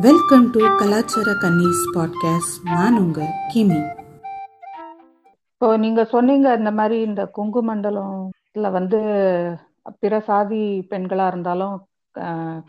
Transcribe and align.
Welcome 0.00 0.50
to 0.50 0.76
கலாச்சார 0.76 1.32
கன்னிஸ் 1.34 1.82
podcast 1.94 2.62
நான் 2.64 2.98
உங்க 2.98 3.20
கிமி. 3.54 3.78
இப்போ 5.46 5.76
நீங்க 5.76 6.04
சொன்னீங்க 6.04 6.54
இந்த 6.54 6.70
மாதிரி 6.70 7.00
இந்த 7.00 7.26
கொங்கு 7.26 7.74
மண்டலம்ல 7.74 8.70
வந்து 8.70 8.98
பிற 9.98 10.20
சாதி 10.20 10.86
பெண்களா 10.90 11.26
இருந்தாலும் 11.26 11.76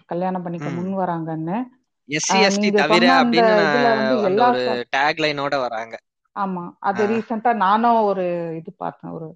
கல்யாணம் 0.06 0.44
பண்ணிக்க. 0.44 0.70
முன் 0.70 0.98
வராங்கன்னு. 0.98 1.58
ஆமா. 6.36 6.72
அது. 6.80 7.08
ரீசெண்டா 7.08 7.54
நானும் 7.56 8.02
ஒரு 8.02 8.26
இது 8.56 8.74
பார்த்தேன். 8.78 9.12
ஒரு 9.12 9.28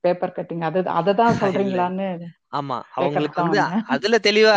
பேப்பர் 0.00 0.36
கட்டிங் 0.36 0.60
அது 0.60 0.80
அததான் 0.80 1.38
சொல்றீங்களான்னு 1.42 2.08
ஆமா. 2.56 2.80
அவங்களுக்கு 2.94 3.42
வந்து 3.42 3.60
அதுல 3.86 4.18
தெளிவா 4.22 4.54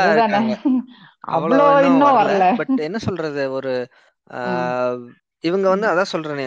அவ்வளோ 1.24 1.64
அவ்வளவு 1.64 1.90
இன்னும் 1.90 2.18
வரல. 2.20 2.46
பட் 2.60 2.76
என்ன 2.88 2.98
சொல்றது 3.08 3.44
ஒரு 3.58 3.74
இவங்க 5.44 5.68
வந்து 5.70 5.88
அதான் 5.88 6.12
சொல்றேனே 6.12 6.46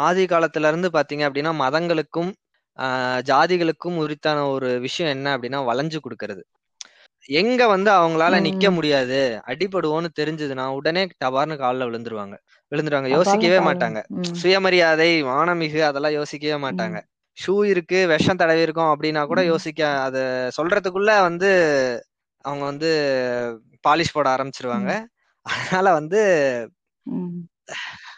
ஆதி 0.00 0.24
காலத்துல 0.26 0.68
இருந்து 0.68 0.88
பாத்தீங்க 0.94 1.24
அப்படின்னா 1.28 1.52
மதங்களுக்கும் 1.62 2.30
ஆஹ், 2.78 3.20
ஜாதிகளுக்கும் 3.28 3.96
உரித்தான 4.02 4.38
ஒரு 4.50 4.68
விஷயம் 4.80 5.12
என்ன 5.12 5.28
அப்படின்னா 5.34 5.60
வளைஞ்சு 5.68 5.98
கொடுக்கறது. 6.00 6.42
எங்க 7.34 7.62
வந்து 7.66 7.90
அவங்களால 7.94 8.34
நிக்க. 8.44 8.64
முடியாது 8.76 9.18
அடிபடுவோன்னு 9.46 10.08
தெரிஞ்சதுன்னா 10.18 10.66
உடனே 10.78 11.02
டபார்னு 11.16 11.54
கால்ல 11.62 11.86
விழுந்துருவாங்க. 11.88 12.36
விழுந்துருவாங்க. 12.72 13.10
யோசிக்கவே 13.14 13.58
மாட்டாங்க. 13.68 14.00
சுயமரியாதை 14.34 15.08
மானமிகு 15.28 15.80
அதெல்லாம் 15.84 16.16
யோசிக்கவே 16.18 16.58
மாட்டாங்க. 16.62 16.98
ஷூ 17.38 17.54
இருக்கு 17.72 17.98
விஷம் 18.12 18.40
தடவி 18.42 18.62
இருக்கும் 18.62 18.92
அப்படின்னா 18.92 19.22
கூட 19.26 19.40
யோசிக்க 19.46 19.80
அத 20.04 20.18
சொல்றதுக்குள்ள 20.58 21.10
வந்து 21.22 21.50
அவங்க 22.44 22.64
வந்து 22.64 22.90
பாலிஷ் 23.86 24.14
போட 24.14 24.28
ஆரம்பிச்சிருவாங்க. 24.34 24.90
அதனால 25.46 25.92
வந்து 25.92 26.20
ம். 27.06 27.36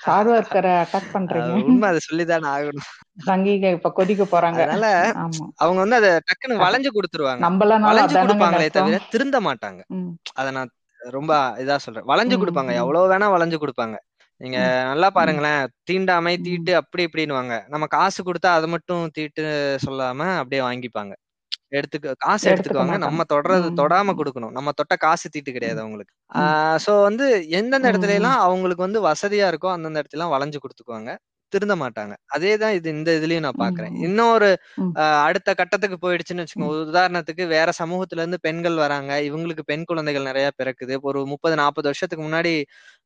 சார்வர்க்கரை 0.04 0.72
அட்டாக் 0.82 1.12
பண்றீங்க. 1.12 1.52
உண்மை 1.62 1.86
அதை 1.88 2.00
சொல்லிதானே 2.08 2.48
ஆகணும். 2.54 2.90
சங்கீக 3.26 3.70
இப்ப 3.70 3.92
கொதிக்க 3.92 4.24
போறாங்க. 4.26 4.62
அதனால 4.62 4.84
அவங்க 5.56 5.78
வந்து 5.84 5.96
அதை 5.96 6.10
டக்குன்னு 6.28 6.62
வளைஞ்சு 6.64 6.90
கொடுத்துருவாங்க. 6.92 7.44
நம்மளனாலும் 7.44 7.88
வளைஞ்சு 7.88 8.16
கொடுப்பாங்களே 8.22 8.68
தவிர 8.70 8.98
திருந்த 9.12 9.36
மாட்டாங்க. 9.40 9.80
அதை 10.34 10.50
நான் 10.52 10.72
ரொம்ப 11.00 11.32
இதா 11.58 11.76
சொல்றேன். 11.76 12.06
வளைஞ்சு 12.06 12.36
கொடுப்பாங்க. 12.36 12.72
எவ்வளவு 12.74 13.10
வேணா 13.12 13.26
வளைஞ்சு 13.34 13.58
கொடுப்பாங்க. 13.58 13.96
நீங்க 14.40 14.58
நல்லா 14.88 15.08
பாருங்களேன். 15.10 15.60
தீண்டாமை 15.82 16.34
தீட்டு 16.38 16.72
அப்படி 16.76 17.04
இப்படின்னுவாங்க. 17.06 17.54
நம்ம 17.68 17.86
காசு 17.88 18.20
கொடுத்தா 18.22 18.50
அதை 18.58 18.68
மட்டும் 18.68 19.10
தீட்டு 19.10 19.44
சொல்லாம 19.86 20.20
அப்படியே 20.38 20.62
வாங்கிப்பாங்க. 20.62 21.12
எடுத்துக்க 21.76 22.12
காசு 22.24 22.44
எடுத்துக்க 22.44 22.52
எடுத்துக்குவாங்க 22.52 22.94
நம்ம 23.04 23.24
தொடறது 23.32 23.68
தொடாம 23.80 24.14
கொடுக்கணும். 24.20 24.54
நம்ம 24.58 24.72
தொட்ட 24.78 24.94
காசு 25.04 25.26
தீட்டு 25.28 25.50
கிடையாது 25.56 25.80
அவங்களுக்கு. 25.84 26.12
சோ 26.84 26.92
வந்து 27.08 27.26
எந்தெந்த 27.58 27.90
இடத்துல 27.92 28.14
எல்லாம் 28.20 28.38
அவங்களுக்கு 28.46 28.86
வந்து 28.86 29.00
வசதியா 29.08 29.48
இருக்கோ 29.52 29.70
அந்தந்த 29.74 30.00
இடத்துல 30.02 30.18
எல்லாம் 30.18 30.34
வளைஞ்சு 30.36 30.60
கொடுத்துக்குவாங்க. 30.64 31.12
திருந்த 31.52 31.74
மாட்டாங்க. 31.82 32.14
அதேதான் 32.36 32.74
இது 32.78 32.88
இந்த 32.94 33.10
இதுலயும் 33.18 33.44
நான் 33.44 33.60
பாக்குறேன். 33.60 33.94
இன்னொரு 34.06 34.48
அடுத்த 35.22 35.50
கட்டத்துக்கு 35.60 35.96
போயிடுச்சுன்னு 36.02 36.42
வச்சுக்கோங்க. 36.44 36.74
உதாரணத்துக்கு 36.86 37.44
வேற 37.54 37.68
சமூகத்துல 37.78 38.22
இருந்து 38.22 38.40
பெண்கள் 38.46 38.76
வராங்க. 38.82 39.12
இவங்களுக்கு 39.28 39.64
பெண் 39.70 39.86
குழந்தைகள் 39.90 40.28
நிறைய 40.30 40.48
பிறக்குது. 40.60 40.96
ஒரு 41.08 41.20
முப்பது 41.32 41.56
நாற்பது 41.62 41.88
வருஷத்துக்கு 41.90 42.26
முன்னாடி 42.26 42.52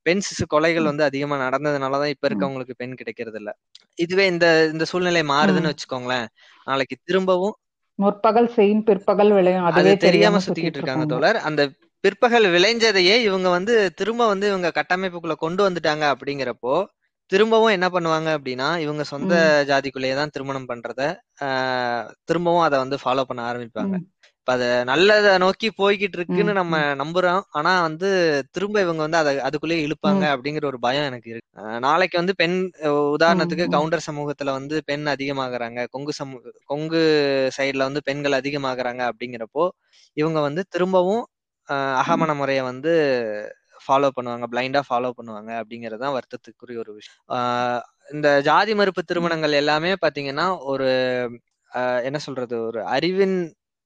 பெண் 0.07 0.25
சிசு 0.27 0.47
கொலைகள் 0.55 0.91
வந்து 0.91 1.05
அதிகமா 1.09 1.37
நடந்ததுனாலதான் 1.45 2.13
இப்ப 2.15 2.27
இருக்கவங்களுக்கு 2.31 2.77
பெண் 2.81 2.99
கிடைக்கிறது 3.01 3.39
இல்ல 3.43 3.51
இதுவே 3.99 4.27
இந்த 4.33 4.47
இந்த 4.73 4.87
சூழ்நிலை. 4.93 5.23
மாறுதுன்னு 5.33 5.73
வச்சுக்கோங்களேன். 5.73 6.29
நாளைக்கு 6.67 6.97
திரும்பவும் 7.03 7.57
முற்பகல் 7.99 8.49
செய்யும் 8.49 8.85
பிற்பகல் 8.85 9.33
விளையும். 9.33 9.65
அது 9.65 9.77
அதுவே 9.77 9.97
தெரியாம 9.97 10.39
சுத்திக்கிட்டு 10.39 10.49
சுத்திட்டு 10.49 10.79
இருக்காங்க. 10.79 11.07
தோழர். 11.07 11.37
அந்த 11.41 11.63
பிற்பகல் 12.05 12.47
விளைஞ்சதையே 12.47 13.17
இவங்க 13.23 13.49
வந்து 13.49 13.93
திரும்ப 13.95 14.27
வந்து 14.27 14.47
இவங்க 14.49 14.73
கட்டமைப்புக்குள்ள 14.75 15.35
கொண்டு 15.37 15.71
வந்துட்டாங்க 15.71 16.05
அப்படிங்கிறப்போ 16.15 16.75
திரும்பவும் 17.31 17.75
என்ன 17.77 17.89
பண்ணுவாங்க 17.89 18.29
அப்படின்னா 18.37 18.79
இவங்க 18.79 19.03
சொந்த 19.05 19.35
ஜாதிக்குள்ளேயே 19.69 20.15
தான் 20.15 20.29
திருமணம் 20.29 20.69
பண்றத 20.69 21.03
ஆஹ் 21.41 22.11
திரும்பவும் 22.25 22.61
அதை 22.61 22.79
வந்து 22.79 22.97
ஃபாலோ 23.05 23.23
பண்ண 23.23 23.53
ஆரம்பிப்பாங்க. 23.53 23.95
இப்ப 24.43 24.53
அத 24.57 24.67
நல்லத 24.89 25.27
நோக்கி 25.43 25.69
போய்கிட்டு 25.81 26.17
இருக்குன்னு 26.19 26.53
நம்ம 26.59 26.77
நம்புறோம். 27.01 27.43
ஆனா 27.59 27.73
வந்து 27.85 28.09
திரும்ப 28.55 28.77
இவங்க 28.85 29.01
வந்து 29.05 29.19
அதை 29.21 29.33
அதுக்குள்ளேயே 29.49 29.85
இழுப்பாங்க 29.87 30.25
அப்படிங்கிற 30.35 30.65
ஒரு 30.71 30.79
பயம் 30.87 31.07
எனக்கு 31.11 31.29
இருக்கு. 31.33 31.51
நாளைக்கு 31.85 32.17
வந்து 32.21 32.35
பெண் 32.41 32.57
உதாரணத்துக்கு 33.17 33.67
கவுண்டர் 33.75 34.05
சமூகத்துல 34.09 34.55
வந்து 34.59 34.79
பெண் 34.91 35.07
அதிகமாகறாங்க. 35.15 35.85
கொங்கு 35.95 36.15
சமூக 36.21 36.55
கொங்கு 36.73 37.03
சைடுல 37.59 37.87
வந்து 37.89 38.03
பெண்கள் 38.09 38.39
அதிகமாகறாங்க 38.41 39.05
அப்படிங்கிறப்போ 39.11 39.67
இவங்க 40.17 40.41
வந்து 40.49 40.65
திரும்பவும் 40.75 41.23
அகமண 42.01 42.31
முறையை 42.41 42.65
வந்து 42.71 42.93
ஃபாலோ 43.85 44.11
பண்ணுவாங்க. 44.17 44.47
பிளைண்டா 44.53 44.83
ஃபாலோ 44.89 45.13
பண்ணுவாங்க 45.19 45.51
அப்படிங்கிறது 45.61 46.03
தான் 46.05 46.17
வருத்தத்துக்குரிய 46.17 46.79
ஒரு 46.85 46.93
விஷயம். 46.99 47.23
இந்த 48.15 48.29
ஜாதி 48.49 48.73
மறுப்பு 48.81 49.03
திருமணங்கள் 49.05 49.61
எல்லாமே 49.63 49.93
பாத்தீங்கன்னா 50.05 50.49
ஒரு 50.73 50.89
என்ன 52.09 52.19
சொல்றது? 52.25 52.57
ஒரு 52.69 52.81
அறிவின் 52.95 53.37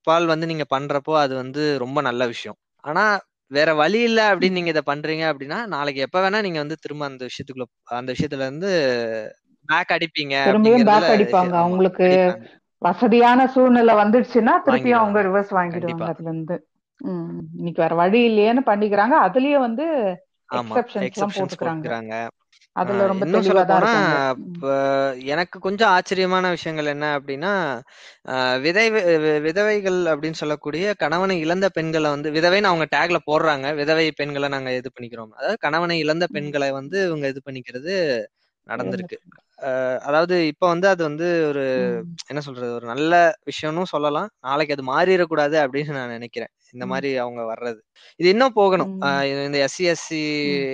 பால் 0.06 0.26
வந்து 0.26 0.46
நீங்க 0.46 0.64
பண்றப்போ 0.74 1.14
அது 1.18 1.34
வந்து 1.34 1.62
ரொம்ப 1.78 1.98
நல்ல 2.00 2.22
விஷயம். 2.26 2.58
ஆனா 2.84 3.04
வேற 3.50 3.70
வழி 3.74 4.00
இல்ல 4.00 4.20
அப்படின்னு. 4.30 4.58
நீங்க 4.58 4.70
இதை 4.70 4.82
பண்றீங்க 4.86 5.24
அப்படின்னா 5.30 5.58
நாளைக்கு 5.66 6.00
எப்ப 6.00 6.20
வேணா 6.22 6.40
நீங்க 6.42 6.58
வந்து 6.58 6.76
திரும்ப 6.76 7.04
அந்த 7.04 7.22
விஷயத்துக்குள்ள 7.24 7.66
அந்த 7.96 8.10
விஷயத்துல 8.12 8.46
இருந்து 8.46 8.70
பேக் 9.68 9.92
அடிப்பீங்க 9.92 10.34
பேக் 10.90 11.10
அடிப்பாங்க. 11.14 11.52
அவங்களுக்கு 11.62 12.08
வசதியான 12.82 13.46
சூழ்நிலை 13.46 13.94
வந்துடுச்சுன்னா 13.94 14.54
திருப்பியும் 14.66 15.00
அவங்க 15.00 15.20
ரிவர்ஸ் 15.22 15.52
வாங்கிடுவாங்க 15.58 16.06
அதுல 16.12 16.28
இருந்து 16.30 16.56
இன்னைக்கு 17.54 17.80
வேற 17.82 17.94
வழி 17.94 18.20
இல்லையேன்னு 18.30 18.62
பண்ணிக்கிறாங்க. 18.66 19.14
அதுலயே 19.26 19.58
வந்து 19.58 19.84
எக்ஸெப்ஷன்ஸ் 20.50 21.16
போட்டுக்கிறாங்க. 21.16 21.58
போட்டுக்கிறாங்க. 21.60 22.14
அதுல 22.76 23.06
ரொம்ப 23.06 23.24
இன்னும் 23.26 23.46
சொல்ல 23.46 23.62
போனா 23.66 23.90
எனக்கு 25.34 25.56
கொஞ்சம் 25.60 25.92
ஆச்சரியமான 25.94 26.50
விஷயங்கள் 26.54 26.92
என்ன 26.92 27.06
அப்படின்னா 27.18 27.52
ஆஹ் 28.32 28.58
விதை 28.64 28.84
விதவைகள் 29.46 29.98
அப்படின்னு 30.12 30.40
சொல்லக்கூடிய 30.42 30.64
கணவனை 31.02 31.36
இழந்த 31.40 31.68
பெண்களை 31.70 32.10
வந்து 32.10 32.30
விதவைன்னு 32.36 32.70
அவங்க 32.72 32.86
டேக்ல 32.96 33.20
போடுறாங்க. 33.28 33.66
விதவை 33.80 34.06
பெண்களை 34.14 34.50
நாங்க 34.56 34.72
இது 34.80 34.90
பண்ணிக்கிறோம். 34.94 35.32
அதாவது 35.38 35.58
கணவனை 35.66 35.98
இழந்த 36.04 36.26
பெண்களை 36.30 36.70
வந்து 36.80 36.98
இவங்க 37.08 37.26
இது 37.28 37.42
பண்ணிக்கிறது 37.46 37.94
நடந்திருக்கு. 38.66 39.18
அதாவது 40.00 40.46
இப்ப 40.46 40.68
வந்து 40.68 40.88
அது 40.88 41.02
வந்து 41.04 41.48
ஒரு 41.48 41.64
என்ன 42.26 42.40
சொல்றது 42.42 42.74
ஒரு 42.74 42.86
நல்ல 42.86 43.32
விஷயம்னு 43.42 43.82
சொல்லலாம். 43.82 44.28
நாளைக்கு 44.40 44.76
அது 44.76 44.84
மாறிடக்கூடாது 44.90 45.56
அப்படின்னு 45.64 45.92
நான் 45.92 46.08
நினைக்கிறேன். 46.08 46.48
இந்த 46.72 46.86
மாதிரி 46.86 47.16
அவங்க 47.16 47.42
வர்றது. 47.42 47.78
இது 48.16 48.28
இன்னும் 48.28 48.52
போகணும். 48.52 49.00
ஆஹ் 49.00 49.44
இந்த 49.44 49.64
எஸ்சி 49.64 49.82
எஸ்சி 49.82 50.20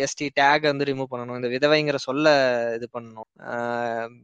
எஸ்டி 0.04 0.28
டேக் 0.40 0.62
வந்து 0.62 0.84
ரிமூவ் 0.84 1.04
பண்ணணும். 1.10 1.44
இந்த 1.44 1.48
விதவைங்கிற 1.48 1.94
சொல்ல 1.94 2.28
இது 2.74 2.88
பண்ணணும். 2.98 3.28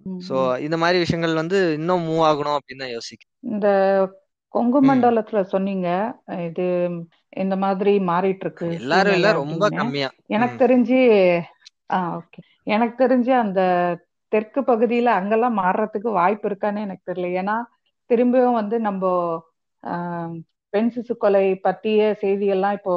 ம். 0.03 0.61
இந்த 0.61 0.77
மாதிரி 0.77 0.99
விஷயங்கள் 0.99 1.35
வந்து 1.35 1.73
இன்னும் 1.73 2.09
மூவ் 2.09 2.27
ஆகணும் 2.31 2.57
அப்படின்னு 2.59 2.79
தான் 2.79 2.95
யோசிக்கிறேன். 2.95 3.37
இந்த 3.41 3.69
கொங்கு 4.49 4.95
மண்டலத்துல 4.95 5.43
சொன்னீங்க. 5.43 5.89
இது 6.27 6.91
இந்த 7.37 7.57
மாதிரி 7.57 7.99
மாறிட்டு 7.99 8.37
இருக்கு 8.41 8.75
எல்லாரும் 8.75 9.15
இல்ல 9.15 9.33
ரொம்ப 9.33 9.69
கம்மியா. 9.69 10.11
எனக்கு 10.27 10.67
தெரிஞ்சு 10.67 11.01
ஆ 11.91 12.17
ஓகே 12.17 12.41
எனக்கு 12.63 13.09
தெரிஞ்சு 13.09 13.31
அந்த 13.31 13.61
தெற்கு 14.33 14.61
பகுதியில 14.63 15.09
அங்கெல்லாம் 15.19 15.59
மாறுறதுக்கு 15.59 16.11
வாய்ப்பு 16.15 16.47
இருக்கான்னு 16.51 16.85
எனக்கு 16.87 17.09
தெரியல. 17.11 17.29
ஏன்னா 17.41 17.57
திரும்பியும் 18.11 18.59
வந்து 18.61 18.77
நம்ம 18.81 19.03
பெண் 20.73 20.91
சிசு 20.95 21.15
கொலை 21.17 21.45
பற்றிய 21.67 22.01
செய்தியெல்லாம் 22.23 22.77
இப்போ 22.79 22.95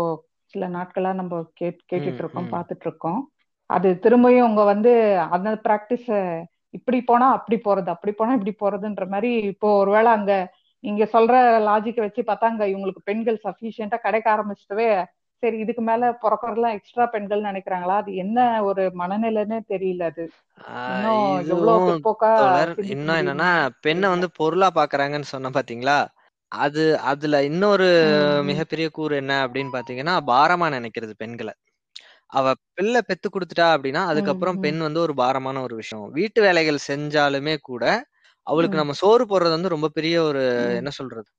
சில 0.54 0.68
நாட்களா 0.72 1.12
நம்ம 1.20 1.34
கேட் 1.60 1.80
கேட்டுட்டு 1.92 2.22
இருக்கோம் 2.24 2.48
ம். 2.48 2.54
பார்த்துட்டு 2.54 2.86
இருக்கோம் 2.88 3.20
அது 3.70 3.90
திரும்பியும் 4.04 4.48
உங்க 4.50 4.64
வந்து 4.72 4.92
அந்த 5.36 5.50
பிராக்டிஸ 5.66 6.08
இப்படி 6.74 7.00
போனா 7.04 7.28
அப்படி 7.38 7.58
போறது 7.60 7.90
அப்படி 7.94 8.12
போனா 8.12 8.34
இப்படி 8.38 8.54
போறதுன்ற 8.56 9.06
மாதிரி 9.08 9.32
இப்போ 9.52 9.70
ஒருவேளை 9.80 10.10
அங்க 10.12 10.34
இங்க 10.84 11.04
சொல்ற 11.14 11.34
லாஜிக்கை 11.66 12.04
வச்சு 12.04 12.22
பார்த்தா 12.24 12.52
அங்க 12.52 12.66
இவங்களுக்கு 12.70 13.02
பெண்கள் 13.04 13.38
சஃபிஷியண்டா 13.44 13.98
கிடைக்க 14.06 14.28
ஆரம்பிச்சிட்டவே 14.32 14.90
சரி 15.44 15.58
இதுக்கு 15.60 15.84
மேல 15.84 16.10
பிறக்கறதுலாம் 16.22 16.76
எக்ஸ்ட்ரா 16.78 17.06
பெண்கள் 17.08 17.48
நினைக்கிறாங்களா? 17.50 17.96
அது 18.02 18.12
என்ன 18.24 18.38
ஒரு 18.70 18.84
மனநிலைன்னே 19.02 19.60
தெரியல 19.70 20.10
அது. 20.12 20.26
இன்னும் 22.94 23.20
என்னன்னா 23.22 23.50
பெண்ணை 23.82 24.08
வந்து 24.10 24.28
பொருளா 24.32 24.70
பாக்குறாங்கன்னு 24.76 25.32
சொன்ன 25.32 25.52
பாத்தீங்களா? 25.54 26.00
அது 26.52 26.84
அதுல 27.12 27.36
இன்னொரு 27.44 27.88
மிகப்பெரிய 28.44 28.88
கூறு 28.90 29.14
என்ன 29.16 29.34
அப்படின்னு 29.46 29.76
பாத்தீங்கன்னா 29.76 30.16
பாரமா 30.28 30.68
நினைக்கிறது 30.74 31.14
பெண்களை. 31.16 31.54
அவ 32.32 32.46
பிள்ளை 32.74 33.02
பெத்து 33.02 33.28
கொடுத்துட்டா 33.30 33.68
அப்படின்னா 33.76 34.02
அதுக்கப்புறம் 34.12 34.60
பெண் 34.60 34.80
வந்து 34.80 35.00
ஒரு 35.00 35.14
பாரமான 35.16 35.62
ஒரு 35.62 35.76
விஷயம். 35.76 36.06
வீட்டு 36.12 36.40
வேலைகள் 36.42 36.86
செஞ்சாலுமே 36.88 37.56
கூட 37.62 37.84
அவளுக்கு 38.48 38.78
நம்ம 38.78 38.94
சோறு 38.94 39.24
போடுறது 39.26 39.50
வந்து 39.50 39.70
ரொம்ப 39.70 39.88
பெரிய 39.90 40.16
ஒரு 40.24 40.42
என்ன 40.76 40.90
சொல்றது 40.90 41.30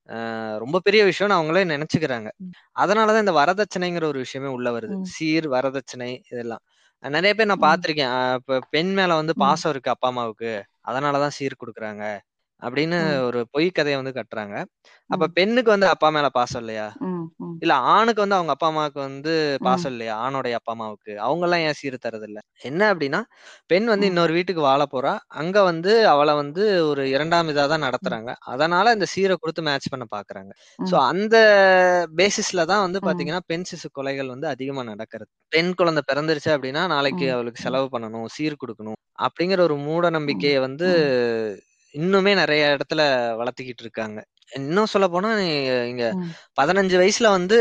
ரொம்ப 0.59 0.81
பெரிய 0.81 1.03
விஷயம்னு 1.05 1.39
அவங்களே 1.41 1.65
நினைச்சுக்கிறாங்க. 1.75 2.29
அதனாலதான் 2.77 3.25
இந்த 3.25 3.35
வரதட்சணைங்கிற 3.35 4.05
ஒரு 4.05 4.19
விஷயமே 4.19 4.49
உள்ள 4.49 4.69
வருது. 4.73 4.97
சீர் 5.13 5.49
வரதட்சணை 5.51 6.11
இதெல்லாம். 6.31 6.63
நிறைய 7.05 7.33
பேர் 7.35 7.51
நான் 7.53 7.65
ஆஹ் 8.09 8.35
இப்ப 8.35 8.61
பெண் 8.71 8.93
மேல 8.95 9.15
வந்து 9.15 9.35
பாசம் 9.37 9.73
இருக்கு 9.73 9.91
அப்பா 9.91 10.09
அம்மாவுக்கு. 10.09 10.53
அதனாலதான் 10.89 11.37
சீர் 11.39 11.61
கொடுக்குறாங்க. 11.63 12.05
அப்படின்னு 12.63 12.99
ஒரு 13.25 13.41
பொய் 13.51 13.69
கதையை 13.71 14.03
வந்து 14.03 14.19
கட்டுறாங்க. 14.21 14.57
அப்ப 15.11 15.29
பெண்ணுக்கு 15.35 15.71
வந்து 15.71 15.89
அப்பா 15.89 16.11
மேல 16.11 16.29
பாசம் 16.33 16.63
இல்லையா? 16.63 16.89
இல்ல 17.63 17.75
ஆணுக்கு 17.93 18.21
வந்து 18.23 18.37
அவங்க 18.37 18.53
அப்பா 18.55 18.69
அம்மாவுக்கு 18.71 19.01
வந்து 19.01 19.33
பாசம் 19.63 19.93
இல்லையா? 19.93 20.15
ஆணோடைய 20.25 20.55
அப்பா 20.59 20.73
அம்மாவுக்கு. 20.75 21.13
அவங்க 21.27 21.45
எல்லாம் 21.47 21.63
ஏன் 21.67 21.77
சீர் 21.81 21.97
தரது 21.99 22.27
இல்ல 22.29 22.39
என்ன 22.63 22.83
அப்படின்னா 22.93 23.21
பெண் 23.71 23.87
வந்து 23.93 24.07
இன்னொரு 24.11 24.33
வீட்டுக்கு 24.39 24.63
வாழ 24.63 24.83
போறா. 24.93 25.13
அங்க 25.41 25.57
வந்து 25.65 25.93
அவளை 26.13 26.35
வந்து 26.41 26.63
ஒரு 26.91 27.05
இரண்டாம் 27.15 27.51
இதா 27.53 27.65
தான் 27.73 27.85
நடத்துறாங்க. 27.87 28.31
அதனால 28.53 28.95
இந்த 28.97 29.09
சீரை 29.15 29.37
கொடுத்து 29.39 29.67
மேட்ச் 29.69 29.91
பண்ண 29.93 30.07
பாக்குறாங்க. 30.15 30.53
சோ 30.85 30.97
அந்த 31.11 31.37
பேசிஸ்ல 32.19 32.65
தான் 32.73 32.85
வந்து 32.87 33.01
பாத்தீங்கன்னா 33.07 33.43
பெண் 33.51 33.69
சிசு 33.71 33.91
கொலைகள் 33.93 34.33
வந்து 34.35 34.49
அதிகமா 34.55 34.85
நடக்கிறது. 34.93 35.31
பெண் 35.53 35.73
குழந்தை 35.81 36.05
பிறந்துருச்சு 36.11 36.51
அப்படின்னா 36.57 36.85
நாளைக்கு 36.95 37.27
அவளுக்கு 37.35 37.65
செலவு 37.67 37.89
பண்ணணும் 37.95 38.29
சீர் 38.37 38.61
கொடுக்கணும் 38.63 38.99
அப்படிங்கிற 39.19 39.61
ஒரு 39.63 39.77
மூட 39.87 40.07
நம்பிக்கையை 40.17 40.59
வந்து 40.63 40.89
இன்னுமே 41.95 42.33
நிறைய 42.39 42.63
இடத்துல 42.77 43.03
வளர்த்திக்கிட்டு 43.41 43.83
இருக்காங்க. 43.85 44.19
இன்னும் 44.53 44.91
சொல்ல 44.93 45.07
போனா 45.09 45.31
இங்க 45.93 46.07
பதினஞ்சு 46.61 46.97
வயசுல 47.03 47.31
வந்து 47.31 47.59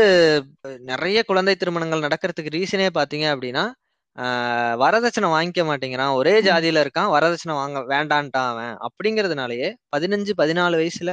நிறைய 0.90 1.18
குழந்தை 1.22 1.54
திருமணங்கள் 1.54 2.04
நடக்கிறதுக்கு 2.06 2.56
ரீசனே 2.58 2.88
பாத்தீங்க 2.98 3.28
அப்படின்னா 3.34 3.64
வரதட்சணை 4.80 5.28
வாங்கிக்க 5.34 5.62
மாட்டேங்கிறான். 5.68 6.16
ஒரே 6.18 6.32
ஜாதியில 6.40 6.82
இருக்கான் 6.84 7.12
வரதட்சணை 7.14 7.54
வாங்க 7.60 7.78
வேண்டான்ட்டான் 7.92 8.50
அவன். 8.52 8.74
அப்படிங்கறதுனாலயே 8.86 9.68
பதினஞ்சு 9.94 10.32
பதினாலு 10.40 10.80
வயசுல 10.80 11.12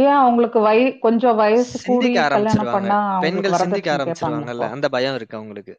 ஏன் 0.00 0.16
அவங்களுக்கு 0.18 0.58
வய 0.66 0.82
கொஞ்சம் 0.98 1.38
வயசு 1.40 1.72
சிந்திக்க 1.86 2.18
ஆரம்பிச்சிருவாங்க. 2.26 2.92
பெண்கள் 3.24 3.56
சிந்திக்க 3.62 3.88
ஆரம்பிச்சிருவாங்கல்ல 3.94 4.68
அந்த 4.76 4.88
பயம் 4.88 5.16
இருக்கு 5.18 5.38
அவங்களுக்கு. 5.40 5.74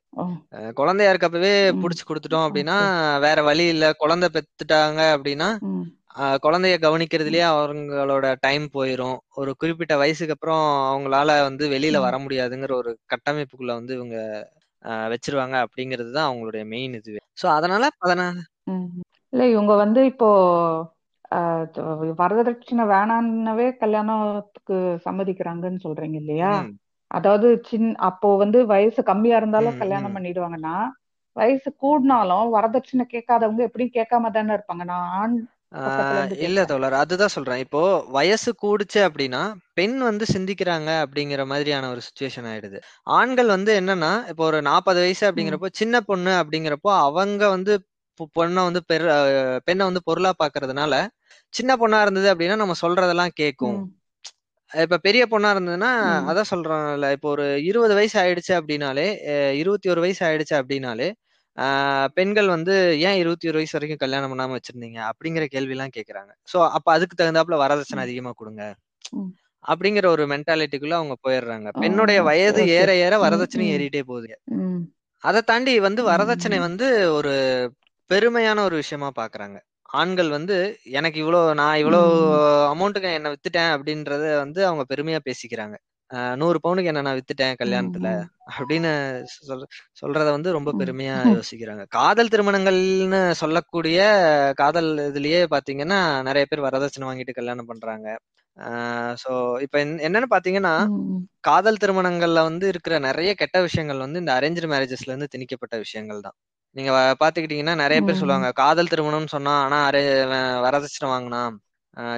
குழந்தையா 0.80 1.12
இருக்கப்பவே 1.14 1.54
புடிச்சு 1.84 2.04
கொடுத்துட்டோம் 2.10 2.48
அப்படின்னா 2.48 2.78
வேற 3.26 3.42
வழி 3.50 3.68
இல்ல. 3.76 3.86
குழந்தை 4.04 4.30
பெத்துட்டாங்க 4.36 5.02
அப்படின்னா 5.18 5.50
குழந்தைய 6.44 6.76
கவனிக்கிறதுலயே 6.82 7.46
அவங்களோட 7.52 8.26
டைம் 8.42 8.66
போயிரும். 8.74 9.18
ஒரு 9.34 9.52
குறிப்பிட்ட 9.56 9.94
வயசுக்கு 9.98 10.36
அப்புறம் 10.36 10.64
அவங்களால 10.90 11.38
வந்து 11.44 11.64
வெளியில 11.70 12.00
வர 12.00 12.16
முடியாதுங்கிற 12.20 12.74
ஒரு 12.82 12.92
கட்டமைப்புக்குள்ள 13.14 13.74
வந்து 13.80 13.94
இவங்க 13.94 14.18
வச்சிருவாங்க 15.12 15.56
அப்படிங்கிறது 15.66 16.12
தான் 16.12 16.30
அவங்களுடைய 16.30 16.64
மெயின் 16.74 16.96
இதுவே. 17.00 17.22
சோ 17.42 17.46
அதனால 17.58 17.84
பதினாலு 18.02 18.42
ம். 18.68 18.88
இல்ல 19.34 19.44
இவங்க 19.54 19.74
வந்து 19.76 20.02
இப்போ 20.12 20.30
வரதட்சணை 22.20 22.84
வேணான்னவே 22.92 23.68
கல்யாணத்துக்கு 23.80 24.76
சம்மதிக்கிறாங்கன்னு 25.06 25.84
சொல்றீங்க 25.86 26.18
இல்லையா? 26.22 26.52
அதாவது 27.12 27.48
சின் 27.68 27.90
அப்போ 28.10 28.30
வந்து 28.38 28.60
வயசு 28.72 29.02
கம்மியா 29.04 29.38
இருந்தாலும் 29.38 29.80
கல்யாணம் 29.82 30.16
பண்ணிடுவாங்கன்னா 30.16 30.76
வயசு 31.36 31.70
கூடினாலும் 31.82 32.54
வரதட்சணை 32.56 33.06
கேட்காதவங்க 33.08 33.62
எப்படியும் 33.68 33.98
கேட்காம 33.98 34.32
தானே 34.32 34.56
இருப்பாங்க. 34.56 34.84
நான் 34.92 35.08
ஆண் 35.20 35.36
இல்ல 36.46 36.60
தோழர் 36.66 36.96
அதுதான் 37.02 37.34
சொல்றேன். 37.36 37.62
இப்போ 37.66 37.82
வயசு 38.18 38.50
கூடுச்சு 38.64 39.00
அப்படின்னா 39.08 39.42
பெண் 39.74 39.98
வந்து 40.00 40.26
சிந்திக்கிறாங்க 40.34 40.90
அப்படிங்கிற 41.04 41.42
மாதிரியான 41.46 41.90
ஒரு 41.90 42.02
சுச்சுவேஷன் 42.08 42.48
ஆயிடுது. 42.52 42.80
ஆண்கள் 43.18 43.50
வந்து 43.56 43.74
என்னன்னா 43.82 44.12
இப்போ 44.32 44.44
ஒரு 44.46 44.60
நாற்பது 44.70 45.00
வயசு 45.00 45.24
அப்படிங்கிறப்போ 45.30 45.70
சின்ன 45.82 46.02
பொண்ணு 46.02 46.34
அப்படிங்கிறப்போ 46.42 46.92
அவங்க 47.08 47.44
வந்து 47.50 47.76
பொண்ணை 48.38 48.62
வந்து 48.70 48.82
பெரு 48.92 49.06
பெண்ணை 49.68 49.84
வந்து 49.90 50.02
பொருளா 50.10 50.32
பாக்குறதுனால 50.44 50.96
சின்ன 51.54 51.72
பொண்ணா 51.82 52.00
இருந்தது 52.02 52.28
அப்படின்னா 52.34 52.58
நம்ம 52.62 52.76
சொல்றதெல்லாம் 52.84 53.34
கேட்கும். 53.42 53.80
இப்ப 54.72 54.98
பெரிய 54.98 55.24
பொண்ணா 55.32 55.50
இருந்ததுன்னா 55.56 55.90
அதான் 56.30 56.50
சொல்றேன்ல 56.52 57.10
இப்போ 57.16 57.30
ஒரு 57.30 57.46
இருபது 57.70 57.94
வயசு 58.00 58.16
ஆயிடுச்சு 58.22 58.54
அப்படின்னாலே 58.60 59.08
இருபத்தி 59.62 59.88
ஒரு 59.90 60.02
வயசு 60.02 60.22
ஆயிடுச்சு 60.28 60.56
அப்படின்னாலே 60.62 61.10
பெண்கள் 62.16 62.48
வந்து 62.48 62.76
ஏன் 63.00 63.18
இருபத்தி 63.18 63.48
ஒரு 63.48 63.58
வயசு 63.58 63.76
வரைக்கும் 63.78 63.98
கல்யாணம் 63.98 64.32
பண்ணாம 64.32 64.58
வச்சிருந்தீங்க? 64.58 65.00
அப்படிங்கிற 65.10 65.46
கேள்வி 65.46 65.72
எல்லாம் 65.72 65.96
கேக்குறாங்க. 65.98 66.32
சோ 66.52 66.70
அப்ப 66.70 66.92
அதுக்கு 66.92 67.16
தகுந்தாப்புல 67.16 67.58
வரதட்சணை 67.58 68.00
அதிகமா 68.00 68.32
கொடுங்க. 68.32 68.64
அப்படிங்கிற 69.66 70.06
ஒரு 70.06 70.24
மென்டாலிட்டிக்குள்ள 70.28 70.94
அவங்க 70.94 71.16
போயிடுறாங்க. 71.24 71.70
பெண்ணுடைய 71.80 72.22
வயது 72.24 72.64
ஏற 72.78 72.90
ஏற 72.96 73.14
வரதட்சணை 73.18 73.68
ஏறிட்டே 73.74 74.02
போகுது. 74.04 74.30
அதை 75.24 75.42
தாண்டி 75.42 75.80
வந்து 75.80 76.02
வரதட்சணை 76.04 76.60
வந்து 76.60 76.88
ஒரு 77.14 77.34
பெருமையான 78.12 78.64
ஒரு 78.64 78.76
விஷயமா 78.76 79.12
பாக்குறாங்க. 79.16 79.58
ஆண்கள் 79.94 80.30
வந்து 80.30 80.56
எனக்கு 80.92 81.18
இவ்வளோ 81.24 81.54
நான் 81.54 81.78
இவ்வளோ 81.78 82.00
ம். 82.12 82.32
அமௌண்ட்டுக்கு 82.72 83.10
என்ன 83.14 83.30
வித்துட்டேன் 83.30 83.74
அப்படின்றத 83.76 84.24
வந்து 84.38 84.68
அவங்க 84.68 84.84
பெருமையா 84.90 85.20
பேசிக்கிறாங்க. 85.26 85.76
நூறு 86.14 86.60
பவுனுக்கு 86.64 86.84
என்ன 86.84 87.02
நான் 87.02 87.16
வித்துட்டேன் 87.16 87.54
கல்யாணத்துல 87.64 88.26
அப்படின்னு 88.60 89.22
சொல் 89.24 89.68
சொல்றத 90.02 90.30
வந்து 90.30 90.52
ரொம்ப 90.52 90.74
பெருமையா 90.74 91.42
யோசிக்கிறாங்க. 91.42 91.86
காதல் 91.90 92.28
திருமணங்கள்னு 92.28 93.32
சொல்லக்கூடிய 93.32 94.00
காதல் 94.56 95.12
இதுலயே 95.14 95.46
பாத்தீங்கன்னா 95.52 96.22
நிறைய 96.22 96.46
பேர் 96.50 96.60
வரதட்சணை 96.60 97.04
வாங்கிட்டு 97.04 97.34
கல்யாணம் 97.34 97.66
பண்றாங்க. 97.66 98.18
சோ 99.24 99.62
இப்ப 99.62 99.80
என்ன- 99.80 100.10
என்னன்னு 100.10 100.24
பாத்தீங்கன்னா 100.30 100.88
காதல் 101.40 101.78
திருமணங்கள்ல 101.84 102.42
வந்து 102.42 102.68
இருக்கிற 102.68 103.00
நிறைய 103.00 103.34
கெட்ட 103.34 103.62
விஷயங்கள் 103.62 103.98
வந்து 103.98 104.20
இந்த 104.20 104.34
அரேஞ்ச் 104.34 104.72
மேரேஜஸ்ல 104.74 105.08
இருந்து 105.08 105.28
திணிக்கப்பட்ட 105.28 105.78
விஷயங்கள் 105.78 106.20
தான். 106.20 106.36
நீங்க 106.72 107.16
பாத்துக்கிட்டீங்கன்னா 107.20 107.76
நிறைய 107.76 108.02
பேர் 108.02 108.16
சொல்லுவாங்க 108.16 108.52
காதல் 108.52 108.88
திருமணம்னு 108.92 109.28
சொன்னா 109.28 109.64
ஆனா 109.64 109.90
அரே 109.90 110.26
வரதட்சணை 110.62 111.06
வாங்கினான். 111.06 111.60
ஆஹ் 111.60 111.73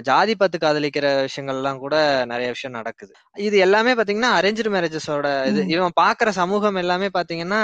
ஜாதி 0.08 0.34
பார்த்து 0.36 0.58
காதலிக்கிற 0.58 1.08
விஷயங்கள் 1.22 1.58
எல்லாம் 1.60 1.80
கூட 1.84 1.96
நிறைய 2.32 2.50
விஷயம் 2.54 2.78
நடக்குது. 2.80 3.12
இது 3.48 3.56
எல்லாமே 3.66 3.94
பாத்தீங்கன்னா 4.00 4.32
அரேஞ்ச் 4.40 4.62
மேரேஜஸோட 4.76 5.28
இது. 5.50 5.62
இவன் 5.76 5.96
பாக்குற 6.02 6.30
சமூகம் 6.42 6.82
எல்லாமே 6.84 7.08
பாத்தீங்கன்னா 7.18 7.62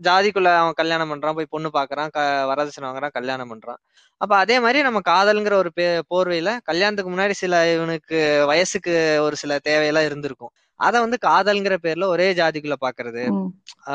ஜாதிக்குள்ள 0.00 0.50
அவன் 0.60 0.78
கல்யாணம் 0.78 1.10
பண்றான் 1.12 1.36
போய் 1.38 1.52
பொண்ணு 1.54 1.68
பாக்குறான் 1.74 2.12
க 2.14 2.20
வரதட்சணை 2.50 2.86
வாங்குறான் 2.88 3.14
கல்யாணம் 3.18 3.50
பண்றான். 3.52 3.80
அப்ப 4.20 4.32
அதே 4.36 4.56
மாதிரி 4.64 4.78
நம்ம 4.82 5.00
காதல்ங்கிற 5.10 5.54
ஒரு 5.62 5.70
பே 5.72 5.86
போர்வையில 6.12 6.50
கல்யாணத்துக்கு 6.70 7.12
முன்னாடி 7.14 7.34
சில 7.42 7.54
இவனுக்கு 7.74 8.18
வயசுக்கு 8.50 8.94
ஒரு 9.26 9.36
சில 9.36 9.58
தேவையெல்லாம் 9.68 10.08
இருந்திருக்கும். 10.08 10.52
அத 10.86 10.94
வந்து 11.04 11.18
காதல்ங்கிற 11.26 11.74
பேர்ல 11.84 12.06
ஒரே 12.14 12.26
ஜாதிக்குள்ள 12.32 12.76
பாக்குறது 12.84 13.22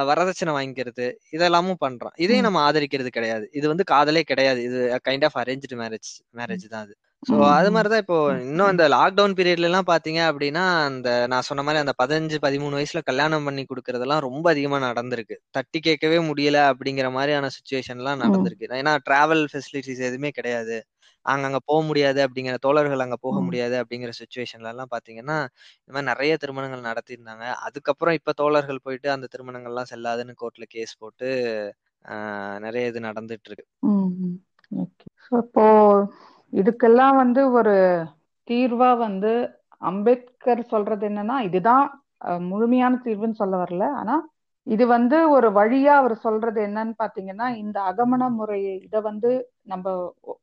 வரதட்சணை 0.09 0.53
வாங்கிக்கிறது 0.57 1.05
இதெல்லாமும் 1.35 1.81
பண்றான் 1.85 2.15
இதையும் 2.17 2.47
நம்ம 2.47 2.61
ஆதரிக்கிறது 2.67 3.11
கிடையாது. 3.17 3.45
இது 3.53 3.65
வந்து 3.67 3.85
காதலே 3.93 4.23
கிடையாது. 4.31 4.61
இது 4.69 4.79
kind 5.09 5.25
of 5.29 5.37
arranged 5.43 5.77
marriage 5.81 6.09
marriage 6.39 6.65
தான் 6.73 6.85
அது. 6.85 6.95
சோ 7.23 7.35
அது 7.51 7.69
மாதிரிதான் 7.75 8.01
இப்போ 8.03 8.17
இன்னும் 8.41 8.71
இந்த 8.73 8.85
லாக்டவுன் 8.87 9.35
பீரியட்ல 9.37 9.69
எல்லாம் 9.69 9.87
பாத்தீங்க 9.87 10.19
அப்படின்னா 10.31 10.63
அந்த 10.87 11.09
நான் 11.31 11.47
சொன்ன 11.47 11.63
மாதிரி 11.63 11.81
அந்த 11.83 11.93
பதினஞ்சு 12.01 12.37
பதிமூணு 12.45 12.77
வயசுல 12.79 13.01
கல்யாணம் 13.03 13.45
பண்ணி 13.47 13.63
கொடுக்கறதெல்லாம் 13.65 14.21
ரொம்ப 14.27 14.45
அதிகமா 14.53 14.77
நடந்திருக்கு. 14.85 15.35
தட்டி 15.57 15.79
கேட்கவே 15.79 16.19
முடியல 16.29 16.59
அப்படிங்கிற 16.71 17.09
மாதிரியான 17.11 17.49
சுச்சுவேஷன் 17.55 17.99
எல்லாம் 18.03 18.21
நடந்திருக்கு. 18.23 18.67
ஏன்னா 18.81 18.93
டிராவல் 19.09 19.43
ஃபெசிலிட்டிஸ் 19.51 20.05
எதுவுமே 20.09 20.31
கிடையாது. 20.39 20.77
அங்க 21.27 21.45
அங்க 21.47 21.59
போக 21.65 21.79
முடியாது 21.85 22.19
அப்படிங்கிற 22.25 22.57
தோழர்கள் 22.63 23.03
அங்க 23.05 23.17
போக 23.19 23.37
ம். 23.37 23.45
முடியாது 23.45 23.75
அப்படிங்கிற 23.79 24.11
சுச்சுவேஷன்ல 24.19 24.71
எல்லாம் 24.73 24.91
பாத்தீங்கன்னா 24.91 25.37
இந்த 25.79 25.91
மாதிரி 25.91 26.09
நிறைய 26.09 26.33
திருமணங்கள் 26.37 26.87
நடத்தியிருந்தாங்க. 26.87 27.45
அதுக்கப்புறம் 27.65 28.17
இப்ப 28.19 28.33
தோழர்கள் 28.37 28.83
போயிட்டு 28.85 29.09
அந்த 29.11 29.27
திருமணங்கள் 29.27 29.73
எல்லாம் 29.73 29.91
செல்லாதுன்னு 29.91 30.39
கோர்ட்ல 30.39 30.67
கேஸ் 30.69 30.93
போட்டு 30.97 31.29
ஆஹ் 32.05 32.57
நிறைய 32.59 32.91
இது 32.91 32.99
நடந்துட்டு 33.01 33.49
இருக்கு. 33.49 33.65
ம் 33.87 34.11
ம் 34.21 34.37
ஓகே 34.71 35.07
ஸோ 35.25 35.33
இப்போ 35.43 35.65
இதுக்கெல்லாம் 36.53 37.15
வந்து 37.15 37.41
ஒரு 37.53 37.75
தீர்வா 38.47 38.91
வந்து 38.99 39.31
அம்பேத்கர் 39.81 40.61
சொல்றது 40.67 41.05
என்னன்னா 41.09 41.37
இதுதான் 41.47 41.85
முழுமையான 42.47 42.93
தீர்வுன்னு 43.03 43.41
சொல்ல 43.41 43.55
வரல. 43.57 43.85
ஆனா 43.95 44.15
இது 44.67 44.85
வந்து 44.87 45.17
ஒரு 45.29 45.47
வழியா 45.51 45.93
அவர் 45.97 46.15
சொல்றது 46.23 46.59
என்னன்னு 46.61 46.93
பாத்தீங்கன்னா 46.99 47.47
இந்த 47.57 47.77
அகமண 47.89 48.23
முறை 48.31 48.57
இத 48.79 48.99
வந்து 49.01 49.29
நம்ம 49.65 49.85
ஒ- 50.23 50.39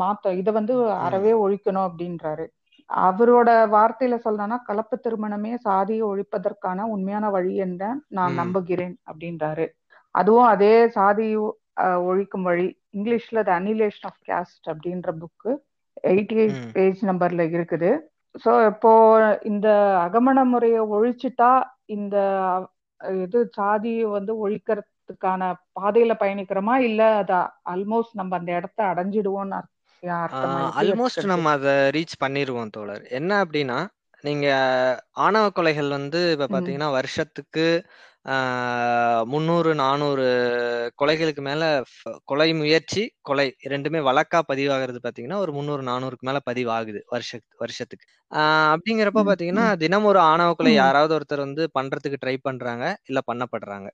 மாத்த 0.00 0.34
இத 0.40 0.50
வந்து 0.58 0.74
அறவே 1.06 1.32
ஒழிக்கணும் 1.44 1.86
அப்படின்றாரு. 1.88 2.44
அவரோட 2.90 3.48
வார்த்தையில 3.74 4.16
சொல்லணும்னா 4.24 4.58
கலப்பு 4.68 4.96
திருமணமே 4.98 5.52
சாதியை 5.66 6.04
ஒழிப்பதற்கான 6.10 6.86
உண்மையான 6.94 7.26
வழி 7.36 7.52
என்ற 7.66 7.82
நான் 8.18 8.34
நம்புகிறேன் 8.34 8.96
அப்படின்றாரு. 9.10 9.66
அதுவும் 10.14 10.48
அதே 10.54 10.74
சாதி 10.96 11.26
ஒழிக்கும் 12.08 12.46
வழி 12.48 12.66
இங்கிலீஷ்ல 12.96 13.42
த 13.48 13.52
அனிலேஷன் 13.60 14.08
ஆஃப் 14.10 14.22
கேஸ்ட் 14.28 14.66
அப்படின்ற 14.72 15.10
புக்கு 15.20 15.52
எயிட்டி 16.10 16.36
எயிட் 16.42 16.60
பேஜ் 16.76 17.00
நம்பர்ல 17.10 17.42
இருக்குது. 17.56 17.90
ஸோ 18.34 18.50
இப்போ 18.70 18.92
இந்த 19.50 19.68
அகமண 20.04 20.38
முறையை 20.52 20.82
ஒழிச்சிட்டா 20.96 21.50
இந்த 21.96 22.16
இது 23.24 23.38
சாதி 23.56 23.92
வந்து 24.16 24.32
ஒழிக்கிறதுக்கான 25.02 25.42
பாதையில 25.80 26.12
பயணிக்கிறோமா? 26.20 26.74
இல்ல 26.80 27.02
அத 27.14 27.32
ஆல்மோஸ்ட் 27.70 28.18
நம்ம 28.20 28.36
அந்த 28.36 28.50
இடத்த 28.52 28.80
அடைஞ்சிடுவோம்னு 28.92 29.60
ஆல்மோஸ்ட் 30.80 31.30
நம்ம 31.32 31.50
அதை 31.50 31.74
ரீச் 31.96 32.22
பண்ணிருவோம் 32.24 32.70
தோழர். 32.70 33.02
என்ன 33.10 33.30
அப்படின்னா 33.44 33.78
நீங்க 34.24 34.46
ஆணவ 35.24 35.44
கொலைகள் 35.50 35.88
வந்து 35.88 36.20
இப்ப 36.34 36.46
பாத்தீங்கன்னா 36.48 36.90
வருஷத்துக்கு 36.90 37.66
முந்நூறு 39.32 39.70
நானூறு 39.80 40.26
கொலைகளுக்கு 40.98 41.42
மேல 41.42 41.62
கொலை 42.30 42.48
முயற்சி 42.60 43.02
கொலை 43.22 43.46
ரெண்டுமே 43.72 44.00
வழக்கா 44.08 44.40
பதிவாகிறது 44.50 44.98
பாத்தீங்கன்னா 45.04 45.38
ஒரு 45.44 45.52
முந்நூறு 45.52 45.82
நானூறுக்கு 45.90 46.28
மேல 46.30 46.40
பதிவாகுது 46.48 47.00
வருஷ 47.14 47.30
வருஷத்துக்கு. 47.62 48.06
அப்படிங்கிறப்ப 48.72 49.22
பாத்தீங்கன்னா 49.28 49.66
தினம் 49.82 50.06
ஒரு 50.10 50.20
ஆணவ 50.30 50.50
கொலை 50.54 50.72
யாராவது 50.74 51.12
ஒருத்தர் 51.16 51.44
வந்து 51.46 51.64
பண்றதுக்கு 51.78 52.20
ட்ரை 52.22 52.36
பண்றாங்க 52.46 52.84
இல்ல 53.10 53.20
பண்ணப்படுறாங்க. 53.30 53.88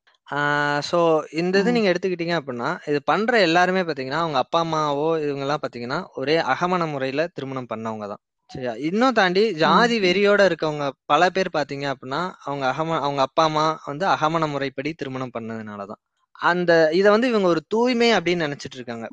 சோ 0.89 0.99
இந்த 1.41 1.55
இது 1.63 1.75
நீங்க 1.77 1.91
எடுத்துக்கிட்டீங்க 1.93 2.37
அப்படின்னா 2.41 2.71
இது 2.91 3.01
பண்ற 3.11 3.41
எல்லாருமே 3.49 3.83
பாத்தீங்கன்னா 3.89 4.23
அவங்க 4.25 4.39
அப்பா 4.45 4.61
அம்மாவோ 4.65 5.09
இவங்க 5.27 5.45
எல்லாம் 5.47 5.65
பாத்தீங்கன்னா 5.65 6.01
ஒரே 6.23 6.37
அகமண 6.55 6.83
முறையில 6.95 7.25
திருமணம் 7.37 7.71
பண்ணவங்க 7.73 8.09
தான். 8.13 8.23
சரியா. 8.51 8.73
இன்னும் 8.89 9.17
தாண்டி 9.19 9.43
ஜாதி 9.63 9.97
வெறியோட 10.05 10.43
இருக்கவங்க 10.51 10.85
பல 11.07 11.23
பேர் 11.37 11.51
பாத்தீங்க 11.57 11.87
அப்படின்னா 11.93 12.21
அவங்க 12.47 12.65
அகம 12.71 12.97
அவங்க 13.07 13.21
அப்பா 13.27 13.45
அம்மா 13.49 13.65
வந்து 13.87 14.05
அகமண 14.15 14.45
முறைப்படி 14.53 14.91
திருமணம் 15.01 15.35
பண்ணதுனாலதான் 15.35 16.01
அந்த 16.41 16.73
இத 16.99 17.07
வந்து 17.11 17.29
இவங்க 17.33 17.49
ஒரு 17.49 17.63
தூய்மை 17.75 18.09
அப்படின்னு 18.17 18.47
நினைச்சிட்டு 18.47 18.77
இருக்காங்க. 18.79 19.07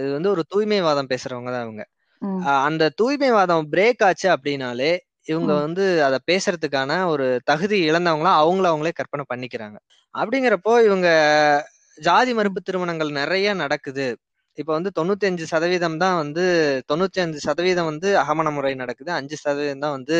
இது 0.00 0.10
வந்து 0.16 0.30
ஒரு 0.34 0.42
தூய்மைவாதம் 0.52 1.10
பேசுறவங்க 1.12 1.50
தான் 1.54 1.64
இவங்க. 1.66 1.84
அந்த 2.66 2.84
தூய்மைவாதம் 3.00 3.66
பிரேக் 3.74 4.02
ஆச்சு 4.08 4.28
அப்படின்னாலே 4.34 4.92
இவங்க. 5.28 5.52
வந்து 5.66 5.84
அதை 6.06 6.18
பேசுறதுக்கான 6.30 6.92
ஒரு 7.12 7.26
தகுதி 7.44 7.78
இழந்தவங்களா 7.90 8.32
அவங்கள 8.42 8.66
அவங்களே 8.72 8.92
கற்பனை 9.00 9.24
பண்ணிக்கிறாங்க. 9.32 9.78
அப்படிங்கிறப்போ 10.14 10.74
இவங்க 10.88 11.08
ஜாதி 11.98 12.32
மறுப்பு 12.34 12.60
திருமணங்கள் 12.62 13.18
நிறைய 13.20 13.48
நடக்குது. 13.62 14.06
இப்ப 14.58 14.70
வந்து 14.76 14.90
தொண்ணூத்தி 14.98 15.26
அஞ்சு 15.28 15.46
சதவீதம் 15.52 15.98
தான் 16.02 16.16
வந்து 16.22 16.44
தொண்ணூத்தி 16.90 17.20
அஞ்சு 17.24 17.40
சதவீதம் 17.46 17.88
வந்து 17.90 18.08
அகமண 18.22 18.48
முறை 18.56 18.72
நடக்குது. 18.82 19.10
அஞ்சு 19.18 19.36
சதவீதம் 19.44 19.84
தான் 19.84 19.96
வந்து 19.98 20.18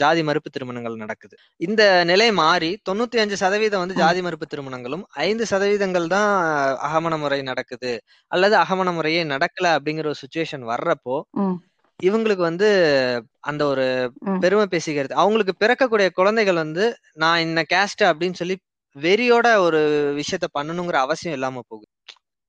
ஜாதி 0.00 0.22
மறுப்பு 0.26 0.48
திருமணங்கள் 0.54 1.00
நடக்குது. 1.02 1.34
இந்த 1.60 1.82
நிலை 2.10 2.28
மாறி 2.40 2.70
தொண்ணூத்தி 2.88 3.18
அஞ்சு 3.22 3.36
சதவீதம் 3.42 3.82
வந்து. 3.84 3.96
ஜாதி 4.02 4.20
மறுப்பு 4.26 4.46
திருமணங்களும் 4.46 5.04
ஐந்து 5.26 5.44
சதவீதங்கள் 5.52 6.06
தான் 6.14 6.30
அகமண 6.88 7.14
முறை 7.22 7.40
நடக்குது. 7.50 7.92
அல்லது 8.32 8.56
அகமண 8.62 8.90
முறையே 8.98 9.22
நடக்கல 9.34 9.72
அப்படிங்கிற 9.78 10.08
ஒரு 10.12 10.20
சுச்சுவேஷன் 10.22 10.66
வர்றப்போ 10.72 11.16
இவங்களுக்கு 12.00 12.44
வந்து 12.50 12.68
அந்த 13.50 13.62
ஒரு. 13.72 13.84
பெருமை 14.42 14.66
பேசிக்கிறது. 14.72 15.14
அவங்களுக்கு 15.22 15.54
பிறக்கக்கூடிய 15.62 16.08
குழந்தைகள் 16.18 16.62
வந்து 16.64 16.84
நான் 17.22 17.44
இந்த 17.46 17.62
கேஸ்ட் 17.72 18.04
அப்படின்னு 18.10 18.40
சொல்லி 18.42 18.56
வெறியோட 18.96 19.46
ஒரு 19.66 19.80
விஷயத்த 20.20 20.46
பண்ணணுங்கிற 20.58 20.98
அவசியம் 21.06 21.36
இல்லாம 21.38 21.62
போகுது. 21.70 21.88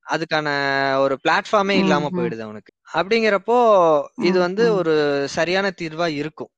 அதுக்கான 0.08 0.48
ஒரு 1.04 1.16
பிளாட்ஃபார்மே 1.24 1.76
இல்லாம. 1.84 2.10
போயிடுது 2.18 2.44
அவனுக்கு 2.44 2.72
அப்படிங்கிறப்போ 2.94 3.58
இது 4.30 4.38
வந்து. 4.40 4.64
ஒரு 4.80 4.94
சரியான 5.36 5.72
தீர்வா 5.82 6.08
இருக்கும் 6.22 6.52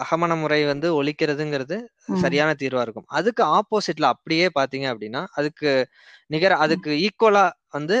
அகமண 0.00 0.32
முறை 0.36 0.58
வந்து 0.70 0.88
ஒழிக்கிறதுங்கிறது. 0.96 1.76
சரியான 2.22 2.50
தீர்வா 2.62 2.82
இருக்கும் 2.82 3.08
அதுக்கு 3.18 3.42
ஆப்போசிட்ல 3.58 4.08
அப்படியே 4.14 4.46
பாத்தீங்க 4.58 4.86
அப்படின்னா 4.92 5.22
அதுக்கு 5.38 5.70
நிகர 6.30 6.52
அதுக்கு 6.64 6.90
ஈக்குவலா 7.06 7.44
வந்து 7.72 7.96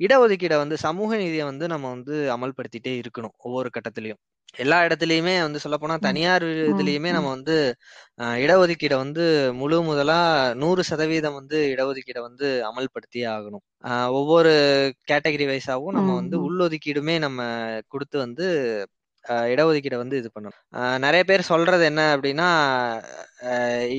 இடஒதுக்கீடை 0.00 0.56
வந்து 0.62 0.76
சமூக 0.84 1.10
நீதியை 1.16 1.44
வந்து 1.48 1.64
நம்ம 1.72 1.86
வந்து 1.94 2.14
அமல்படுத்திட்டே 2.36 2.92
இருக்கணும் 3.00 3.34
ஒவ்வொரு 3.42 3.68
கட்டத்திலயும் 3.74 4.20
எல்லா 4.54 4.78
இடத்துலயுமே 4.86 5.34
வந்து 5.42 5.62
சொல்ல 5.62 5.76
போனா. 5.78 5.94
தனியார் 6.06 6.44
இதுலயுமே. 6.70 7.10
நம்ம 7.16 7.28
வந்து 7.30 7.54
இடஒதுக்கீடை 8.38 8.96
வந்து 8.96 9.24
முழு 9.60 9.76
முதலா 9.86 10.18
நூறு 10.60 10.82
சதவீதம் 10.88 11.38
வந்து 11.38 11.58
இடஒதுக்கீடை 11.72 12.22
வந்து 12.22 12.48
அமல்படுத்தியே 12.68 13.26
ஆகணும் 13.34 13.64
ஒவ்வொரு 14.18 14.52
கேட்டகரி 15.08 15.46
வைஸாவும் 15.50 15.96
நம்ம 15.96 16.10
வந்து 16.20 16.36
ம். 16.36 16.44
உள்ளொதுக்கீடுமே 16.46 17.16
நம்ம 17.18 17.40
கொடுத்து 17.88 18.16
வந்து 18.18 18.46
இடஒதுக்கீடை 19.48 19.98
வந்து 20.00 20.16
இது 20.20 20.28
பண்ணணும் 20.30 20.60
நிறைய 21.04 21.22
பேர் 21.24 21.50
சொல்றது 21.50 21.84
என்ன 21.90 22.02
அப்படின்னா 22.14 22.48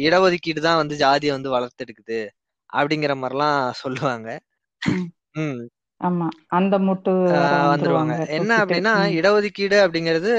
இடஒதுக்கீடு 0.03 0.61
தான் 0.61 0.81
வந்து 0.81 0.95
ஜாதியை 1.03 1.33
வந்து 1.37 1.53
வளர்த்தெடுக்குது 1.55 2.21
அப்படிங்கிற 2.73 3.13
மாதிரிலாம் 3.17 3.61
சொல்லுவாங்க 3.83 4.29
ம். 5.39 5.61
ஆமா 6.03 6.25
அந்த 6.49 6.75
முட்டு 6.79 7.11
வந்துருவாங்க. 7.65 8.13
என்ன 8.37 8.51
அப்படின்னா 8.63 8.93
இடஒதுக்கீடு 9.17 9.77
அப்படிங்கிறது 9.83 10.31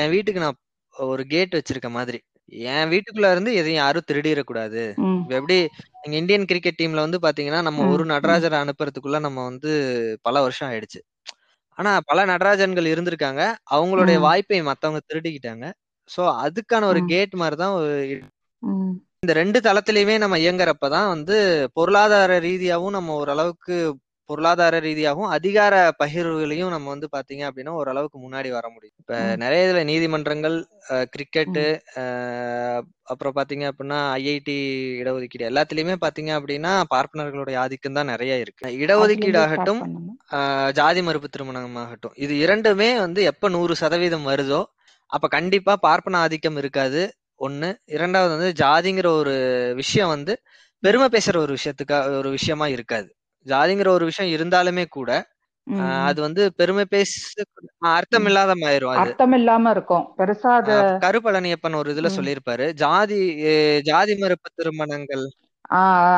என் 0.00 0.10
வீட்டுக்கு 0.10 0.40
நான் 0.40 0.60
ஒரு 0.94 1.22
கேட் 1.26 1.56
வச்சிருக்க 1.56 1.88
மாதிரி. 1.90 2.18
என் 2.70 2.90
வீட்டுக்குள்ள 2.90 3.30
இருந்து 3.30 3.52
எதையும் 3.54 3.82
யாரும் 3.82 4.08
திருடிடக்கூடாது. 4.10 4.82
எப்படி 5.30 5.56
எங்க 6.04 6.16
இந்தியன் 6.16 6.44
கிரிக்கெட் 6.44 6.80
டீம்ல 6.82 7.04
வந்து 7.06 7.18
பாத்தீங்கன்னா 7.18 7.60
நம்ம 7.62 7.86
ஒரு 7.86 8.04
நடராஜரை 8.04 8.58
அனுப்புறதுக்குள்ள 8.62 9.18
நம்ம 9.20 9.44
வந்து 9.44 9.72
பல 10.22 10.40
வருஷம் 10.40 10.70
ஆயிடுச்சு. 10.70 11.00
ஆனா 11.78 11.90
பல 12.06 12.18
நடராஜன்கள் 12.24 12.86
இருந்திருக்காங்க. 12.86 13.42
அவங்களுடைய 13.70 14.18
வாய்ப்பை 14.18 14.60
மத்தவங்க 14.62 15.00
திருடிக்கிட்டாங்க. 15.08 15.64
சோ 16.10 16.22
அதுக்கான 16.44 16.84
ஒரு 16.84 17.00
கேட் 17.04 17.34
மாதிரிதான் 17.34 17.76
ஒரு 17.78 17.94
இந்த 19.22 19.32
ரெண்டு 19.32 19.58
தளத்திலயுமே 19.60 20.18
நம்ம 20.18 20.36
இயங்குறப்பதான் 20.38 21.08
வந்து 21.08 21.36
பொருளாதார 21.72 22.32
ரீதியாவும் 22.40 22.96
நம்ம 22.96 23.14
ஓரளவுக்கு 23.14 23.76
பொருளாதார 24.30 24.78
ரீதியாகவும் 24.86 25.32
அதிகார 25.36 25.74
பகிர்வுகளையும் 26.00 26.72
நம்ம 26.74 26.86
வந்து 26.94 27.08
பாத்தீங்க 27.16 27.42
அப்படின்னா 27.48 27.72
ஓரளவுக்கு 27.80 28.18
முன்னாடி 28.24 28.48
வர 28.56 28.66
முடியும். 28.74 28.96
இப்ப 29.02 29.18
நிறைய 29.42 29.66
இதுல 29.66 29.82
நீதிமன்றங்கள் 29.90 30.56
கிரிக்கெட்டு 31.14 31.64
அப்புறம் 33.12 33.36
பாத்தீங்க 33.38 33.64
அப்படின்னா 33.70 33.98
ஐஐடி 34.20 34.56
இடஒதுக்கீடு 35.02 35.48
எல்லாத்துலயுமே 35.50 35.96
பாத்தீங்க 36.04 36.32
அப்படின்னா 36.38 36.72
பார்ப்பனர்களுடைய 36.94 37.58
ஆதிக்கம் 37.64 37.98
தான் 37.98 38.10
நிறைய 38.12 38.42
இருக்கு. 38.44 38.72
இடஒதுக்கீடு 38.84 39.40
ஆகட்டும் 39.44 39.82
ஜாதி 40.78 41.02
மறுப்பு 41.08 41.28
திருமணமாகட்டும் 41.34 42.16
இது 42.24 42.34
இரண்டுமே 42.44 42.90
வந்து 43.04 43.22
எப்ப 43.32 43.48
நூறு 43.56 43.76
சதவீதம் 43.82 44.28
வருதோ 44.30 44.60
அப்ப 45.12 45.26
கண்டிப்பா 45.36 45.72
பார்ப்பன 45.86 46.18
ஆதிக்கம் 46.24 46.58
இருக்காது. 46.62 47.02
ஒண்ணு. 47.40 47.68
இரண்டாவது 47.96 48.32
வந்து 48.36 48.50
ஜாதிங்கிற 48.60 49.08
ஒரு 49.20 49.34
விஷயம் 49.80 50.12
வந்து 50.14 50.32
பெருமை 50.82 51.06
பேசுற 51.14 51.36
ஒரு 51.44 51.52
விஷயத்துக்கா 51.58 51.98
ஒரு 52.20 52.30
விஷயமா 52.36 52.66
இருக்காது. 52.74 53.08
ஜாதிங்கிற 53.46 53.88
ஒரு 53.90 54.04
விஷயம் 54.04 54.34
இருந்தாலுமே 54.36 54.84
கூட. 54.90 55.10
அது 56.06 56.18
வந்து 56.20 56.42
பெருமை 56.54 56.84
பேச 56.88 57.12
அர்த்தம். 57.90 58.26
இல்லாத 58.26 58.52
ஆயிரும் 58.66 58.92
அது 58.92 59.00
அர்த்தம் 59.02 59.32
இல்லாம 59.32 59.70
இருக்கும் 59.70 60.04
பெருசா 60.18 60.52
கருப்பழனியப்பன் 61.04 61.80
ஒரு 61.80 61.94
இதுல. 61.94 62.10
சொல்லியிருப்பாரு 62.16 62.66
ஜாதி 62.82 63.18
ஜாதி 63.84 64.14
மறுப்பு 64.16 64.48
திருமணங்கள் 64.54 65.24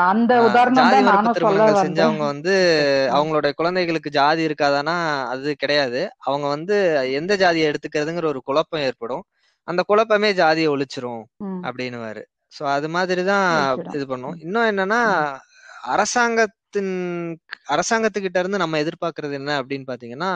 அந்த 0.09 0.33
உதாரணம் 0.47 0.89
திருமணங்கள் 1.31 1.83
செஞ்சவங்க 1.83 2.25
வந்து. 2.25 2.55
அவங்களுடைய 3.11 3.53
குழந்தைகளுக்கு 3.55 4.11
ஜாதி 4.11 4.43
இருக்காதானா 4.47 4.97
அது 5.33 5.55
கிடையாது 5.57 6.01
அவங்க 6.21 6.47
வந்து 6.49 6.77
எந்த 7.13 7.33
ஜாதியை 7.37 7.69
எடுத்துக்கிறதுங்கிற 7.71 8.27
ஒரு 8.27 8.43
குழப்பம் 8.45 8.81
ஏற்படும் 8.81 9.25
அந்த 9.69 9.81
குழப்பமே 9.87 10.31
ஜாதியை 10.35 10.69
ஒழிச்சிரும். 10.75 11.25
அப்படின்னுவாரு 11.67 12.23
சோ 12.53 12.63
அது 12.75 12.89
மாதிரிதான். 12.89 13.49
இது 13.97 14.05
பண்ணும். 14.07 14.37
இன்னும் 14.39 14.69
என்னன்னா 14.71 15.01
ம். 15.11 15.35
அரசாங்கத்தின் 16.69 17.39
அரசாங்கத்துக்கிட்ட 17.73 18.39
இருந்து 18.39 18.59
நம்ம 18.59 18.79
எதிர்பார்க்கறது 18.83 19.35
என்ன 19.39 19.51
அப்படின்னு 19.61 19.87
பாத்தீங்கன்னா 19.91 20.31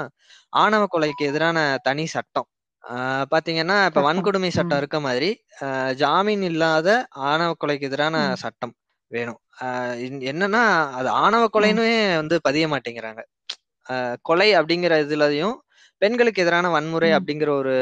ஆணவ 0.53 0.83
கொலைக்கு 0.95 1.25
எதிரான 1.31 1.59
தனி 1.83 2.05
சட்டம் 2.07 2.49
ஆஹ் 2.85 3.25
பாத்தீங்கன்னா 3.33 3.77
இப்ப. 3.89 4.01
வன்கொடுமை 4.07 4.51
சட்டம். 4.51 4.79
இருக்க 4.81 4.99
மாதிரி 5.01 5.29
ஜாமீன் 6.01 6.45
இல்லாத 6.49 6.89
ஆணவ 7.29 7.51
கொலைக்கு 7.61 7.89
எதிரான. 7.89 8.17
சட்டம் 8.43 8.73
வேணும் 9.11 9.41
என்னன்னா 10.31 10.63
அது 10.99 11.09
ஆணவ. 11.23 11.43
கொலைன்னு 11.55 11.85
வந்து 12.17 12.39
பதிய 12.49 12.67
மாட்டேங்கிறாங்க 12.73 13.23
ஆஹ் 13.87 14.17
கொலை 14.23 14.49
அப்படிங்கிற 14.59 14.97
இதுலயும் 15.05 15.57
பெண்களுக்கு 16.03 16.43
எதிரான 16.45 16.67
வன்முறை. 16.77 17.11
அப்படிங்கிற 17.19 17.51
ஒரு 17.61 17.77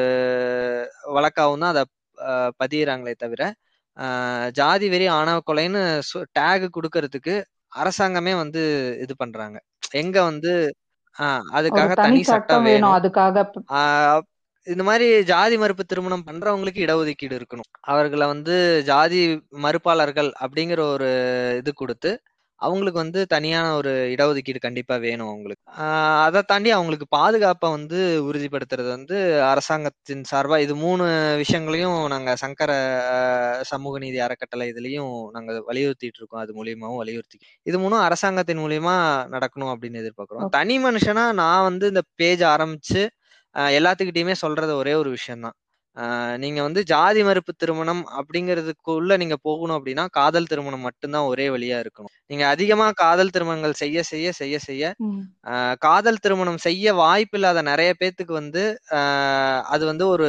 வழக்காவும் 1.16 1.64
தான் 1.64 1.72
அதை 1.74 1.84
பதியறாங்களே 2.60 3.14
தவிர 3.16 3.42
ஜாதி 4.54 4.86
வெறி 4.88 5.06
ஆணவ 5.18 5.38
கொலைன்னு 5.46 5.80
டேக் 6.38 6.66
கொடுக்கறதுக்கு 6.76 7.34
அரசாங்கமே 7.76 8.36
வந்து 8.36 8.62
இது 9.00 9.16
பண்றாங்க. 9.16 9.56
எங்க 9.90 10.22
வந்து 10.22 10.52
ஆஹ் 11.18 11.44
அதுக்காக 11.52 11.94
தனி 11.94 12.22
சட்டம் 12.22 12.62
வேணும் 12.62 12.92
அதுக்காக 12.92 13.46
இந்த 14.66 14.82
மாதிரி 14.82 15.24
ஜாதி 15.24 15.58
மறுப்பு 15.58 15.84
திருமணம் 15.84 16.24
பண்றவங்களுக்கு 16.26 16.80
இடஒதுக்கீடு 16.86 17.36
இருக்கணும். 17.40 17.68
அவர்களை 17.80 18.26
வந்து 18.26 18.82
ஜாதி 18.84 19.20
மறுப்பாளர்கள் 19.62 20.32
அப்படிங்கிற 20.40 20.80
ஒரு 20.92 21.08
இது 21.58 21.74
கொடுத்து 21.74 22.10
அவங்களுக்கு 22.60 22.98
வந்து 23.02 23.20
தனியான 23.26 23.66
ஒரு 23.76 23.92
இடஒதுக்கீடு 24.14 24.60
கண்டிப்பா 24.64 24.94
வேணும் 25.04 25.30
அவங்களுக்கு. 25.32 25.62
அதை 26.26 26.40
தாண்டி 26.50 26.70
அவங்களுக்கு 26.76 27.06
பாதுகாப்பை 27.16 27.68
வந்து 27.70 27.98
உறுதிப்படுத்துறது 28.28 28.90
வந்து 28.96 29.16
அரசாங்கத்தின் 29.50 30.24
சார்பா 30.30 30.58
இது 30.64 30.74
மூணு 30.84 31.04
விஷயங்களையும் 31.42 31.98
நாங்க 32.14 32.34
சங்கர 32.42 32.70
சமூக 33.72 33.98
நீதி 34.04 34.20
அறக்கட்டளை 34.26 34.66
இதுலயும் 34.72 35.14
நாங்க 35.36 35.52
வலியுறுத்திட்டு 35.70 36.20
இருக்கோம். 36.20 36.42
அது 36.44 36.54
மூலியமாவும் 36.58 37.00
வலியுறுத்தி. 37.02 37.38
இது 37.70 37.78
மூணும் 37.78 38.04
அரசாங்கத்தின் 38.08 38.62
மூலியமா 38.64 38.96
நடக்கணும் 39.36 39.72
அப்படின்னு 39.74 40.02
எதிர்பார்க்கிறோம். 40.04 40.52
தனி 40.58 40.76
மனுஷனா 40.86 41.26
நான் 41.42 41.66
வந்து 41.70 41.86
இந்த 41.94 42.04
பேஜ் 42.20 42.44
ஆரம்பிச்சு 42.54 43.02
எல்லாத்துக்கிட்டயுமே 43.78 44.34
சொல்றது 44.44 44.72
ஒரே 44.76 44.92
ஒரு 44.94 45.10
விஷயம்தான். 45.10 45.56
நீங்க 46.38 46.60
வந்து 46.62 46.80
ஜாதி 46.84 47.22
மறுப்பு 47.22 47.52
திருமணம் 47.54 48.02
அப்படிங்கிறதுக்குள்ள 48.18 49.16
நீங்க 49.16 49.36
போகணும் 49.42 49.76
அப்படின்னா 49.78 50.04
காதல் 50.10 50.48
திருமணம் 50.48 50.80
மட்டும்தான் 50.80 51.28
ஒரே 51.28 51.46
வழியா 51.48 51.78
இருக்கணும். 51.82 52.14
நீங்க 52.26 52.44
அதிகமா 52.48 52.86
காதல் 52.96 53.30
திருமணங்கள் 53.30 53.80
செய்ய 53.82 54.02
செய்ய 54.04 54.28
செய்ய 54.32 54.58
செய்ய 54.60 54.84
காதல் 55.82 56.22
திருமணம் 56.22 56.60
செய்ய 56.66 56.94
வாய்ப்பில்லாத 56.96 57.62
நிறைய 57.64 57.92
பேத்துக்கு 58.00 58.34
வந்து 58.34 58.64
ஆஹ் 58.98 59.62
அது 59.70 59.84
வந்து 59.86 60.06
ஒரு 60.08 60.28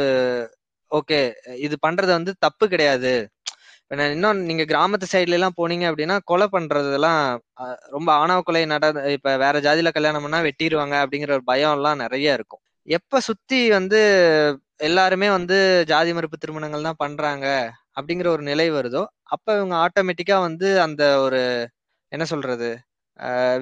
ஓகே 0.92 1.20
இது 1.60 1.76
பண்றது 1.88 2.12
வந்து 2.12 2.32
தப்பு 2.40 2.66
கிடையாது. 2.68 3.14
இன்னும் 4.12 4.42
நீங்க 4.50 4.64
கிராமத்து 4.66 5.06
சைடுல 5.14 5.38
எல்லாம் 5.38 5.58
போனீங்க 5.58 5.86
அப்படின்னா 5.90 6.18
கொலை 6.26 6.48
பண்றதெல்லாம் 6.52 7.22
ரொம்ப 7.96 8.10
ஆணவ 8.16 8.40
கொலை 8.42 8.64
நட 8.68 8.86
இப்ப 9.16 9.36
வேற 9.38 9.56
ஜாதியில 9.62 9.92
கல்யாணம் 9.94 10.26
பண்ணா 10.26 10.40
வெட்டிடுவாங்க 10.48 10.96
அப்படிங்கிற 11.04 11.32
ஒரு 11.38 11.46
பயம் 11.46 11.76
எல்லாம் 11.78 12.02
நிறைய 12.04 12.38
இருக்கும். 12.38 12.62
எப்ப 12.88 13.20
சுத்தி 13.22 13.60
வந்து 13.72 14.00
எல்லாருமே 14.82 15.28
வந்து 15.30 15.58
ஜாதி 15.92 16.12
மறுப்பு 16.18 16.38
திருமணங்கள் 16.38 16.88
தான் 16.88 17.02
பண்றாங்க 17.04 17.48
அப்படிங்கிற 17.98 18.28
ஒரு 18.36 18.44
நிலை 18.44 18.68
வருதோ 18.78 19.02
அப்ப 19.36 19.48
இவங்க 19.58 19.76
ஆட்டோமேட்டிக்கா 19.86 20.38
வந்து 20.48 20.68
அந்த 20.86 21.04
ஒரு 21.26 21.42
என்ன 22.12 22.24
சொல்றது 22.32 22.70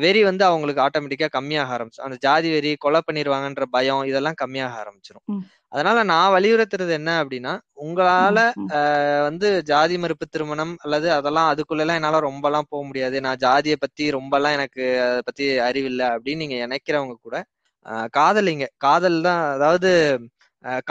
வெறி 0.04 0.22
வந்து 0.28 0.44
அவங்களுக்கு 0.50 0.82
ஆட்டோமேட்டிக்கா 0.84 1.28
கம்மியாக 1.36 1.74
ஆரம்பிச்சு 1.76 2.04
அந்த 2.06 2.18
ஜாதி 2.26 2.50
வெறி 2.54 2.72
கொலை 2.84 3.00
பண்ணிடுவாங்கன்ற 3.08 3.66
பயம் 3.76 4.04
இதெல்லாம் 4.10 4.38
கம்மியாக 4.42 4.78
ஆரம்பிச்சிடும். 4.82 5.26
அதனால 5.74 5.98
நான் 6.12 6.34
வலியுறுத்துறது 6.36 6.94
என்ன 7.00 7.12
அப்படின்னா 7.22 7.54
உங்களால 7.86 8.38
வந்து 9.28 9.50
ஜாதி 9.72 9.98
மறுப்பு 10.04 10.26
திருமணம் 10.28 10.74
அல்லது 10.86 11.10
அதெல்லாம் 11.18 11.50
அதுக்குள்ள 11.52 11.84
எல்லாம் 11.86 12.00
என்னால 12.02 12.22
ரொம்ப 12.30 12.46
எல்லாம் 12.50 12.70
போக 12.72 12.82
முடியாது. 12.90 13.18
நான் 13.28 13.42
ஜாதியை 13.46 13.78
பத்தி 13.84 14.06
ரொம்ப 14.18 14.34
எல்லாம் 14.40 14.58
எனக்கு 14.60 14.86
அதை 15.08 15.22
பத்தி 15.30 15.48
அறிவில்லை 15.68 16.08
அப்படின்னு 16.16 16.44
நீங்க 16.46 16.60
நினைக்கிறவங்க 16.66 17.18
கூட 17.20 17.38
காதலிங்க. 18.18 18.66
காதல் 18.88 19.20
தான் 19.30 19.44
அதாவது 19.58 19.92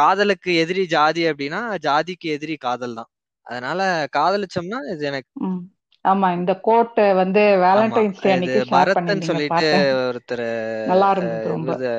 காதலுக்கு 0.01 0.51
எதிரி 0.63 0.85
ஜாதி 0.97 1.23
அப்படின்னா 1.31 1.61
ஜாதிக்கு 1.87 2.29
எதிரி 2.37 2.57
காதல் 2.67 2.99
தான். 3.01 3.11
அதனால 3.47 3.81
காதலிச்சோம்னா 4.17 4.79
இது 4.93 5.05
எனக்கு. 5.11 5.31
ஆமா 6.05 6.29
இந்த 6.39 6.53
கோட் 6.67 6.99
வந்து 7.21 7.43
வேலண்டைன்ஸ் 7.65 8.21
டே 8.25 8.31
அன்னைக்கு 8.35 9.29
சொல்லிட்டு 9.29 9.69
ஒருத்தர் 10.09 10.45
நல்லா 10.91 11.09
இருந்தது 11.17 11.91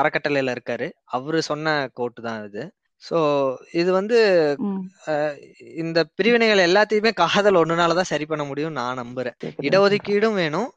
அறக்கட்டளையில 0.00 0.54
இருக்காரு. 0.56 0.86
அவரு 1.16 1.40
சொன்ன 1.50 1.74
கோட்டு 1.98 2.20
தான் 2.28 2.40
இது. 2.48 2.62
சோ 3.02 3.18
இது 3.80 3.90
வந்து 3.98 4.18
இந்த 5.82 5.98
பிரிவினைகள் 6.18 6.66
எல்லாத்தையுமே 6.68 7.12
காதல் 7.22 7.60
ஒண்ணுனாலதான் 7.60 8.10
சரி 8.12 8.26
பண்ண 8.30 8.44
முடியும் 8.48 8.76
நான் 8.80 9.00
நம்புறேன். 9.02 9.36
இடஒதுக்கீடும் 9.68 10.38
வேணும். 10.42 10.68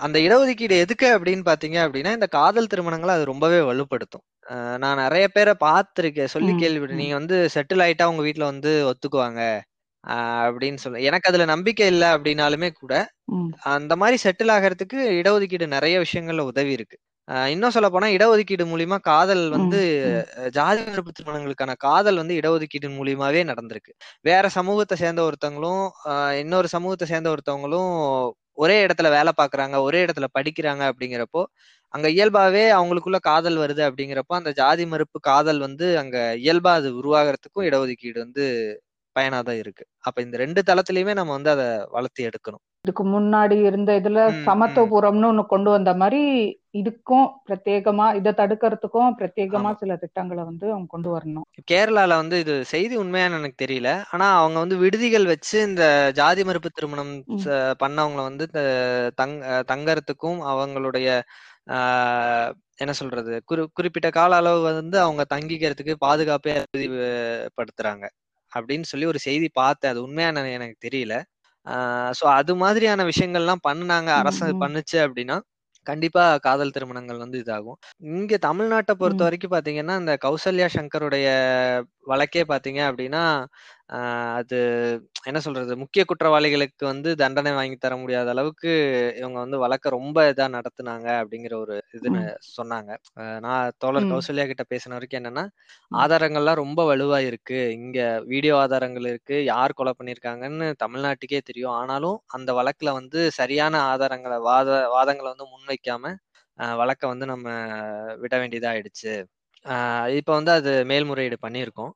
அந்த 0.00 0.18
இடஒதுக்கீடு 0.18 0.76
எதுக்கு 0.78 1.18
அப்படின்னு 1.18 1.42
பாத்தீங்க 1.44 1.78
அப்படின்னா 1.86 2.12
இந்த 2.12 2.26
காதல் 2.26 2.70
திருமணங்களை 2.74 3.08
அது 3.08 3.24
ரொம்பவே 3.24 3.60
வலுப்படுத்தும். 3.60 4.24
நான் 4.78 4.96
நிறைய 4.96 5.28
பேரை 5.28 5.54
பார்த்திருக்கேன். 5.60 6.24
சொல்லி 6.26 6.52
ம், 6.52 6.58
நீங்க 6.94 7.14
வந்து 7.14 7.48
செட்டில் 7.54 7.84
ஆயிட்டா 7.86 8.04
உங்க 8.04 8.22
வீட்ல 8.22 8.44
வந்து 8.44 8.92
ஒத்துக்குவாங்க. 8.92 9.40
ஆஹ் 10.04 10.46
அப்படின்னு 10.48 10.76
சொல்ல. 10.76 11.00
எனக்கு 11.00 11.28
அதுல 11.28 11.44
நம்பிக்கை 11.44 11.86
இல்லை 11.86 12.08
அப்படின்னாலுமே 12.08 12.70
கூட 12.72 12.94
அந்த 13.72 13.96
மாதிரி 13.96 14.18
செட்டில் 14.24 14.54
ஆகிறதுக்கு 14.54 14.98
இடஒதுக்கீடு 15.20 15.66
நிறைய 15.68 16.00
விஷயங்கள்ல 16.00 16.44
உதவி 16.44 16.72
இருக்கு. 16.72 16.96
இன்னும் 17.48 17.70
சொல்ல 17.70 17.88
போனா 17.90 18.08
இடஒதுக்கீடு 18.08 18.64
மூலியமா 18.64 18.98
காதல் 19.02 19.50
வந்து 19.50 19.80
ஜாதி 20.52 20.82
மறுப்பு 20.84 21.12
திருமணங்களுக்கான 21.12 21.74
காதல் 21.78 22.16
வந்து 22.16 22.34
இடஒதுக்கீடு 22.40 22.88
மூலியமாவே 22.98 23.42
நடந்திருக்கு. 23.50 23.92
வேற 24.22 24.48
சமூகத்தை 24.48 24.96
சேர்ந்த 24.98 25.22
ஒருத்தவங்களும் 25.22 25.82
இன்னொரு 26.40 26.68
சமூகத்தை 26.68 27.08
சேர்ந்த 27.08 27.30
ஒருத்தவங்களும் 27.34 27.90
ஒரே 28.58 28.76
இடத்துல 28.86 29.08
வேலை 29.10 29.32
பார்க்குறாங்க 29.38 29.76
ஒரே 29.80 30.00
இடத்துல 30.04 30.26
படிக்கிறாங்க 30.38 30.82
அப்படிங்கிறப்போ 30.90 31.42
அங்க 31.94 32.06
இயல்பாவே 32.10 32.64
அவங்களுக்குள்ள 32.74 33.18
காதல் 33.22 33.58
வருது 33.58 33.82
அப்படிங்கிறப்போ 33.88 34.34
அந்த 34.36 34.50
ஜாதி 34.54 34.84
மறுப்பு 34.86 35.18
காதல் 35.22 35.60
வந்து 35.60 35.86
அங்க 35.98 36.16
இயல்பா 36.42 36.72
அது 36.74 36.90
உருவாகிறதுக்கும் 37.00 37.66
இடஒதுக்கீடு 37.68 38.18
வந்து 38.18 38.44
பயனாதான் 39.16 39.60
இருக்கு. 39.60 39.84
அப்ப 40.04 40.18
இந்த 40.22 40.36
ரெண்டு 40.38 40.62
தளத்திலயுமே 40.68 41.14
நம்ம 41.14 41.32
வந்து 41.34 41.50
அதை 41.56 41.66
வளர்த்தி 41.90 42.22
எடுக்கணும். 42.28 42.64
இதுக்கு 42.88 43.04
முன்னாடி 43.14 43.56
இருந்த 43.68 43.90
இதுல. 44.00 44.20
சமத்துவபுரம்னு 44.46 45.28
ஒண்ணு 45.30 45.42
கொண்டு 45.46 45.70
வந்த 45.70 45.90
மாதிரி 46.02 46.22
இதுக்கும் 46.78 47.26
பிரத்யேகமா 47.46 48.06
இதை 48.18 48.30
தடுக்கிறதுக்கும் 48.40 49.14
பிரத்யேகமா 49.18 49.70
சில 49.80 49.92
திட்டங்களை 49.96 50.42
வந்து 50.44 50.66
அவங்க 50.72 50.88
கொண்டு 50.94 51.08
வரணும். 51.14 51.46
கேரளால 51.70 52.16
வந்து 52.22 52.36
இது 52.44 52.54
செய்தி 52.72 52.94
உண்மையான்னு 52.98 53.38
எனக்கு 53.40 53.62
தெரியல. 53.64 53.90
ஆனா 54.12 54.26
அவங்க 54.40 54.58
வந்து 54.58 54.76
விடுதிகள் 54.76 55.30
வச்சு 55.32 55.56
இந்த 55.68 55.84
ஜாதி 56.14 56.44
மறுப்பு 56.44 56.70
திருமணம் 56.70 57.12
பண்ணவங்கள 57.82 58.22
வந்து 58.30 58.46
தங் 59.20 59.36
தங்கறதுக்கும் 59.72 60.40
அவங்களுடைய 60.52 61.08
என்ன 62.82 62.92
சொல்றது 63.00 63.32
குறி 63.44 63.62
குறிப்பிட்ட 63.78 64.08
கால 64.10 64.36
அளவு 64.40 64.60
வந்து 64.68 64.96
அவங்க 65.06 65.22
தங்கிக்கிறதுக்கு 65.34 65.94
பாதுகாப்பே 66.06 66.54
படுத்துறாங்க 67.58 68.04
அப்படின்னு 68.52 68.86
சொல்லி 68.90 69.06
ஒரு 69.06 69.20
செய்தி 69.26 69.48
பார்த்தேன். 69.60 69.92
அது 69.92 70.00
உண்மையான 70.06 70.44
எனக்கு 70.56 70.76
தெரியல. 70.86 71.14
சோ 72.18 72.24
அது 72.34 72.52
மாதிரியான 72.56 73.04
விஷயங்கள்லாம் 73.08 73.64
பண்ணுனாங்க 73.64 74.10
ம், 74.12 74.18
அரசு 74.20 74.46
பண்ணுச்சு 74.62 74.98
அப்படின்னா 75.06 75.38
கண்டிப்பா 75.86 76.24
காதல் 76.44 76.72
திருமணங்கள் 76.72 77.18
வந்து 77.18 77.38
இதாகும். 77.42 77.78
இங்க 78.10 78.34
தமிழ்நாட்டை 78.42 78.94
பொறுத்த 78.98 79.22
வரைக்கும் 79.26 79.54
பாத்தீங்கன்னா 79.54 79.94
இந்த 80.00 80.14
கௌசல்யா 80.24 80.66
சங்கருடைய 80.74 81.28
வழக்கே 82.06 82.42
பாத்தீங்க 82.50 82.80
அப்படின்னா 82.88 83.22
அது 84.38 84.56
என்ன 85.28 85.38
சொல்றது? 85.44 85.72
முக்கிய 85.82 86.02
குற்றவாளிகளுக்கு 86.04 86.84
வந்து 86.84 87.10
தண்டனை 87.16 87.52
வாங்கி 87.52 87.76
தர 87.76 87.94
முடியாத 87.96 88.28
அளவுக்கு 88.30 88.70
இவங்க 89.18 89.38
வந்து 89.40 89.58
வழக்க 89.64 89.90
ரொம்ப 89.96 90.24
இதா 90.30 90.46
நடத்துனாங்க 90.56 91.08
அப்படிங்கிற 91.20 91.54
ஒரு 91.56 91.76
இதுன்னு 91.96 92.22
சொன்னாங்க. 92.58 92.90
நான் 93.46 93.72
தோழர் 93.78 94.08
கௌசல்யா 94.10 94.46
கிட்ட 94.50 94.64
பேசின 94.72 94.96
வரைக்கும் 94.96 95.20
என்னன்னா 95.22 95.44
ஆதாரங்கள்லாம் 96.02 96.60
ரொம்ப 96.62 96.80
வலுவா 96.90 97.20
இருக்கு. 97.30 97.60
இங்க 97.78 97.98
வீடியோ 98.26 98.54
ஆதாரங்கள் 98.62 99.08
இருக்கு. 99.12 99.38
யார் 99.52 99.76
கொலை 99.78 99.94
பண்ணிருக்காங்கன்னு 99.98 100.68
தமிழ்நாட்டுக்கே 100.84 101.42
தெரியும். 101.50 101.76
ஆனாலும் 101.80 102.18
அந்த 102.36 102.50
வழக்குல 102.60 102.92
வந்து 103.00 103.20
சரியான 103.40 103.74
ஆதாரங்களை 103.92 104.38
வாத 104.50 104.68
வாதங்களை 104.96 105.30
வந்து 105.34 105.48
முன்வைக்காம 105.54 106.14
வழக்க 106.78 107.02
வந்து 107.10 107.26
நம்ம 107.30 107.48
விட 108.22 108.34
வேண்டியதா 108.40 108.70
ஆயிடுச்சு 108.72 109.12
இப்ப 110.18 110.30
வந்து 110.32 110.50
அது 110.50 110.72
மேல்முறையீடு 110.84 111.36
பண்ணியிருக்கோம். 111.46 111.92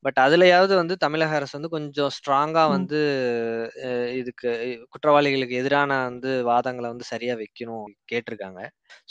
பட் 0.00 0.18
அதுலயாவது 0.20 0.74
வந்து 0.74 0.94
தமிழக 0.96 1.34
அரசு 1.34 1.54
வந்து 1.58 1.68
கொஞ்சம் 1.68 2.12
ஸ்ட்ராங்கா 2.16 2.64
வந்து 2.68 3.00
இதுக்கு 4.14 4.50
குற்றவாளிகளுக்கு 4.92 5.54
எதிரான 5.62 5.98
வந்து 6.04 6.30
வாதங்களை 6.44 6.88
வந்து 6.88 7.04
சரியா 7.04 7.34
வைக்கணும் 7.34 7.88
கேட்டிருக்காங்க. 8.12 8.60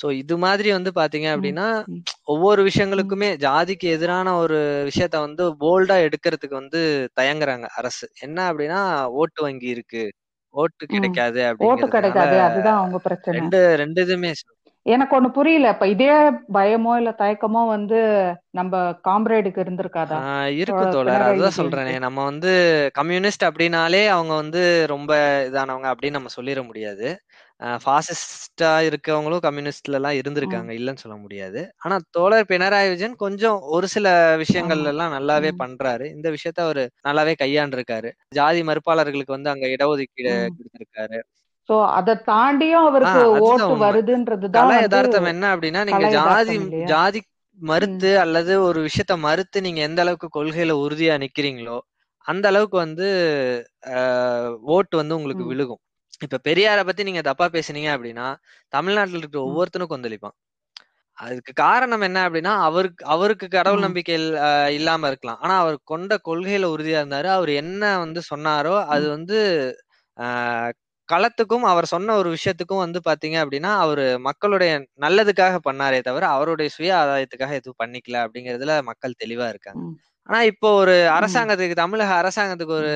சோ 0.01 0.11
இது 0.21 0.37
மாதிரி 0.37 0.71
வந்து 0.71 0.91
பாத்தீங்க 0.95 1.27
அப்படின்னா 1.35 1.67
ஒவ்வொரு 2.25 2.63
விஷயங்களுக்குமே 2.67 3.29
ஜாதிக்கு 3.45 3.87
எதிரான 3.95 4.35
ஒரு 4.37 4.59
விஷயத்த 4.89 5.19
வந்து 5.19 5.45
போல்டா 5.63 5.97
எடுக்கிறதுக்கு 6.07 6.61
வந்து 6.61 6.81
தயங்குறாங்க 7.19 7.67
அரசு. 7.81 8.07
என்ன 8.19 8.39
அப்படின்னா 8.51 8.81
ஓட்டு 9.21 9.41
வங்கி 9.43 9.69
இருக்கு. 9.75 10.03
ஓட்டு. 10.53 10.83
கிடைக்காது 10.87 11.39
பிரச்சனை. 12.99 13.35
ரெண்டு 13.39 13.59
ரெண்டு 13.77 13.99
இதுமே 14.05 14.31
எனக்கு 14.89 15.13
ஒண்ணு 15.17 15.29
புரியல. 15.31 15.67
இப்ப 15.73 15.87
இதே 15.87 16.09
பயமோ 16.53 16.93
இல்ல 16.97 17.11
தயக்கமோ 17.19 17.61
வந்து 17.67 17.99
நம்ம 18.51 18.73
காம்ரேடுக்கு 19.03 19.63
இருந்திருக்காதா? 19.63 20.19
இருக்கு 20.59 20.85
தோழர். 20.87 21.23
அதுதான் 21.25 21.55
சொல்றேனே. 21.57 21.93
நம்ம 21.99 22.19
வந்து 22.23 22.51
கம்யூனிஸ்ட் 22.95 23.43
அப்படின்னாலே 23.47 24.01
அவங்க 24.07 24.33
வந்து 24.35 24.61
ரொம்ப 24.91 25.11
இதானவங்க 25.47 25.87
அப்படின்னு 25.91 26.17
நம்ம 26.17 26.31
சொல்லிட 26.37 26.61
முடியாது. 26.65 27.07
ஃபாசிஸ்டா 27.81 28.71
இருக்கவங்களும் 28.87 29.43
கம்யூனிஸ்ட்ல 29.45 29.99
எல்லாம் 29.99 30.17
இருந்திருக்காங்க 30.19 30.71
இல்லைன்னு 30.77 31.03
சொல்ல 31.03 31.17
முடியாது. 31.19 31.61
ஆனா 31.83 31.95
தோழர் 32.11 32.49
பினராயி 32.51 32.89
விஜயன் 32.91 33.17
கொஞ்சம் 33.23 33.57
ஒரு 33.73 33.87
சில 33.95 34.07
விஷயங்கள் 34.43 34.81
ஆமா 34.81 34.87
எல்லாம் 34.87 35.15
நல்லாவே 35.17 35.51
பண்றாரு. 35.59 36.07
இந்த 36.15 36.27
விஷயத்த 36.35 36.61
அவரு 36.67 36.85
நல்லாவே 37.07 37.35
கையாண்டிருக்காரு. 37.41 38.11
ஜாதி 38.35 38.63
மறுப்பாளர்களுக்கு 38.65 39.37
வந்து 39.37 39.53
அங்க 39.55 39.67
இடஒதுக்கீடு. 39.75 40.35
கொடுத்திருக்காரு. 40.57 41.19
சோ 41.69 41.75
அத 41.97 42.15
தாண்டியும் 42.27 42.85
அவருக்கு 42.85 43.21
ஓட்டு 43.41 43.73
வருதுன்றதுதான் 43.81 44.73
யதார்த்தம் 44.79 45.29
என்ன 45.33 45.45
அப்படின்னா 45.53 45.81
நீங்க 45.89 46.05
ஜாதி 46.15 46.55
ஜாதி 46.85 47.19
மறுத்து 47.59 48.11
அல்லது 48.21 48.53
ஒரு 48.67 48.79
விஷயத்த 48.87 49.13
மறுத்து 49.19 49.57
நீங்க 49.61 49.79
எந்த 49.81 49.99
அளவுக்கு 50.01 50.27
கொள்கையில 50.37 50.75
உறுதியா 50.83 51.15
நிக்கிறீங்களோ 51.23 51.77
அந்த 52.25 52.45
அளவுக்கு 52.47 52.77
வந்து 52.77 53.07
ஓட்டு 54.75 54.95
வந்து 54.97 55.17
உங்களுக்கு 55.19 55.43
விழுகும். 55.51 55.81
இப்ப 56.25 56.39
பெரியார 56.47 56.79
பத்தி 56.85 57.01
நீங்க 57.03 57.21
தப்பா 57.21 57.45
பேசுனீங்க 57.49 57.89
அப்படின்னா 57.95 58.27
தமிழ்நாட்டுல 58.73 59.21
இருக்கிற 59.21 59.41
ஒவ்வொருத்தனும் 59.45 59.93
கொந்தளிப்பான். 59.93 60.35
அதுக்கு 61.17 61.51
காரணம் 61.61 62.01
என்ன 62.01 62.19
அப்படின்னா 62.27 62.53
அவருக்கு 62.67 63.03
அவருக்கு 63.13 63.45
கடவுள் 63.49 63.85
நம்பிக்கை 63.85 64.15
இல்லாம 64.77 65.07
இருக்கலாம். 65.07 65.39
ஆனா 65.41 65.55
அவர் 65.59 65.77
கொண்ட 65.83 66.11
கொள்கையில 66.29 66.69
உறுதியா 66.75 66.99
இருந்தாரு. 67.01 67.29
அவர் 67.37 67.51
என்ன 67.61 67.83
வந்து 67.97 68.21
சொன்னாரோ 68.31 68.75
அது 68.87 69.05
வந்து 69.09 69.37
ஆஹ் 70.17 70.71
களத்துக்கும் 71.09 71.65
அவர் 71.69 71.87
சொன்ன 71.93 72.15
ஒரு 72.15 72.29
விஷயத்துக்கும் 72.35 72.83
வந்து 72.83 72.99
பாத்தீங்க 73.05 73.37
அப்படின்னா 73.43 73.71
அவரு 73.83 74.05
மக்களுடைய 74.27 74.71
நல்லதுக்காக 75.05 75.57
பண்ணாரே 75.67 75.99
தவிர 76.01 76.25
அவருடைய 76.35 76.69
சுய 76.75 76.91
ஆதாயத்துக்காக 77.01 77.57
எதுவும் 77.59 77.81
பண்ணிக்கல 77.81 78.21
அப்படிங்கறதுல 78.25 78.75
மக்கள் 78.89 79.19
தெளிவா 79.23 79.47
இருக்காங்க. 79.51 79.81
ஆனா 80.29 80.39
இப்போ 80.51 80.69
ஒரு 80.81 80.95
அரசாங்கத்துக்கு 81.15 81.75
தமிழக 81.81 82.11
அரசாங்கத்துக்கு 82.21 82.75
ஒரு 82.75 82.91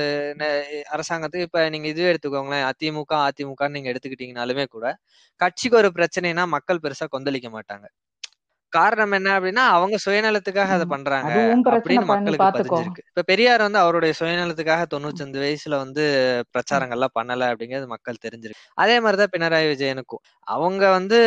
அரசாங்கத்துக்கு 0.94 1.46
இப்ப 1.48 1.62
நீங்க 1.70 1.88
இதுவே 1.92 2.10
எடுத்துக்கோங்களேன் 2.12 2.66
அதிமுக 2.70 3.14
அதிமுகன்னு 3.28 3.76
நீங்க 3.76 3.90
எடுத்துக்கிட்டீங்கனாலுமே 3.92 4.66
கூட 4.70 4.86
கட்சிக்கு 5.40 5.78
ஒரு 5.82 5.90
பிரச்சனைனா 5.98 6.44
மக்கள் 6.56 6.82
பெருசா 6.84 7.08
கொந்தளிக்க 7.14 7.50
மாட்டாங்க. 7.56 7.86
காரணம் 8.74 9.12
என்ன 9.12 9.28
அப்படின்னா 9.38 9.64
அவங்க 9.76 9.96
சுயநலத்துக்காக 10.04 10.72
அதை. 10.76 10.86
பண்றாங்க 10.86 11.30
அப்படின்னு 11.70 12.04
மக்களுக்கு 12.04 12.44
பதிஞ்சிருக்கு. 12.44 13.02
இப்ப 13.10 13.24
பெரியார் 13.26 13.60
வந்து 13.60 13.78
அவருடைய 13.78 14.12
சுயநலத்துக்காக 14.20 14.84
தொண்ணூத்தஞ்சு 14.94 15.40
வயசுல 15.44 15.76
வந்து 15.76 16.04
பிரச்சாரங்கள்லாம் 16.52 17.16
பண்ணல 17.20 17.48
அப்படிங்கிறது 17.52 17.86
மக்கள் 17.86 18.22
தெரிஞ்சிருக்கு. 18.26 18.60
அதே 18.74 18.96
மாதிரிதான் 19.00 19.32
பினராயி 19.36 19.68
விஜயனுக்கும். 19.72 20.22
அவங்க 20.46 20.90
வந்து 20.90 21.18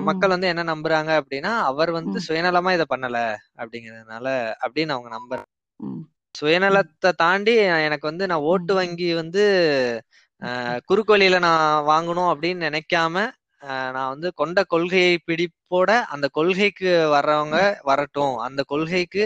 மக்கள் 0.00 0.28
வந்து 0.28 0.50
என்ன 0.52 0.64
நம்புறாங்க 0.64 1.10
அப்படின்னா 1.20 1.52
அவர் 1.70 1.90
வந்து 1.90 2.18
சுயநலமா 2.28 2.72
இதை 2.72 2.86
பண்ணல 2.94 3.18
அப்படிங்கறதுனால 3.58 4.26
அப்படின்னு 4.64 4.94
அவங்க 4.96 5.10
நம்புறாங்க 5.16 5.48
சுயநலத்தை 6.34 7.10
தாண்டி 7.16 7.54
எனக்கு 7.86 8.06
வந்து 8.06 8.24
நான் 8.26 8.44
ஓட்டு 8.44 8.72
வங்கி 8.74 9.08
வந்து 9.14 9.44
குறுக்கு 10.84 11.12
வழியில 11.12 11.38
நான் 11.38 11.86
வாங்கணும் 11.86 12.30
அப்படின்னு 12.32 12.64
நினைக்காம 12.66 13.24
நான் 13.94 14.10
வந்து 14.10 14.28
கொண்ட 14.34 14.58
கொள்கையை 14.66 15.14
பிடிப்போட 15.22 15.90
அந்த 16.14 16.26
கொள்கைக்கு 16.32 16.90
வர்றவங்க 17.14 17.56
வரட்டும் 17.82 18.34
அந்த 18.46 18.60
கொள்கைக்கு 18.68 19.24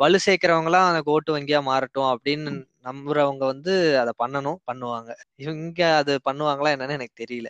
வலு 0.00 0.18
சேர்க்கிறவங்களாம் 0.26 0.90
எனக்கு 0.92 1.14
ஓட்டு 1.16 1.32
வங்கியா 1.36 1.60
மாறட்டும் 1.68 2.10
அப்படின்னு. 2.12 2.52
நம்புறவங்க 2.82 3.44
வந்து 3.52 3.72
அதை 4.02 4.12
பண்ணணும் 4.22 4.58
பண்ணுவாங்க 4.68 5.10
இவங்க 5.38 5.82
அது 6.00 6.12
பண்ணுவாங்களா 6.28 6.72
என்னன்னு 6.74 6.98
எனக்கு 6.98 7.16
தெரியல. 7.22 7.48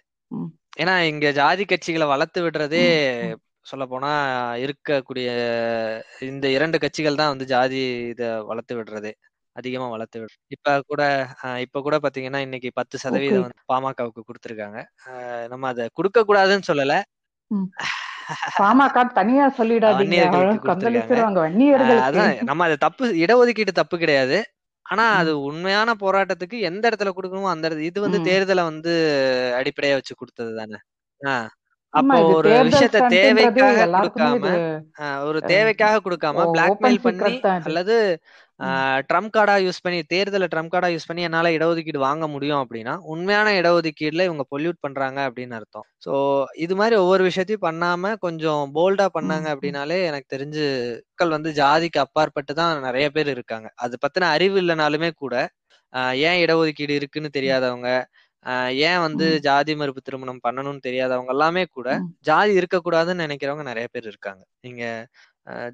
ஏன்னா 0.80 0.94
இங்க 1.10 1.26
ஜாதி 1.38 1.64
கட்சிகளை 1.64 2.06
வளர்த்து 2.12 2.40
விடுறதே. 2.44 2.84
சொல்ல 3.70 3.84
போனா 3.86 4.08
இருக்கக்கூடிய 4.64 5.28
இந்த 6.28 6.46
இரண்டு 6.56 6.76
கட்சிகள் 6.82 7.20
தான் 7.20 7.32
வந்து 7.32 7.46
ஜாதி 7.52 7.78
இத 8.12 8.22
வளர்த்து 8.50 8.74
விடுறதே 8.78 9.12
அதிகமா 9.56 9.86
வளர்த்து 9.88 10.20
விடு 10.20 10.34
இப்ப 10.54 10.68
கூட 10.86 11.02
அஹ் 11.44 11.60
இப்ப 11.64 11.82
கூட 11.82 11.96
பாத்தீங்கன்னா 12.04 12.40
இன்னைக்கு 12.46 12.70
பத்து 12.74 12.96
சதவீதம் 13.04 13.44
வந்து 13.44 13.60
பாமகவுக்கு 13.72 14.22
கொடுத்திருக்காங்க. 14.22 14.78
நம்ம 15.52 15.68
அதை 15.72 15.86
கொடுக்க 15.94 16.24
கூடாதுன்னு 16.24 16.68
சொல்லல. 16.70 16.96
பாமக 18.58 18.96
தனியா 19.18 19.46
சொல்லிடாதீங்க. 19.58 20.18
நம்ம 22.48 22.64
அது 22.68 22.76
தப்பு 22.84 23.06
இடஒதுக்கீடு 23.22 23.72
தப்பு 23.80 23.96
கிடையாது. 23.98 24.38
ஆனா 24.86 25.04
அது 25.20 25.32
உண்மையான 25.48 25.90
போராட்டத்துக்கு 26.00 26.56
எந்த 26.70 26.84
இடத்துல 26.90 27.12
கொடுக்கணுமோ 27.16 27.50
அந்த 27.52 27.64
இடத்துல 27.68 27.88
இது 27.90 28.00
வந்து. 28.06 28.18
தேர்தலை 28.28 28.64
வந்து 28.70 28.92
அடிப்படையா 29.60 29.98
வச்சு 29.98 30.14
கொடுத்தது 30.14 30.52
தானே. 30.60 30.78
ஆஹ் 31.20 31.50
அப்போ 31.94 32.18
ஒரு 32.30 32.52
விஷயத்த 32.66 33.00
தேவைக்காக 33.14 33.84
கொடுக்காம 33.96 34.44
ஒரு 35.28 35.40
தேவைக்காக 35.52 36.00
கொடுக்காம 36.06 36.46
பிளாக்மெயில் 36.54 37.04
பண்ணி 37.06 37.34
அல்லது 37.66 37.96
ட்ரம்ப் 39.10 39.32
கார்டா 39.36 39.54
யூஸ் 39.64 39.80
பண்ணி 39.84 39.98
தேர்தலை 40.12 40.46
ட்ரம்ப் 40.52 40.72
கார்டா 40.72 40.88
யூஸ் 40.92 41.06
பண்ணி 41.08 41.22
என்னால 41.28 41.50
இடஒதுக்கீடு 41.56 42.00
வாங்க 42.04 42.24
முடியும் 42.34 42.60
அப்படின்னா 42.62 42.94
உண்மையான 43.12 43.48
இடஒதுக்கீடுல 43.60 44.26
இவங்க 44.28 44.44
பொல்யூட் 44.52 44.78
பண்றாங்க 44.84 45.18
அப்படின்னு 45.28 45.56
அர்த்தம். 45.58 45.86
சோ 46.04 46.12
இது 46.64 46.74
மாதிரி 46.80 46.96
ஒவ்வொரு 47.02 47.24
விஷயத்தையும் 47.28 47.66
பண்ணாம 47.68 48.12
கொஞ்சம் 48.26 48.62
போல்டா 48.76 49.06
பண்ணாங்க 49.16 49.48
அப்படின்னாலே 49.54 49.98
எனக்கு 50.10 50.28
தெரிஞ்சு 50.34 50.64
மக்கள் 51.08 51.34
வந்து 51.36 51.52
ஜாதிக்கு 51.60 52.00
அப்பாற்பட்டு 52.04 52.54
தான் 52.60 52.86
நிறைய 52.88 53.08
பேர் 53.16 53.30
இருக்காங்க. 53.36 53.68
அது 53.84 53.94
பத்தின 54.04 54.30
அறிவு 54.36 54.58
இல்லைனாலுமே 54.62 55.10
கூட 55.24 55.34
ஏன் 56.28 56.40
இடஒதுக்கீடு 56.44 56.94
இருக்குன்னு 57.00 57.30
தெரியாதவங்க 57.38 57.88
ஏன் 58.88 59.02
வந்து 59.04 59.26
ஜாதி 59.46 59.72
மறுப்பு 59.80 60.00
திருமணம் 60.06 60.42
பண்ணணும்னு 60.46 60.82
தெரியாதவங்க 60.86 61.30
எல்லாமே 61.36 61.62
கூட 61.76 61.88
ஜாதி 62.28 62.52
இருக்கக்கூடாதுன்னு 62.60 63.24
நினைக்கிறவங்க 63.26 63.64
நிறைய 63.70 63.86
பேர் 63.94 64.08
இருக்காங்க. 64.12 64.42
நீங்க 64.66 64.82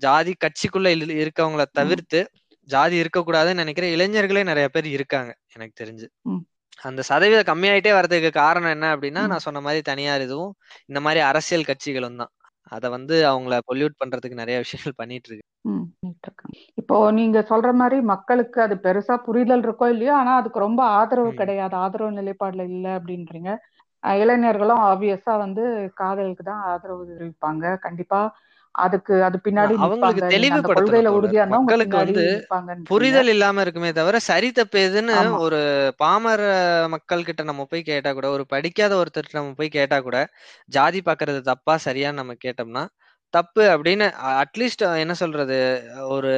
ஜாதி 0.05 0.33
கட்சிக்குள்ள 0.45 0.89
இருக்கவங்கள 1.23 1.65
தவிர்த்து 1.81 2.21
ஜாதி 2.71 2.97
இருக்கக்கூடாதுன்னு 3.03 3.63
நினைக்கிற 3.63 3.87
இளைஞர்களே 3.97 4.43
நிறைய 4.51 4.67
பேர் 4.69 4.89
இருக்காங்க 4.97 5.31
எனக்கு 5.55 5.75
தெரிஞ்சு. 5.83 6.07
அந்த 6.83 7.01
சதவீதம் 7.09 7.49
கம்மியாயிட்டே 7.49 7.93
வர்றதுக்கு 7.97 8.31
காரணம் 8.43 8.75
என்ன 8.77 8.87
அப்படின்னா. 8.95 9.23
நான் 9.33 9.47
சொன்ன 9.47 9.63
மாதிரி 9.67 9.81
தனியார் 9.91 10.27
இதுவும் 10.27 10.53
இந்த 10.91 11.01
மாதிரி 11.07 11.21
அரசியல் 11.31 11.69
கட்சிகளும் 11.71 12.21
தான். 12.23 12.33
அத 12.73 12.89
வந்து 12.89 13.15
அவங்கள 13.31 13.55
பொல்யூட் 13.69 14.01
பண்றதுக்கு 14.01 14.41
நிறைய 14.41 14.57
விஷயங்கள் 14.65 14.99
பண்ணிட்டு 15.01 15.29
இருக்கு. 15.31 15.47
இப்போ 16.81 16.97
நீங்க 17.19 17.39
சொல்ற 17.51 17.71
மாதிரி 17.81 17.97
மக்களுக்கு 18.13 18.59
அது 18.67 18.75
பெருசா 18.87 19.15
புரிதல் 19.27 19.65
இருக்கோ 19.67 19.87
இல்லையோ 19.95 20.13
ஆனா 20.21 20.33
அதுக்கு 20.41 20.59
ரொம்ப 20.59 20.83
ஆதரவு. 20.99 21.33
கிடையாது. 21.41 21.75
ஆதரவு 21.85 22.19
நிலைப்பாடுல 22.21 22.65
இல்ல 22.73 22.87
அப்படின்றீங்க. 22.99 23.51
இளைஞர்களும் 24.03 24.83
ஆப்வியஸா 24.91 25.33
வந்து 25.45 25.65
காதலுக்கு 25.95 26.45
தான் 26.45 26.63
ஆதரவு 26.71 27.03
தெரிவிப்பாங்க. 27.11 27.65
கண்டிப்பா 27.87 28.21
அதுக்கு 28.75 29.15
அது 29.23 29.37
பின்னாடி 29.39 29.75
அவங்களுக்கு 29.79 31.11
உறுதியா 31.13 31.45
உங்க 31.45 31.55
மக்களுக்கு 31.55 31.97
வந்து 31.97 32.25
புரிதல் 32.87 33.31
இல்லாம 33.33 33.63
இருக்குமே 33.63 33.91
தவிர 33.93 34.19
சரி 34.21 34.49
தப்பு 34.53 34.79
எதுன்னு 34.81 35.15
ஒரு 35.39 35.61
பாமர 35.99 36.43
மக்கள் 36.89 37.25
கிட்ட 37.25 37.45
நம்ம 37.45 37.65
போய் 37.65 37.83
கேட்டா 37.83 38.13
கூட 38.13 38.29
ஒரு 38.31 38.47
படிக்காத 38.47 38.95
ஒருத்தர்கிட்ட 38.97 39.41
நம்ம 39.41 39.55
போய் 39.55 39.77
கேட்டா 39.79 39.99
கூட 40.01 40.19
ஜாதி 40.69 41.01
பாக்குறது 41.01 41.41
தப்பா 41.43 41.77
சரியான்னு 41.87 42.21
நம்ம 42.23 42.37
கேட்டோம்னா 42.47 42.85
தப்பு 43.35 43.65
அப்படின்னு 43.75 44.07
அட்லீஸ்ட் 44.37 44.85
என்ன 44.97 45.15
சொல்றது 45.15 45.59
ஒரு 46.09 46.33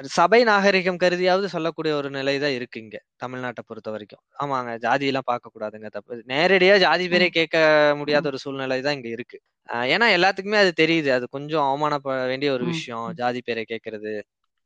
சபை 0.00 0.44
நாகரிகம் 0.44 0.96
கருதியாவது 0.96 1.44
சொல்லக்கூடிய 1.44 1.94
ஒரு 1.94 2.10
நிலைதான் 2.10 2.50
இருக்கு 2.50 2.80
இங்க 2.80 2.98
தமிழ்நாட்டை 3.24 3.62
பொறுத்த 3.66 3.90
வரைக்கும். 3.90 4.20
ஆமாங்க 4.42 4.78
ஜாதி 4.78 5.06
எல்லாம் 5.06 5.26
பார்க்க 5.26 5.52
கூடாதுங்க 5.54 5.86
தப்பு. 5.86 6.22
நேரடியா 6.28 6.78
ஜாதி 6.78 7.08
பேரே 7.08 7.28
கேட்க 7.28 7.56
முடியாத 7.96 8.28
ஒரு 8.28 8.38
சூழ்நிலை 8.38 8.80
தான் 8.80 8.94
இங்க 8.94 9.08
இருக்கு. 9.08 9.38
ஏன்னா 9.68 10.06
எல்லாத்துக்குமே 10.16 10.58
அது 10.58 10.72
தெரியுது. 10.82 11.08
அது 11.08 11.28
கொஞ்சம் 11.28 11.66
அவமானப்பட 11.68 12.26
வேண்டிய 12.26 12.52
ஒரு 12.52 12.64
விஷயம். 12.64 13.06
ஜாதி 13.12 13.40
பேரை 13.44 13.64
கேட்கறது. 13.68 14.12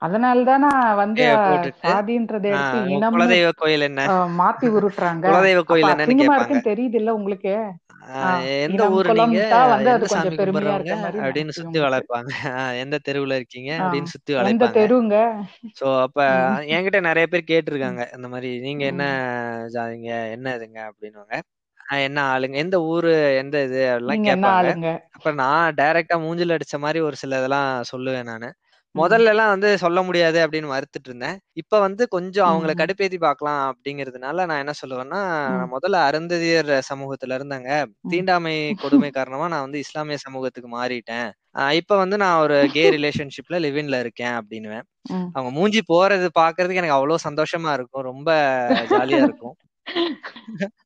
அதனாலதான் 0.03 0.65
வந்து 0.95 1.25
குலதெய்வ 3.17 3.51
கோயில் 3.57 3.81
என்ன? 3.81 4.07
மாத்தி 4.41 4.67
உருட்டுறாங்க. 4.77 5.25
குலதெய்வ 5.29 5.63
கோயில் 5.63 5.91
என்னன்னு 5.91 6.69
தெரியுது 6.71 6.95
இல்ல 6.95 7.15
உங்களுக்கு? 7.15 7.55
எந்த 8.63 8.91
ஊரு 8.91 9.15
நீங்க? 9.15 9.41
எந்த 9.79 10.07
சாமி 10.07 10.37
கும்பிடுறவங்க? 10.37 10.95
அப்படின்னு 11.21 11.49
சுத்தி 11.49 11.79
ஆஹ் 11.81 12.79
எந்த 12.79 12.99
தெருவுல 13.09 13.35
இருக்கீங்க? 13.35 13.77
அப்படின்னு 13.79 14.03
சுத்தி 14.05 14.35
தெருவுங்க 14.35 15.17
சோ 15.81 16.01
அப்ப 16.01 16.25
என்கிட்ட 16.75 17.01
நிறைய 17.01 17.27
பேர் 17.27 17.45
கேட்டிருக்காங்க 17.47 18.17
இந்த 18.17 18.29
மாதிரி 18.29 18.61
நீங்க 18.61 18.85
என்ன. 18.85 19.05
ஜாதிங்க? 19.73 20.31
என்ன 20.31 20.57
இதுங்க? 20.57 20.91
அப்படின்னுவாங்க. 20.91 21.41
என்ன 21.91 22.39
ஆளுங்க? 22.39 22.55
எந்த 22.55 22.83
ஊரு? 22.83 23.37
எந்த 23.37 23.63
இது? 23.63 23.81
என்ன 23.85 24.35
கேட்பாங்க. 24.35 24.99
அப்ப 25.11 25.33
நான் 25.33 25.75
டைரக்டா 25.75 26.15
மூஞ்சில 26.15 26.57
அடிச்ச 26.57 26.79
மாதிரி 26.79 27.01
ஒரு 27.01 27.17
சில 27.17 27.37
இதெல்லாம் 27.37 27.83
சொல்லுவேன் 27.97 28.23
நானு. 28.23 28.55
முதல்ல 28.95 29.31
எல்லாம் 29.31 29.53
வந்து 29.53 29.69
சொல்ல 29.79 29.99
முடியாது 30.03 30.39
அப்படின்னு 30.43 30.69
மறுத்துட்டு 30.73 31.09
இருந்தேன் 31.09 31.37
இப்ப 31.61 31.79
வந்து 31.81 32.03
கொஞ்சம் 32.09 32.49
அவங்கள 32.49 32.73
கடுப்பேத்தி 32.79 33.19
பார்க்கலாம் 33.21 33.63
அப்படிங்கிறதுனால 33.71 34.45
நான் 34.51 34.61
என்ன 34.61 34.75
சொல்லுவேன்னா 34.81 35.21
முதல்ல 35.73 35.99
அருந்ததியர் 36.09 36.73
சமூகத்துல 36.91 37.37
இருந்தேங்க. 37.39 37.71
தீண்டாமை 38.07 38.55
கொடுமை 38.79 39.11
காரணமா 39.11 39.47
நான் 39.49 39.65
வந்து 39.65 39.83
இஸ்லாமிய 39.85 40.19
சமூகத்துக்கு 40.25 40.71
மாறிட்டேன். 40.75 41.29
இப்ப 41.79 41.97
வந்து 41.97 42.17
நான் 42.23 42.41
ஒரு 42.43 42.59
கே 42.71 42.85
ரிலேஷன்ஷிப்ல 42.97 43.59
லிவின்ல 43.67 43.99
இருக்கேன் 44.01 44.35
அப்படின்னுவேன். 44.41 44.87
அவங்க 45.35 45.51
மூஞ்சி 45.57 45.83
போறது 45.91 46.29
பாக்குறதுக்கு 46.39 46.83
எனக்கு 46.83 46.99
அவ்வளவு 46.99 47.27
சந்தோஷமா 47.29 47.73
இருக்கும். 47.75 48.07
ரொம்ப 48.11 48.31
ஜாலியா 48.93 49.23
இருக்கும். 49.25 49.55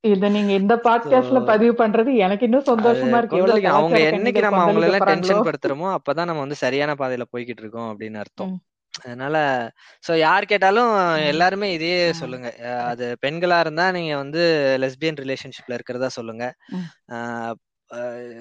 இத 0.06 0.28
நீங்க 0.28 0.52
இந்த 0.52 0.74
பாட்காஸ்ட்ல 0.84 1.40
பதிவு 1.44 1.72
பண்றது 1.74 2.10
எனக்கு 2.16 2.44
இன்னும் 2.44 2.68
சந்தோஷமா 2.68 3.18
இருக்கு. 3.18 3.40
அவங்க 3.72 3.98
என்னைக்கு 4.10 4.42
நம்ம 4.42 4.62
அவங்கள 4.64 4.86
எல்லாம் 4.88 5.10
டென்ஷன் 5.10 5.46
படுத்துறோமோ 5.46 5.88
அப்பதான் 5.96 6.24
நம்ம 6.24 6.40
வந்து 6.40 6.54
சரியான 6.56 6.94
பாதையில 6.94 7.26
போய்கிட்டு 7.32 7.62
இருக்கோம் 7.62 7.90
அப்படின்னு 7.92 8.16
அர்த்தம். 8.16 8.54
அதனால 9.04 9.36
சோ 10.04 10.12
யார் 10.18 10.44
கேட்டாலும் 10.44 10.92
எல்லாருமே 11.26 11.72
இதையே 11.72 11.98
ம். 12.06 12.14
சொல்லுங்க. 12.14 12.48
அது 12.84 13.16
பெண்களா 13.26 13.58
இருந்தா 13.58 13.90
நீங்க 13.90 14.16
வந்து 14.16 14.42
லெஸ்பியன் 14.80 15.20
ரிலேஷன்ஷிப்ல 15.22 15.72
இருக்கிறதா 15.72 16.08
சொல்லுங்க. 16.08 16.44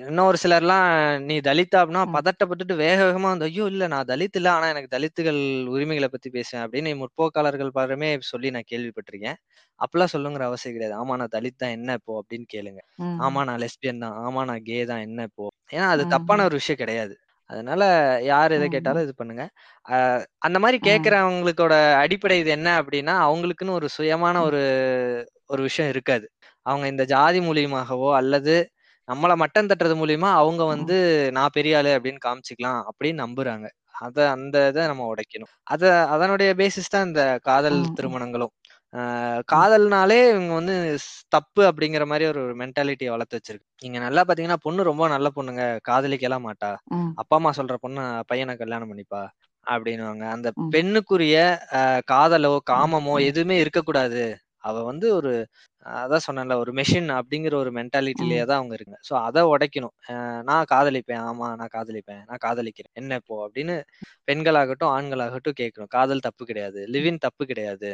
இன்னும் 0.06 0.28
ஒரு 0.30 0.38
சிலர்லாம் 0.44 0.86
நீ 1.26 1.36
தலித்தா 1.48 1.78
அப்படின்னா 1.82 2.04
பதட்டப்பட்டுட்டு 2.16 2.76
வேக 2.80 3.00
வேகமா 3.08 3.30
வந்து 3.34 3.48
ஐயோ 3.50 3.66
இல்ல 3.72 3.88
நான் 3.94 4.08
தலித் 4.12 4.38
இல்ல 4.40 4.50
ஆனா 4.54 4.68
எனக்கு 4.74 4.90
தலித்துகள் 4.96 5.40
உரிமைகளை 5.74 6.08
பத்தி 6.12 6.30
பேசுவேன் 6.36 6.64
அப்படின்னு 6.66 6.92
முற்போக்காளர்கள் 7.02 7.70
பலருமே 7.78 8.10
சொல்லி 8.32 8.50
நான் 8.56 8.68
கேள்விப்பட்டிருக்கேன். 8.72 9.38
அப்பெல்லாம் 9.80 10.14
சொல்லுங்கிற 10.16 10.46
அவசியம் 10.50 10.76
கிடையாது. 10.76 10.96
ஆமா 11.02 11.16
நான் 11.22 11.34
தலித் 11.36 11.62
தான் 11.64 11.76
என்ன 11.78 11.98
இப்போ? 12.00 12.14
அப்படின்னு 12.22 12.48
கேளுங்க. 12.56 12.82
ஆமா 13.26 13.44
நான் 13.50 13.62
லெஸ்பியன் 13.66 14.02
தான். 14.06 14.16
ஆமா 14.26 14.44
நான் 14.52 14.66
கே 14.70 14.80
தான் 14.92 15.04
என்ன 15.08 15.28
இப்போ? 15.30 15.46
ஏன்னா 15.72 15.88
அது 15.96 16.06
தப்பான 16.16 16.46
ஒரு 16.50 16.58
விஷயம் 16.62 16.82
கிடையாது. 16.84 17.16
அதனால 17.50 17.84
யார் 18.30 18.56
எதை 18.58 18.68
கேட்டாலும் 18.70 19.06
இது 19.06 19.14
பண்ணுங்க. 19.20 19.44
அந்த 20.48 20.58
மாதிரி 20.64 20.78
கேட்கறவங்களுக்கோட 20.88 21.74
அடிப்படை 22.04 22.38
இது 22.44 22.52
என்ன 22.58 22.70
அப்படின்னா 22.82 23.16
அவங்களுக்குன்னு 23.28 23.78
ஒரு 23.80 23.90
சுயமான 23.98 24.36
ஒரு 24.48 24.62
ஒரு 25.50 25.62
விஷயம் 25.68 25.92
இருக்காது. 25.94 26.26
அவங்க 26.66 26.86
இந்த 26.94 27.04
ஜாதி 27.12 27.40
மூலியமாகவோ 27.48 28.10
அல்லது 28.22 28.56
நம்மளை 29.08 29.36
மட்டம் 29.42 29.70
தட்டுறது 29.70 29.96
மூலியமா 30.00 30.30
அவங்க 30.42 30.64
வந்து 30.74 30.96
நான் 31.38 31.56
பெரிய 31.58 31.80
ஆளு 31.80 31.92
அப்படின்னு 31.98 32.22
காமிச்சிக்கலாம் 32.26 32.80
அப்படின்னு 32.90 33.24
நம்புறாங்க. 33.26 33.68
அத 34.06 34.18
அந்த 34.36 34.56
இதை 34.72 34.84
நம்ம 34.92 35.04
உடைக்கணும். 35.12 35.52
அத 35.74 35.84
அதனுடைய 36.14 36.50
பேசிஸ் 36.62 36.94
தான் 36.96 37.08
இந்த 37.10 37.22
காதல் 37.48 37.80
திருமணங்களும். 37.98 38.54
காதல்னாலே 39.52 40.18
இவங்க 40.34 40.54
வந்து 40.60 40.76
தப்பு 41.36 41.62
அப்படிங்கிற 41.70 42.04
மாதிரி 42.12 42.26
ஒரு 42.34 42.42
மென்டாலிட்டியை 42.62 43.12
வளர்த்து 43.14 43.38
வச்சிருக்கு. 43.38 43.68
நீங்க 43.84 43.98
நல்லா 44.06 44.22
பாத்தீங்கன்னா 44.28 44.60
பொண்ணு 44.66 44.90
ரொம்ப 44.90 45.08
நல்ல 45.16 45.30
பொண்ணுங்க. 45.38 45.64
காதலிக்கலாம் 45.90 46.46
மாட்டா. 46.48 46.72
அப்பா 47.22 47.38
அம்மா 47.40 47.52
சொல்ற 47.60 47.76
பொண்ணு 47.84 48.02
பையனை 48.32 48.56
கல்யாணம் 48.62 48.92
பண்ணிப்பா 48.92 49.22
அப்படின்னுவாங்க. 49.66 50.26
அந்த 50.36 50.48
பெண்ணுக்குரிய 50.74 51.38
காதலோ 52.12 52.54
காமமோ 52.72 53.16
எதுவுமே 53.30 53.58
இருக்கக்கூடாது. 53.64 54.24
அவ 54.68 54.76
வந்து 54.90 55.08
ஒரு 55.18 55.32
அதான் 55.86 56.24
சொன்னேன்ல 56.26 56.56
ஒரு 56.58 56.72
மெஷின் 56.74 57.10
அப்படிங்கிற 57.16 57.54
ஒரு 57.56 57.72
மென்டாலிட்டிலேயே 57.76 58.44
ம், 58.44 58.48
தான் 58.48 58.60
அவங்க 58.60 58.76
இருங்க. 58.78 58.96
ஸோ 59.08 59.14
அதை 59.22 59.42
உடைக்கணும். 59.52 59.94
நான் 60.48 60.70
காதலிப்பேன். 60.72 61.22
ஆமா 61.28 61.48
நான் 61.56 61.74
காதலிப்பேன். 61.74 62.22
நான் 62.30 62.44
காதலிக்கிறேன். 62.46 62.94
என்ன 62.94 63.20
இப்போ? 63.22 63.36
அப்படின்னு 63.46 63.76
பெண்களாகட்டும் 64.28 64.94
ஆண்களாகட்டும் 64.96 65.60
கேட்கணும். 65.62 65.92
காதல் 65.96 66.26
தப்பு 66.28 66.46
கிடையாது. 66.46 66.82
லிவின் 66.96 67.24
தப்பு 67.26 67.46
கிடையாது. 67.46 67.92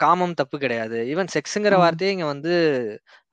காமம் 0.00 0.38
தப்பு 0.38 0.56
கிடையாது. 0.58 0.98
ஈவன் 1.10 1.32
செக்ஸுங்கிற 1.34 1.74
வார்த்தையே 1.80 2.12
இங்க 2.14 2.26
வந்து 2.30 2.54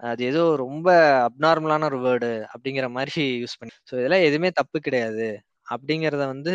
அது 0.04 0.22
ஏதோ 0.26 0.44
ரொம்ப 0.58 0.88
அப்நார்மலான 1.28 1.86
ஒரு 1.86 2.00
வேர்டு 2.06 2.30
அப்படிங்கிற 2.52 2.88
மாதிரி 2.92 3.24
யூஸ் 3.42 3.60
பண்ணி 3.60 3.74
ஸோ 3.90 3.94
இதெல்லாம் 4.00 4.28
எதுவுமே 4.28 4.50
தப்பு 4.60 4.78
கிடையாது. 4.88 5.28
அப்படிங்கிறத 5.68 6.24
வந்து 6.28 6.54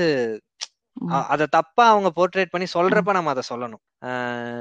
அத 1.29 1.47
தப்பா 1.47 1.89
அவங்க 1.89 2.11
போர்ட்ரேட் 2.17 2.51
பண்ணி 2.51 2.67
சொல்றப்ப 2.75 3.13
நம்ம 3.13 3.31
அதை 3.31 3.43
சொல்லணும். 3.49 3.83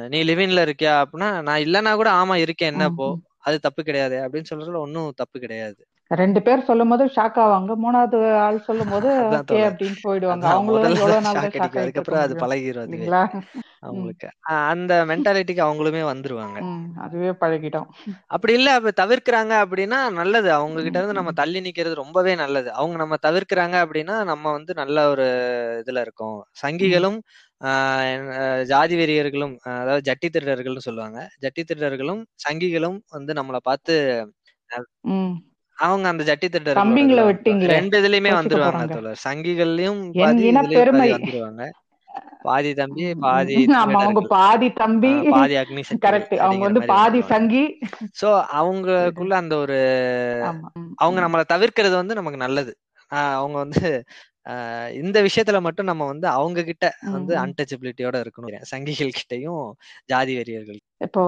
நீ 0.09 0.23
லிவின்ல 0.23 0.65
இருக்கியா 0.65 0.93
அப்படின்னா 1.01 1.41
நான் 1.41 1.59
இல்லைன்னா 1.59 1.95
கூட 1.95 2.09
ஆமா 2.11 2.35
இருக்கேன் 2.35 2.71
என்ன 2.73 2.85
ம். 2.87 3.21
அது 3.39 3.59
தப்பு 3.59 3.83
கிடையாது 3.83 4.15
அப்படின்னு 4.15 4.49
சொல்றதுல 4.49 4.77
ஒன்றும் 4.77 5.13
தப்பு 5.15 5.39
கிடையாது. 5.39 5.81
ரெண்டு 6.11 6.39
பேர் 6.45 6.65
சொல்லும் 6.67 6.91
போது 6.91 7.03
ஷாக் 7.13 7.37
ஆவாங்க. 7.43 7.73
மூணாவது 7.83 8.17
ஆள் 8.45 8.57
சொல்லும் 8.65 8.91
போது 8.93 9.09
ஓகே 9.37 9.59
அப்படின்னு 9.67 9.97
போயிடுவாங்க. 10.03 10.45
அவங்களும் 10.55 10.97
எவ்வளவு 10.97 11.23
நாள் 11.25 11.37
ஷாக் 11.37 11.77
அதுக்கப்புறம் 11.81 12.23
அது 12.25 12.35
பழகிரும் 12.43 12.85
இல்லைங்களா? 12.87 13.21
அவங்களுக்கு. 13.87 14.27
அந்த 14.71 14.93
மென்டாலிட்டிக்கு 15.09 15.63
அவங்களுமே 15.67 16.03
வந்துருவாங்க. 16.11 16.59
அதுவே 17.05 17.31
பழகிடும். 17.41 17.87
அப்படி 18.35 18.53
இல்ல 18.59 18.69
அப்ப 18.77 18.93
தவிர்க்கிறாங்க 19.01 19.53
அப்படின்னா 19.63 19.99
நல்லது. 20.19 20.49
அவங்க 20.57 20.83
கிட்ட 20.85 20.97
இருந்து 20.99 21.17
நம்ம 21.19 21.33
தள்ளி 21.41 21.61
நிக்கிறது 21.67 22.01
ரொம்பவே 22.03 22.35
நல்லது. 22.43 22.69
அவங்க 22.79 22.97
நம்ம 23.03 23.19
தவிர்க்கிறாங்க 23.27 23.75
அப்படின்னா 23.85 24.17
நம்ம 24.31 24.51
வந்து 24.51 24.73
நல்ல 24.81 25.07
ஒரு 25.13 25.27
இதுல 25.81 26.05
இருக்கோம். 26.07 26.39
சங்கிகளும் 26.63 27.19
ஜாதி 28.71 28.95
வெறியர்களும் 29.01 29.53
அதாவது 29.81 30.05
ஜட்டி 30.09 30.29
திருடர்கள்னு 30.29 30.87
சொல்லுவாங்க. 30.87 31.19
ஜட்டி 31.43 31.63
திருடர்களும் 31.69 32.23
சங்கிகளும் 32.45 32.99
வந்து 33.17 33.33
நம்மளை 33.41 33.61
பார்த்து 33.69 33.95
அவங்க 35.77 36.05
அந்த 36.11 36.23
ஜட்டி 36.29 36.47
இதுல 36.49 36.81
வந்துருவாங்க 36.81 37.29
விட்டீங்களே. 37.29 37.79
ரெண்டு 37.89 37.95
இதுலயுமே 38.01 38.31
வந்துருவாங்க 38.35 38.83
தோழர். 38.89 39.19
சங்கிகள்லயும் 39.25 40.01
பெருமை. 40.75 41.09
வந்துருவாங்க. 41.15 41.63
பாதி 42.45 42.71
தம்பி. 42.75 43.05
பாதி 43.23 43.55
அவங்க 43.99 44.21
பாதி 44.33 44.67
தம்பி 44.75 45.11
பாதி 45.33 45.55
அக்னி 45.61 45.83
கரெக்ட் 46.05 46.35
அவங்க 46.45 46.61
வந்து 46.67 46.81
பாதி 46.93 47.21
சங்கி. 47.31 47.63
சோ 48.19 48.27
அவங்களுக்குள்ள 48.59 49.33
அந்த 49.41 49.53
ஒரு 49.63 49.77
அவங்க 51.03 51.19
நம்மளை 51.21 51.45
தவிர்க்கிறது 51.53 51.95
வந்து 51.95 52.17
நமக்கு 52.19 52.39
நல்லது. 52.45 52.73
அவங்க 53.37 53.57
வந்து 53.57 53.81
இந்த 55.01 55.17
விஷயத்துல 55.27 55.59
மட்டும் 55.67 55.89
நம்ம 55.89 56.03
வந்து 56.05 56.27
அவங்க 56.35 56.59
கிட்ட 56.63 56.85
வந்து. 57.11 57.33
அன்டச்சபிலிட்டியோட 57.43 58.15
இருக்கணும். 58.23 58.35
சங்கிகள் 58.71 59.17
கிட்டயும் 59.17 59.63
ஜாதி 60.09 60.33
வெறியர்கள் 60.37 60.79
இப்போ 61.05 61.23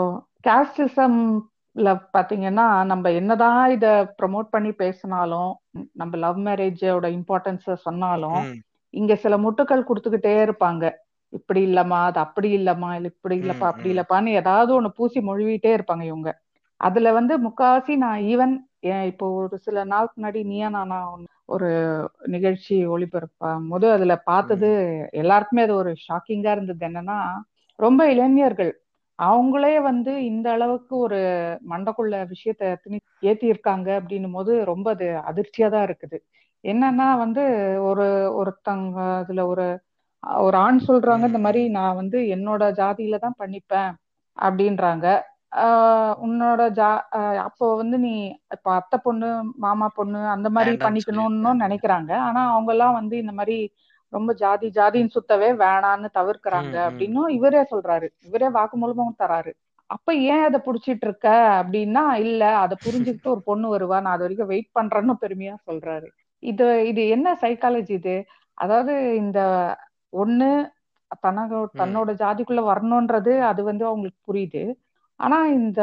பாத்தீங்கன்னா 2.13 2.65
நம்ம 2.83 3.09
என்னதான் 3.11 3.71
இத 3.71 3.87
ப்ரமோட் 4.19 4.47
பண்ணி 4.49 4.71
பேசினாலும் 4.75 5.51
நம்ம 5.93 6.17
லவ் 6.17 6.39
மேரேஜோட 6.45 7.07
இம்பார்ட்டன்ஸ 7.17 7.75
சொன்னாலும் 7.85 8.41
இங்க 8.93 9.13
சில 9.15 9.35
முட்டுக்கள் 9.37 9.87
கொடுத்துக்கிட்டே 9.87 10.33
இருப்பாங்க. 10.43 10.83
இப்படி 11.33 11.61
இல்லம்மா 11.67 11.99
அது 12.03 12.19
அப்படி 12.19 12.49
இல்லம்மா 12.57 12.89
இல்ல 12.95 13.07
இப்படி 13.13 13.35
இல்லப்பா 13.37 13.67
அப்படி 13.67 13.89
இல்லப்பான்னு 13.93 14.37
ஏதாவது 14.41 14.71
ஒண்ணு 14.77 14.89
பூசி 14.97 15.19
மொழிவிட்டே 15.21 15.71
இருப்பாங்க 15.73 16.03
இவங்க. 16.03 16.29
அதுல 16.81 17.11
வந்து 17.11 17.33
முக்காவாசி 17.45 17.93
நான் 17.97 18.23
ஈவன் 18.31 18.53
இப்போ 19.09 19.25
ஒரு 19.37 19.55
சில 19.65 19.83
நாளுக்கு 19.85 20.17
முன்னாடி 20.17 20.41
நீயா 20.45 20.67
நானா 20.69 20.97
ஒரு 21.49 21.69
நிகழ்ச்சி 22.27 22.75
ஒளிபரப்பாகும் 22.87 23.69
போது 23.69 23.87
அதுல 23.91 24.13
பார்த்தது 24.25 24.69
எல்லாருக்குமே 25.13 25.65
அது 25.67 25.75
ஒரு 25.75 25.91
ஷாக்கிங்கா 26.05 26.51
இருந்தது. 26.55 26.81
என்னன்னா 26.89 27.19
ரொம்ப 27.79 28.01
இளைஞர்கள் 28.13 28.71
அவங்களே 29.19 29.73
வந்து 29.89 30.11
இந்த 30.29 30.47
அளவுக்கு 30.55 30.93
ஒரு 31.05 31.19
மண்டக்குள்ள 31.71 32.15
விஷயத்த 32.33 32.73
திணி 32.83 32.97
ஏத்தி 33.23 33.47
இருக்காங்க 33.47 33.87
அப்படின்னும் 33.99 34.35
போது 34.37 34.53
ரொம்ப 34.71 34.87
அது 34.95 35.07
அதிர்ச்சியா 35.29 35.67
தான் 35.75 35.87
இருக்குது. 35.87 36.17
என்னன்னா 36.63 37.07
வந்து 37.23 37.43
ஒரு 37.89 38.05
ஒருத்தங்க 38.39 38.99
அதுல 39.21 39.41
ஒரு 39.53 39.65
ஒரு 40.41 40.55
ஆண் 40.57 40.79
சொல்றாங்க 40.87 41.25
இந்த 41.31 41.41
மாதிரி 41.45 41.61
நான் 41.77 41.97
வந்து 42.01 42.19
என்னோட 42.35 42.63
ஜாதியில 42.79 43.17
தான் 43.25 43.39
பண்ணிப்பேன் 43.41 43.91
அப்படின்றாங்க. 44.37 45.05
உன்னோட 46.25 46.61
ஜா 46.79 46.89
அப்போ 47.45 47.65
வந்து 47.81 47.97
நீ 48.05 48.13
இப்ப 48.55 48.67
அத்தை 48.79 48.97
பொண்ணு 49.05 49.29
மாமா 49.65 49.87
பொண்ணு 49.97 50.21
அந்த 50.35 50.47
மாதிரி 50.55 50.73
பண்ணிக்கணும்னு 50.85 51.51
நினைக்கிறாங்க. 51.65 52.11
ஆனா 52.27 52.41
அவங்க 52.53 52.71
எல்லாம் 52.75 52.97
வந்து 52.99 53.15
இந்த 53.23 53.33
மாதிரி 53.39 53.57
ரொம்ப 54.13 54.33
ஜாதி 54.33 54.67
ஜாதின்னு 54.75 55.15
சுத்தவே 55.15 55.49
வேணான்னு 55.61 56.09
தவிர்க்கிறாங்க 56.13 56.75
அப்படின்னும் 56.87 57.29
இவரே 57.29 57.63
சொல்றாரு. 57.71 58.07
இவரே 58.25 58.49
வாக்குமூலமும் 58.49 59.19
தராரு. 59.19 59.51
அப்ப 59.89 60.13
ஏன் 60.29 60.45
அதை 60.45 60.59
புடிச்சிட்டு 60.65 61.05
இருக்க? 61.07 61.27
அப்படின்னா 61.59 62.03
இல்ல 62.19 62.43
அதை 62.63 62.75
புரிஞ்சுக்கிட்டு 62.85 63.29
ஒரு 63.29 63.41
பொண்ணு 63.41 63.67
வருவா 63.75 63.97
நான் 64.01 64.15
அது 64.15 64.25
வரைக்கும் 64.25 64.47
வெயிட் 64.47 64.71
பண்றேன்னு 64.75 65.15
பெருமையா 65.21 65.55
சொல்றாரு. 65.67 66.07
இது 66.43 66.65
இது 66.87 67.01
என்ன 67.07 67.27
சைக்காலஜி 67.41 67.93
இது? 67.93 68.15
அதாவது 68.57 68.93
இந்த 69.15 69.39
ஒண்ணு 70.13 70.49
தனக்கு 71.21 71.57
ம், 71.57 71.69
தன்னோட 71.79 72.09
ஜாதிக்குள்ள 72.21 72.61
வரணும்ன்றது 72.63 73.33
அது 73.49 73.61
வந்து 73.63 73.83
அவங்களுக்கு 73.85 74.19
புரியுது. 74.27 74.63
ஆனா 75.19 75.37
இந்த 75.59 75.81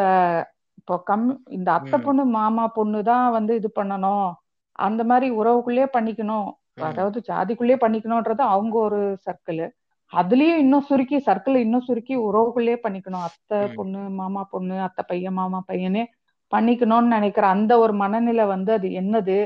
இப்போ 0.79 0.97
கம் 1.03 1.25
இந்த 1.49 1.69
அத்தை 1.73 1.99
பொண்ணு 2.01 2.25
மாமா 2.33 2.65
பொண்ணு 2.69 2.99
தான் 3.03 3.27
வந்து 3.33 3.53
இது 3.55 3.69
பண்ணணும். 3.77 4.27
அந்த 4.79 5.03
மாதிரி 5.05 5.27
உறவுக்குள்ளேயே 5.41 5.89
பண்ணிக்கணும். 5.97 6.49
அதாவது 6.79 7.19
ஜாதிக்குள்ளேயே 7.29 7.79
பண்ணிக்கணும்ன்றது 7.83 8.43
அவங்க 8.55 8.75
ஒரு 8.87 9.01
சர்க்கிள் 9.27 9.65
அதுலயும் 10.13 10.61
இன்னும் 10.63 10.87
சுருக்கி 10.89 11.17
சர்க்கிள் 11.27 11.57
இன்னும் 11.57 11.87
சுருக்கி 11.87 12.15
உறவுக்குள்ளேயே 12.27 12.79
பண்ணிக்கணும். 12.85 13.25
அத்தை 13.29 13.59
பொண்ணு 13.77 14.01
மாமா 14.19 14.43
பொண்ணு 14.53 14.77
அத்தை 14.87 15.03
பையன் 15.11 15.39
மாமா 15.39 15.61
பையனே 15.71 16.03
பண்ணிக்கணும்னு 16.53 17.15
நினைக்கிற 17.17 17.45
அந்த 17.55 17.73
ஒரு 17.85 17.95
மனநிலை 18.03 18.45
வந்து 18.47 18.71
அது 18.79 18.89
என்னது? 19.01 19.39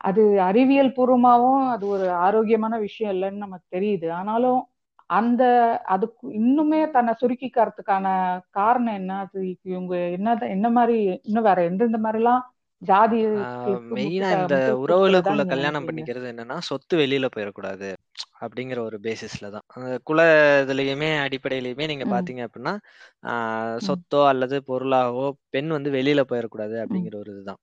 அது 0.00 0.22
அறிவியல் 0.40 0.94
பூர்வமாவும் 0.96 1.64
அது 1.74 1.84
ஒரு 1.88 2.06
ஆரோக்கியமான 2.26 2.74
விஷயம் 2.78 3.12
இல்லைன்னு 3.14 3.44
நமக்கு 3.46 3.66
தெரியுது. 3.76 4.06
ஆனாலும் 4.12 4.60
அந்த 5.10 5.42
அதுக்கு 5.94 6.26
இன்னுமே 6.40 6.80
தன்னை 6.90 7.12
சுருக்கிக்கிறதுக்கான 7.20 8.06
காரணம் 8.50 8.96
என்ன? 9.00 9.12
அது 9.24 9.38
இவங்க 9.70 9.94
என்ன 10.16 10.36
என்ன 10.56 10.68
மாதிரி 10.78 10.96
இன்னும் 11.28 11.48
வேற 11.48 11.58
எந்தெந்த 11.70 11.98
மாதிரி 11.98 12.22
ஜாதிக்கு 12.88 13.72
மெயினா 13.94 14.28
இந்த 14.36 14.54
உறவுகளுக்குள்ள 14.82 15.42
கல்யாணம் 15.50 15.86
பண்ணிக்கிறது 15.86 16.26
என்னன்னா 16.32 16.56
சொத்து 16.68 16.94
வெளியில 17.00 17.26
போயிடக்கூடாது 17.34 17.88
அப்படிங்கிற 18.42 18.78
ஒரு 18.84 18.96
பேசிஸ்ல 19.04 19.46
தான். 19.54 19.66
குல 20.08 20.20
இதுலயுமே 20.62 21.08
அடிப்படையிலயுமே 21.24 21.84
நீங்க 21.86 22.06
பாத்தீங்க 22.08 22.42
அப்படின்னா 22.46 22.74
சொத்தோ 23.86 24.20
அல்லது 24.30 24.56
பொருளாகவோ 24.68 25.24
பெண் 25.50 25.70
வந்து 25.76 25.90
வெளியில 25.96 26.22
போயிடக்கூடாது 26.30 26.76
அப்படிங்கிற 26.84 27.14
ஒரு 27.22 27.32
இதுதான். 27.34 27.60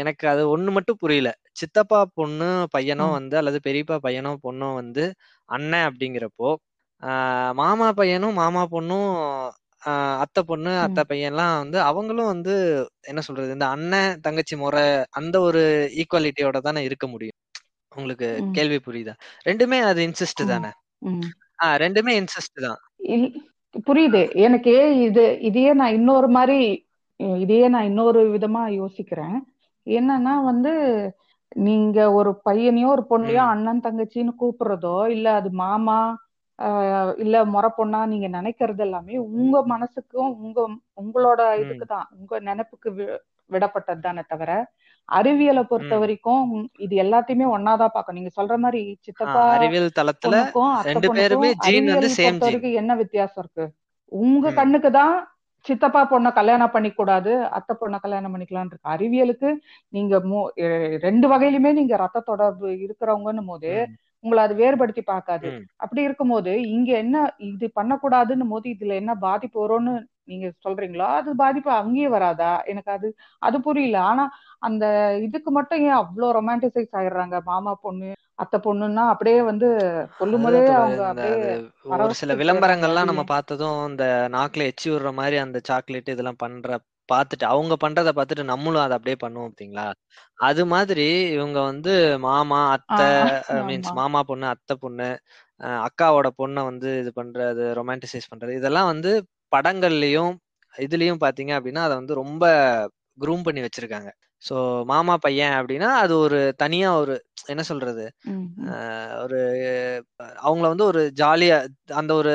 எனக்கு 0.00 0.24
அது 0.28 0.42
ஒண்ணு 0.54 0.70
மட்டும் 0.76 1.00
புரியல. 1.00 1.30
சித்தப்பா 1.60 2.00
பொண்ணு 2.14 2.46
பையனோ 2.74 3.06
வந்து 3.12 3.36
அல்லது 3.40 3.60
பெரியப்பா 3.66 3.96
பையனோ 4.06 4.32
பொண்ணோ 4.44 4.68
வந்து 4.80 5.04
அண்ணன் 5.48 5.86
அப்படிங்கிறப்போ 5.88 6.50
ஆஹ் 7.02 7.52
மாமா 7.60 7.88
பையனும் 7.94 8.38
மாமா 8.40 8.62
பொண்ணும் 8.72 9.08
அத்தை 10.18 10.42
பொண்ணு 10.42 10.78
அத்தை 10.78 11.02
பையன்லாம் 11.08 11.56
வந்து 11.58 11.80
அவங்களும் 11.80 12.26
வந்து 12.26 12.54
என்ன 13.00 13.20
சொல்றது 13.20 13.52
இந்த 13.52 13.66
அண்ணன் 13.66 14.20
தங்கச்சி 14.20 14.56
முறை 14.56 14.84
அந்த 15.10 15.40
ஒரு 15.40 15.62
ஈக்குவாலிட்டியோட 15.96 16.58
தானே 16.58 16.82
இருக்க 16.82 17.06
முடியும். 17.06 17.38
உங்களுக்கு 17.92 18.28
கேள்வி 18.52 18.78
புரியுதா? 18.86 19.14
ரெண்டுமே 19.44 19.78
அது 19.80 20.00
இன்சிஸ்ட் 20.08 20.42
தானே? 20.46 20.70
ஆஹ் 21.58 21.76
ரெண்டுமே 21.78 22.12
இன்சிஸ்ட் 22.20 22.60
தான். 22.60 22.80
புரியுது. 23.86 24.36
எனக்கு 24.36 24.74
இது 25.00 25.40
இதையே 25.40 25.72
நான் 25.72 25.92
இன்னொரு 25.92 26.28
மாதிரி 26.28 26.60
இதையே 27.40 27.68
நான் 27.68 27.84
இன்னொரு 27.84 28.20
விதமா 28.30 28.62
யோசிக்கிறேன். 28.74 29.36
என்னன்னா 29.86 30.34
வந்து 30.44 30.72
நீங்க 31.56 31.98
ஒரு 32.12 32.40
பையனையோ 32.44 32.86
ஒரு 32.86 33.04
பொண்ணையோ 33.10 33.42
அண்ணன் 33.46 33.80
தங்கச்சின்னு 33.80 34.32
கூப்பிடுறதோ 34.40 35.08
இல்ல 35.08 35.32
அது 35.32 35.50
மாமா 35.52 35.98
இல்ல 37.24 37.36
முறை 37.52 37.70
பொண்ணா 37.76 38.00
நீங்க 38.06 38.28
நினைக்கிறது 38.28 38.82
எல்லாமே 38.86 39.14
உங்க 39.30 39.56
மனசுக்கும் 39.72 40.30
உங்க 40.44 40.58
உங்களோட 40.98 41.40
இதுக்கு 41.62 41.86
தான். 41.86 42.06
உங்க 42.18 42.40
நினைப்புக்கு 42.48 42.90
விடப்பட்டது 43.50 44.00
தானே 44.00 44.22
தவிர 44.32 44.50
அறிவியலை 45.08 45.62
பொறுத்த 45.70 45.94
வரைக்கும் 46.00 46.50
இது 46.78 46.94
எல்லாத்தையுமே 47.04 47.46
ஒன்னாதான் 47.54 47.94
பார்க்கணும். 47.94 48.18
நீங்க 48.18 48.32
சொல்ற 48.36 48.56
மாதிரி 48.64 48.82
ஆஹ் 48.86 48.98
சித்தப்பா 49.06 49.42
அறிவியல் 49.54 49.96
தளத்துல 49.98 50.36
ரெண்டு 50.88 51.08
பேருமே 51.18 51.50
ஜீன் 51.64 51.90
வந்து 51.92 52.10
சேம் 52.18 52.38
என்ன 52.80 52.94
வித்தியாசம் 53.02 53.42
இருக்கு? 53.44 53.64
உங்க 54.12 54.52
கண்ணுக்கு 54.60 54.90
தான் 55.00 55.14
சித்தப்பா 55.66 56.02
பொண்ணை 56.10 56.30
கல்யாணம் 56.32 56.74
பண்ணிக்க 56.74 56.96
கூடாது 56.96 57.32
அத்தை 57.56 57.74
பொண்ணை 57.80 57.98
கல்யாணம் 58.04 58.32
பண்ணிக்கலாம்னு 58.34 58.72
இருக்கு. 58.72 58.92
அறிவியலுக்கு 58.94 59.48
நீங்க 59.92 60.14
ரெண்டு 61.06 61.26
வகையிலுமே 61.32 61.72
நீங்க 61.80 61.96
ரத்த 62.04 62.24
தொடர்பு 62.30 62.68
இருக்கிறவங்கன்னும் 62.84 63.50
போது 63.52 63.72
உங்களை 64.24 64.40
அது 64.42 64.54
வேறுபடுத்தி 64.54 65.02
பார்க்காது. 65.04 65.48
அப்படி 65.76 66.00
இருக்கும்போது 66.02 66.52
இங்க 66.70 66.90
என்ன 66.98 67.16
இது 67.48 67.66
பண்ணக்கூடாதுன்னும் 67.76 68.52
போது 68.54 68.66
இதுல 68.74 68.94
என்ன 68.94 69.12
பாதிப்பு 69.22 69.58
வரும்னு 69.62 69.94
நீங்க 70.24 70.48
சொல்றீங்களோ 70.64 71.06
அது 71.18 71.30
பாதிப்பு 71.36 71.70
அங்கேயே 71.78 72.08
வராதா? 72.08 72.50
எனக்கு 72.70 72.90
அது 72.96 73.08
அது 73.42 73.56
புரியல. 73.60 73.98
ஆனா 74.10 74.24
அந்த 74.62 74.84
இதுக்கு 75.26 75.50
மட்டும் 75.50 75.82
ஏன் 75.86 75.98
அவ்வளவு 76.00 76.36
ரொமான்டிசைஸ் 76.38 76.96
ஆயிடுறாங்க? 76.98 77.38
மாமா 77.46 77.72
பொண்ணு 77.84 78.10
அத்தை 78.36 78.58
பொண்ணுன்னா 78.66 79.02
அப்படியே 79.12 79.40
வந்து 79.48 79.68
சொல்லும் 80.20 80.44
போதே 80.44 80.60
அவங்க 80.76 81.02
அப்படியே 81.08 81.56
ஒரு 81.96 82.14
சில 82.20 82.34
விளம்பரங்கள்லாம் 82.34 83.10
நம்ம 83.10 83.24
பார்த்ததும் 83.32 83.80
இந்த 83.90 84.04
நாக்குல 84.36 84.68
எச்சி 84.70 84.88
விடுற 84.90 85.12
மாதிரி 85.18 85.38
அந்த 85.38 85.60
சாக்லேட் 85.68 86.14
இதெல்லாம் 86.14 86.42
பண்ற 86.44 86.78
பார்த்துட்டு 87.10 87.44
அவங்க 87.52 87.74
பண்றத 87.84 88.10
பார்த்துட்டு 88.16 88.44
நம்மளும் 88.52 88.84
அதை 88.84 88.94
அப்படியே 88.98 89.16
பண்ணுவோம் 89.24 89.50
பார்த்தீங்களா? 89.50 89.86
அது 90.48 90.62
மாதிரி 90.66 91.06
இவங்க 91.36 91.58
வந்து 91.62 91.94
மாமா 92.26 92.60
அத்தை 92.76 93.08
மீன்ஸ் 93.68 93.92
மாமா 94.00 94.20
பொண்ணு 94.30 94.46
அத்தை 94.46 94.76
பொண்ணு 94.76 95.08
அக்காவோட 95.86 96.28
பொண்ணை 96.38 96.62
வந்து 96.64 96.90
இது 97.02 97.12
பண்றது 97.16 97.64
ரொமான்டிசைஸ் 97.80 98.30
பண்றது 98.32 98.54
இதெல்லாம் 98.60 98.90
வந்து 98.92 99.12
படங்கள்லயும் 99.56 100.32
இதுலயும் 100.74 101.22
பாத்தீங்க 101.24 101.52
அப்படின்னா 101.58 101.84
அதை 101.86 101.94
வந்து 101.96 102.14
ரொம்ப 102.14 102.44
க்ரூம் 103.18 103.46
பண்ணி 103.46 103.60
வச்சிருக்காங்க. 103.64 104.10
ஸோ 104.42 104.54
மாமா 104.84 105.14
பையன் 105.16 105.54
அப்படின்னா 105.58 105.88
அது 106.02 106.14
ஒரு 106.18 106.38
தனியா 106.56 106.90
ஒரு 107.00 107.14
என்ன 107.46 107.62
சொல்றது? 107.62 108.04
ஒரு 109.24 109.40
அவங்கள 110.44 110.66
வந்து 110.68 110.84
ஒரு 110.84 111.02
ஜாலியா 111.20 111.56
அந்த 111.94 112.12
ஒரு 112.14 112.34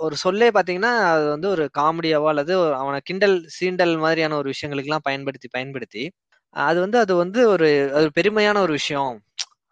ஒரு 0.00 0.14
சொல்லே 0.22 0.48
பாத்தீங்கன்னா 0.56 0.92
அது 1.12 1.24
வந்து 1.34 1.48
ஒரு 1.54 1.64
காமெடியாவோ 1.78 2.26
அல்லது 2.32 2.52
அவனை 2.80 2.98
கிண்டல் 3.08 3.36
சீண்டல் 3.56 3.94
மாதிரியான 4.04 4.36
ஒரு 4.36 4.48
விஷயங்களுக்கெல்லாம் 4.52 5.06
பயன்படுத்தி 5.08 5.48
பயன்படுத்தி 5.56 6.04
அது 6.56 6.78
வந்து 6.84 6.98
அது 7.04 7.14
வந்து 7.16 7.40
ஒரு 7.54 7.66
அது 7.98 8.06
பெருமையான 8.18 8.60
ஒரு 8.66 8.72
விஷயம் 8.78 9.14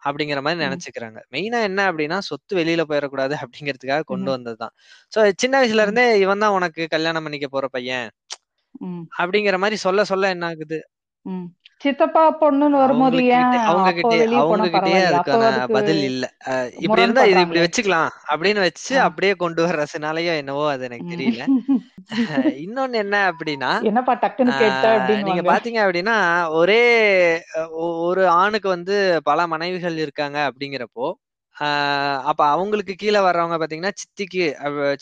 அப்படிங்கிற 0.05 0.39
மாதிரி. 0.45 0.61
நினைச்சுக்கிறாங்க 0.65 1.19
மெயினா 1.35 1.59
என்ன 1.69 1.81
அப்படின்னா 1.91 2.17
சொத்து 2.29 2.53
வெளியில 2.59 2.83
போயிடக்கூடாது 2.89 3.35
அப்படிங்கிறதுக்காக 3.41 4.05
கொண்டு. 4.11 4.29
வந்ததுதான் 4.35 4.73
சோ 5.13 5.19
சின்ன 5.43 5.55
வயசுல. 5.61 5.85
இருந்தே 5.87 6.05
இவன் 6.25 6.43
தான் 6.45 6.55
உனக்கு 6.59 6.83
கல்யாணம் 6.95 7.25
பண்ணிக்க 7.27 7.49
போற 7.49 7.67
பையன். 7.75 8.07
அப்படிங்கிற 9.19 9.57
மாதிரி 9.63 9.77
சொல்ல 9.85 10.03
சொல்ல 10.11 10.33
என்ன 10.35 10.47
ஆகுது. 10.51 10.79
சித்தப்பா 11.81 12.21
பொண்ணுன்னு 12.39 12.77
வரும்போது 12.79 13.17
அவங்க 13.69 13.89
ஏன் 13.89 13.99
கிட்ட 13.99 14.09
அவங்க 14.41 14.65
கிட்டே 14.71 14.93
அதுக்கான 15.09 15.43
அதுக்கு 15.49 15.75
பதில் 15.77 16.01
இல்ல 16.09 16.25
இப்படி 16.79 17.03
இருந்தா 17.03 17.23
இது 17.25 17.41
இப்படி. 17.45 17.61
வச்சுக்கலாம் 17.63 18.09
அப்படின்னு 18.31 18.61
வச்சு. 18.65 18.93
அப்படியே 19.07 19.33
கொண்டு 19.43 19.61
வர்றதுனாலயோ 19.65 20.33
என்னவோ 20.41 20.65
அது 20.73 20.85
எனக்கு. 20.89 21.07
தெரியல 21.13 21.45
இன்னொன்னு 22.63 22.97
என்ன 23.01 23.15
அப்படின்னா 23.31 23.71
என்னப்பா 23.87 24.13
டக்குன்னு 24.21 24.53
நீங்க. 25.21 25.41
பாத்தீங்க 25.49 25.79
அப்படின்னா 25.85 26.15
ஒரே 26.59 26.81
ஒரு 28.07 28.23
ஆணுக்கு 28.39 28.69
வந்து 28.75 28.95
பல 29.29 29.47
மனைவிகள் 29.53 29.97
இருக்காங்க 30.05 30.37
அப்படிங்கிறப்போ 30.47 31.07
அப்ப 32.29 32.41
அவங்களுக்கு 32.51 32.93
கீழே 32.99 33.19
வர்றவங்க 33.23 33.55
பாத்தீங்கன்னா 33.61 33.93
சித்திக்கு 34.01 34.43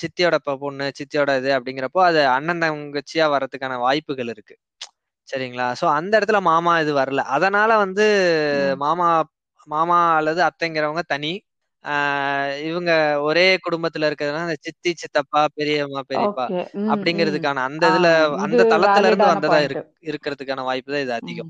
சித்தியோட 0.02 0.36
பொண்ணு 0.56 0.86
சித்தியோட 1.00 1.32
இது 1.42 1.50
அப்படிங்கிறப்போ 1.58 2.02
அது 2.08 2.22
அண்ணன் 2.36 2.64
தங்கச்சியா 2.64 3.26
வர்றதுக்கான 3.34 3.78
வாய்ப்புகள் 3.84 4.32
இருக்கு 4.34 4.56
சரிங்களா? 5.28 5.66
சோ 5.80 5.86
அந்த 5.98 6.14
இடத்துல 6.20 6.40
மாமா 6.48 6.74
இது 6.84 6.92
வரல. 7.00 7.22
அதனால 7.36 7.72
வந்து. 7.84 8.06
மாமா 8.84 9.08
மாமா 9.68 9.98
அல்லது 10.18 10.42
அத்தைங்கிறவங்க 10.48 11.02
தனி. 11.08 11.32
இவங்க 12.68 12.92
ஒரே 13.26 13.46
குடும்பத்துல 13.66 14.08
இருக்கிறதுனால 14.10 14.48
அந்த 14.48 14.58
சித்தி 14.66 14.92
சித்தப்பா 15.02 15.42
பெரியம்மா 15.58 16.02
பெரியப்பா. 16.10 16.46
அப்படிங்கிறதுக்கான 16.92 17.64
அந்த 17.70 17.84
இதுல 17.92 18.10
இது 18.26 18.38
அந்த 18.46 18.68
தளத்துல 18.74 19.10
இருந்து 19.10 19.28
வந்ததா 19.28 19.60
இருக்கிறதுக்கான 20.08 20.66
வாய்ப்பு 20.70 20.94
தான் 20.94 21.06
இது 21.06 21.14
அதிகம். 21.20 21.50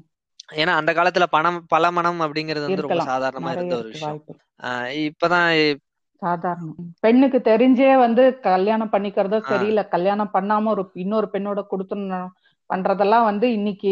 ஏன்னா 0.55 0.73
அந்த 0.79 0.91
காலத்துல 0.97 1.25
பணம் 1.33 1.59
பல 1.73 1.85
மனம் 1.91 2.21
அப்படிங்கிறது 2.25 2.67
வந்து 2.67 2.85
ரொம்ப. 2.87 2.99
சாதாரணமா 3.07 3.49
இருந்த 3.55 3.73
ஒரு 3.81 3.89
விஷயம். 3.93 4.21
இப்பதான் 5.07 5.49
சாதாரணம். 6.21 6.75
பெண்ணுக்கு 7.03 7.39
தெரிஞ்சே 7.43 7.89
வந்து 7.99 8.23
கல்யாணம் 8.47 8.91
பண்ணிக்கிறதோ 8.93 9.39
ஆஹ் 9.45 9.49
சரி 9.49 9.67
இல்ல 9.67 9.81
கல்யாணம் 9.93 10.33
பண்ணாம 10.33 10.71
ஒரு 10.73 10.83
இன்னொரு 11.03 11.27
பெண்ணோட 11.33 11.61
கொடுத்துடணும். 11.69 12.29
பண்றதெல்லாம் 12.69 13.25
வந்து 13.27 13.47
இன்னைக்கு 13.55 13.91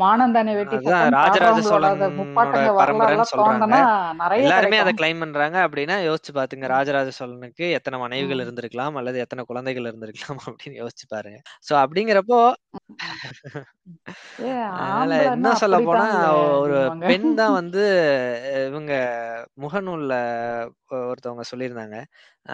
மானந்தானே 0.00 0.52
வேட்டி 0.56 0.76
ராஜராஜ 1.16 1.58
சோழனோட 1.66 2.06
முப்பாட்டங்க 2.18 2.70
வரலாறுலாம் 2.78 3.30
சொல்றாங்க 3.30 3.58
தோண்டனா 3.60 3.80
நிறைய 4.20 4.44
எல்லாருமே 4.44 4.80
அதை. 4.82 4.92
கிளைம் 4.98 5.22
பண்றாங்க 5.22 5.58
அப்படின்னா 5.66 5.96
யோசிச்சு 6.06 6.32
பாத்துங்க. 6.38 6.66
ராஜராஜ 6.74 7.12
சோழனுக்கு 7.18 7.66
எத்தனை 7.78 7.98
மனைவிகள். 8.02 8.42
இருந்திருக்கலாம் 8.44 8.98
அல்லது 9.00 9.22
எத்தனை 9.24 9.44
குழந்தைகள் 9.48 9.88
இருந்திருக்கலாம் 9.88 10.42
அப்படின்னு 10.46 10.80
யோசிச்சு 10.82 11.06
பாருங்க 11.08 11.38
சோ 11.68 11.74
அப்படிங்கிறப்போ 11.82 12.40
அதனால 14.74 15.12
இன்னும் 15.30 15.60
சொல்ல 15.62 15.78
போனா 15.82 16.06
ஒரு. 16.58 16.78
பெண் 17.04 17.30
தான் 17.36 17.56
வந்து 17.58 17.84
இவங்க 18.68 18.92
முகநூல்ல 19.62 20.14
ஒருத்தவங்க 21.06 21.44
சொல்லியிருந்தாங்க 21.50 21.98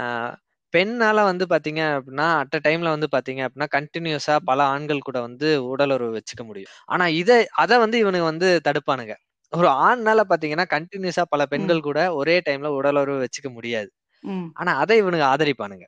ஆஹ் 0.00 0.32
பெண்ணால 0.74 1.18
வந்து 1.28 1.44
பாத்தீங்க 1.52 1.82
அப்படின்னா 1.96 2.26
அட் 2.40 2.56
அ 2.56 2.62
டைம்ல 2.66 2.88
வந்து 2.94 3.08
பாத்தீங்க 3.14 3.42
அப்படின்னா 3.46 3.68
கண்டினியூஸா 3.76 4.36
பல 4.48 4.60
ஆண்கள் 4.72 5.06
கூட 5.06 5.18
வந்து 5.26 5.48
உடலுறவு 5.70 6.12
வச்சுக்க 6.18 6.44
முடியும் 6.44 6.62
ஆனா 6.88 7.06
இதை 7.20 7.36
அத 7.62 7.78
வந்து 7.84 7.98
இவனுங்க 8.02 8.28
வந்து 8.30 8.48
தடுப்பானுங்க 8.66 9.14
ஒரு 9.52 9.68
ஆண்னால 9.84 10.20
பாத்தீங்கன்னா 10.30 10.66
கண்டினியூஸா 10.72 11.24
பல. 11.32 11.42
பெண்கள் 11.52 11.80
கூட 11.82 12.00
ஒரே 12.18 12.36
டைம்ல 12.46 12.68
உடலுறவு 12.78 13.20
வச்சுக்க 13.24 13.48
முடியாது. 13.54 13.88
ஆனா 14.56 14.72
அதை 14.82 14.96
இவனுங்க 15.02 15.26
ஆதரிப்பானுங்க 15.30 15.86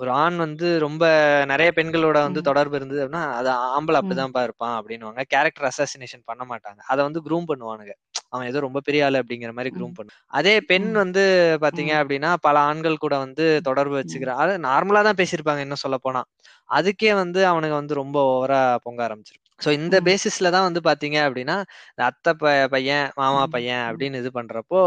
ஒரு 0.00 0.10
ஆண் 0.20 0.36
வந்து 0.42 0.68
ரொம்ப 0.84 1.04
நிறைய 1.52 1.70
பெண்களோட 1.78 2.18
வந்து. 2.26 2.40
தொடர்பு 2.48 2.76
இருந்தது 2.78 3.00
அப்படின்னா 3.02 3.24
அது 3.38 3.50
ஆம்பளை. 3.70 3.98
அப்படிதான்ப்பா 4.02 4.42
இருப்பான் 4.48 4.76
அப்படின்னுவாங்க 4.78 5.24
கேரக்டர் 5.32 5.68
அசாசினேஷன் 5.70 6.24
பண்ண 6.30 6.44
மாட்டாங்க 6.52 6.80
அதை 6.92 7.02
வந்து 7.08 7.22
க்ரூம் 7.26 7.48
பண்ணுவானுங்க 7.50 7.94
அவன் 8.36 8.46
ஏதோ 8.46 8.60
ரொம்ப 8.60 8.80
பெரிய 8.80 9.04
ஆளு 9.04 9.18
அப்படிங்கிற 9.18 9.52
மாதிரி 9.52 9.70
க்ரூம். 9.74 9.94
பண்ணும் 9.94 10.16
அதே 10.32 10.54
பெண். 10.62 10.88
வந்து 10.94 11.22
பாத்தீங்க. 11.60 11.92
அப்படின்னா 12.00 12.30
பல 12.40 12.56
ஆண்கள் 12.64 12.96
கூட 12.96 13.14
வந்து 13.18 13.44
தொடர்பு. 13.62 13.96
வச்சுக்கிற 13.98 14.32
அது 14.36 14.54
நார்மலா 14.60 15.02
தான் 15.02 15.18
பேசியிருப்பாங்க 15.18 15.60
இன்னும் 15.60 15.84
சொல்ல 15.84 15.98
போனா 15.98 16.22
அதுக்கே 16.70 17.14
வந்து 17.14 17.40
அவனுங்க 17.46 17.70
வந்து 17.72 17.94
ரொம்ப 17.94 18.16
ஓவரா 18.30 18.60
பொங்க 18.82 19.00
ஆரம்பிச்சிருக்கும் 19.06 19.44
சோ 19.60 19.70
இந்த. 19.72 19.96
பேசிஸ்ல 20.02 20.50
தான் 20.50 20.66
வந்து 20.68 20.80
பாத்தீங்க 20.84 21.18
அப்படின்னா 21.26 21.56
இந்த 21.90 22.02
அத்தை 22.04 22.32
ப- 22.34 22.68
பையன் 22.68 23.06
மாமா. 23.14 23.42
பையன். 23.48 23.84
அப்படின்னு 23.88 24.16
இது 24.16 24.30
பண்றப்போ 24.34 24.80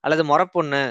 அல்லது 0.00 0.24
முறப்பொண்ணு 0.24 0.84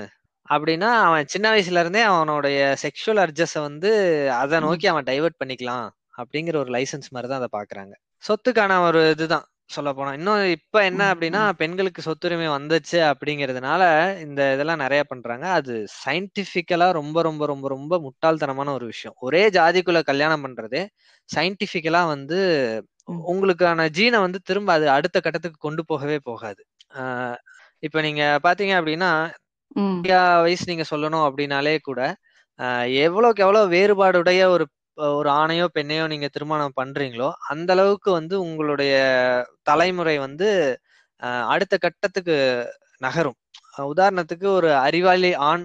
அப்படின்னா 0.50 0.90
அவன் 1.02 1.28
சின்ன 1.28 1.52
வயசுல 1.52 1.80
இருந்தே 1.80 2.02
அவனுடைய 2.08 2.60
செக்ஷுவல் 2.82 3.22
அர்ஜஸ 3.26 3.56
வந்து 3.62 3.92
அதை. 4.36 4.60
நோக்கி 4.60 4.88
அவன் 4.88 5.04
டைவர்ட் 5.04 5.40
பண்ணிக்கலாம் 5.42 5.86
அப்படிங்கிற 6.18 6.56
ஒரு 6.58 6.72
லைசன்ஸ் 6.72 7.12
மாதிரி 7.12 7.30
தான் 7.30 7.42
அதை 7.42 7.50
பாக்குறாங்க 7.54 7.94
சொத்துக்கான 8.24 8.82
ஒரு 8.82 9.00
இதுதான் 9.10 9.46
சொல்ல 9.76 9.90
போனா 9.94 10.12
இன்னும் 10.16 10.42
இப்ப 10.56 10.76
என்ன. 10.86 11.02
அப்படின்னா. 11.12 11.42
பெண்களுக்கு 11.60 12.02
சொத்துரிமை 12.02 12.48
வந்துச்சு 12.52 13.00
அப்படிங்கிறதுனால 13.10 13.82
இந்த 14.24 14.42
இதெல்லாம் 14.54 14.84
நிறைய 14.84 15.02
பண்றாங்க 15.06 15.46
அது 15.58 15.74
சயின்டிபிக்கலா 15.98 16.88
ரொம்ப 17.00 17.18
ரொம்ப 17.28 17.44
ரொம்ப 17.48 17.68
ரொம்ப 17.74 18.00
முட்டாள்தனமான 18.06 18.74
ஒரு 18.74 18.88
விஷயம் 18.92 19.16
ஒரே 19.22 19.44
ஜாதிக்குள்ள 19.56 20.02
கல்யாணம் 20.10 20.44
பண்றதே 20.46 20.84
சயின்டிபிக்கலா 21.30 22.02
வந்து. 22.14 22.40
உங்களுக்கான 23.30 23.86
ஜீனை 23.96 24.20
வந்து 24.22 24.40
திரும்ப 24.44 24.70
அது 24.74 24.86
அடுத்த 24.92 25.18
கட்டத்துக்கு 25.22 25.60
கொண்டு 25.62 25.82
போகவே 25.86 26.18
போகாது 26.24 26.62
ஆஹ் 26.98 27.38
இப்ப 27.84 28.02
நீங்க 28.02 28.22
பாத்தீங்க 28.44 28.74
அப்படின்னா 28.80 29.10
ம். 29.76 29.98
நிறைய 29.98 30.18
வயசு 30.44 30.70
நீங்க 30.70 30.86
சொல்லணும் 30.90 31.26
அப்படின்னாலே 31.28 31.76
கூட 31.84 32.02
ஆஹ் 32.60 32.88
எவ்வளவுக்கு 33.04 33.44
எவ்வளவு 33.46 33.74
வேறுபாடுடைய 33.74 34.42
ஒரு 34.54 34.66
ஒரு 34.98 35.30
ஆணையோ 35.42 35.66
பெண்ணையோ 35.76 36.04
நீங்க 36.08 36.28
திருமணம் 36.36 36.78
பண்றீங்களோ 36.80 37.30
அந்த 37.52 37.70
அளவுக்கு 37.76 38.10
வந்து 38.12 38.36
உங்களுடைய 38.48 38.94
தலைமுறை 39.64 40.16
வந்து 40.26 40.48
அடுத்த 41.54 41.76
கட்டத்துக்கு 41.78 42.36
நகரும் 43.02 43.38
உதாரணத்துக்கு 43.92 44.48
ஒரு 44.58 44.70
அறிவாளி 44.88 45.32
ஆண் 45.50 45.64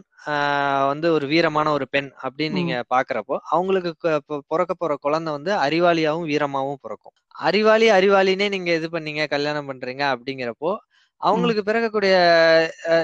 வந்து 0.90 1.08
ஒரு 1.16 1.26
வீரமான 1.32 1.66
ஒரு 1.76 1.86
பெண் 1.94 2.10
அப்படின்னு. 2.24 2.56
நீங்க 2.58 2.74
பாக்குறப்போ 2.94 3.36
அவங்களுக்கு 3.54 3.90
பிறக்க 4.52 4.72
போற 4.74 4.92
குழந்தை 5.06 5.30
வந்து 5.36 5.52
அறிவாளியாவும் 5.66 6.28
வீரமாவும் 6.32 6.82
பிறக்கும் 6.84 7.14
அறிவாளி 7.46 7.88
அறிவாளினே 7.98 8.46
நீங்க 8.54 8.70
இது 8.78 8.88
பண்ணீங்க 8.94 9.24
கல்யாணம் 9.34 9.68
பண்றீங்க 9.70 10.04
அப்படிங்கிறப்போ. 10.14 10.72
அவங்களுக்கு 11.20 11.62
பிறக்கக்கூடிய 11.68 12.14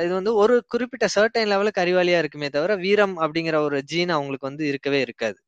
இது 0.04 0.12
வந்து 0.18 0.32
ஒரு 0.42 0.54
குறிப்பிட்ட 0.72 1.06
சர்டைன் 1.16 1.50
லெவலுக்கு 1.52 1.82
அறிவாளியா 1.84 2.18
இருக்குமே 2.22 2.48
தவிர 2.56 2.74
வீரம் 2.84 3.16
அப்படிங்கிற 3.24 3.58
ஒரு 3.68 3.78
ஜீன் 3.92 4.12
அவங்களுக்கு 4.16 4.50
வந்து 4.50 4.64
இருக்கவே 4.72 5.00
இருக்காது 5.06 5.38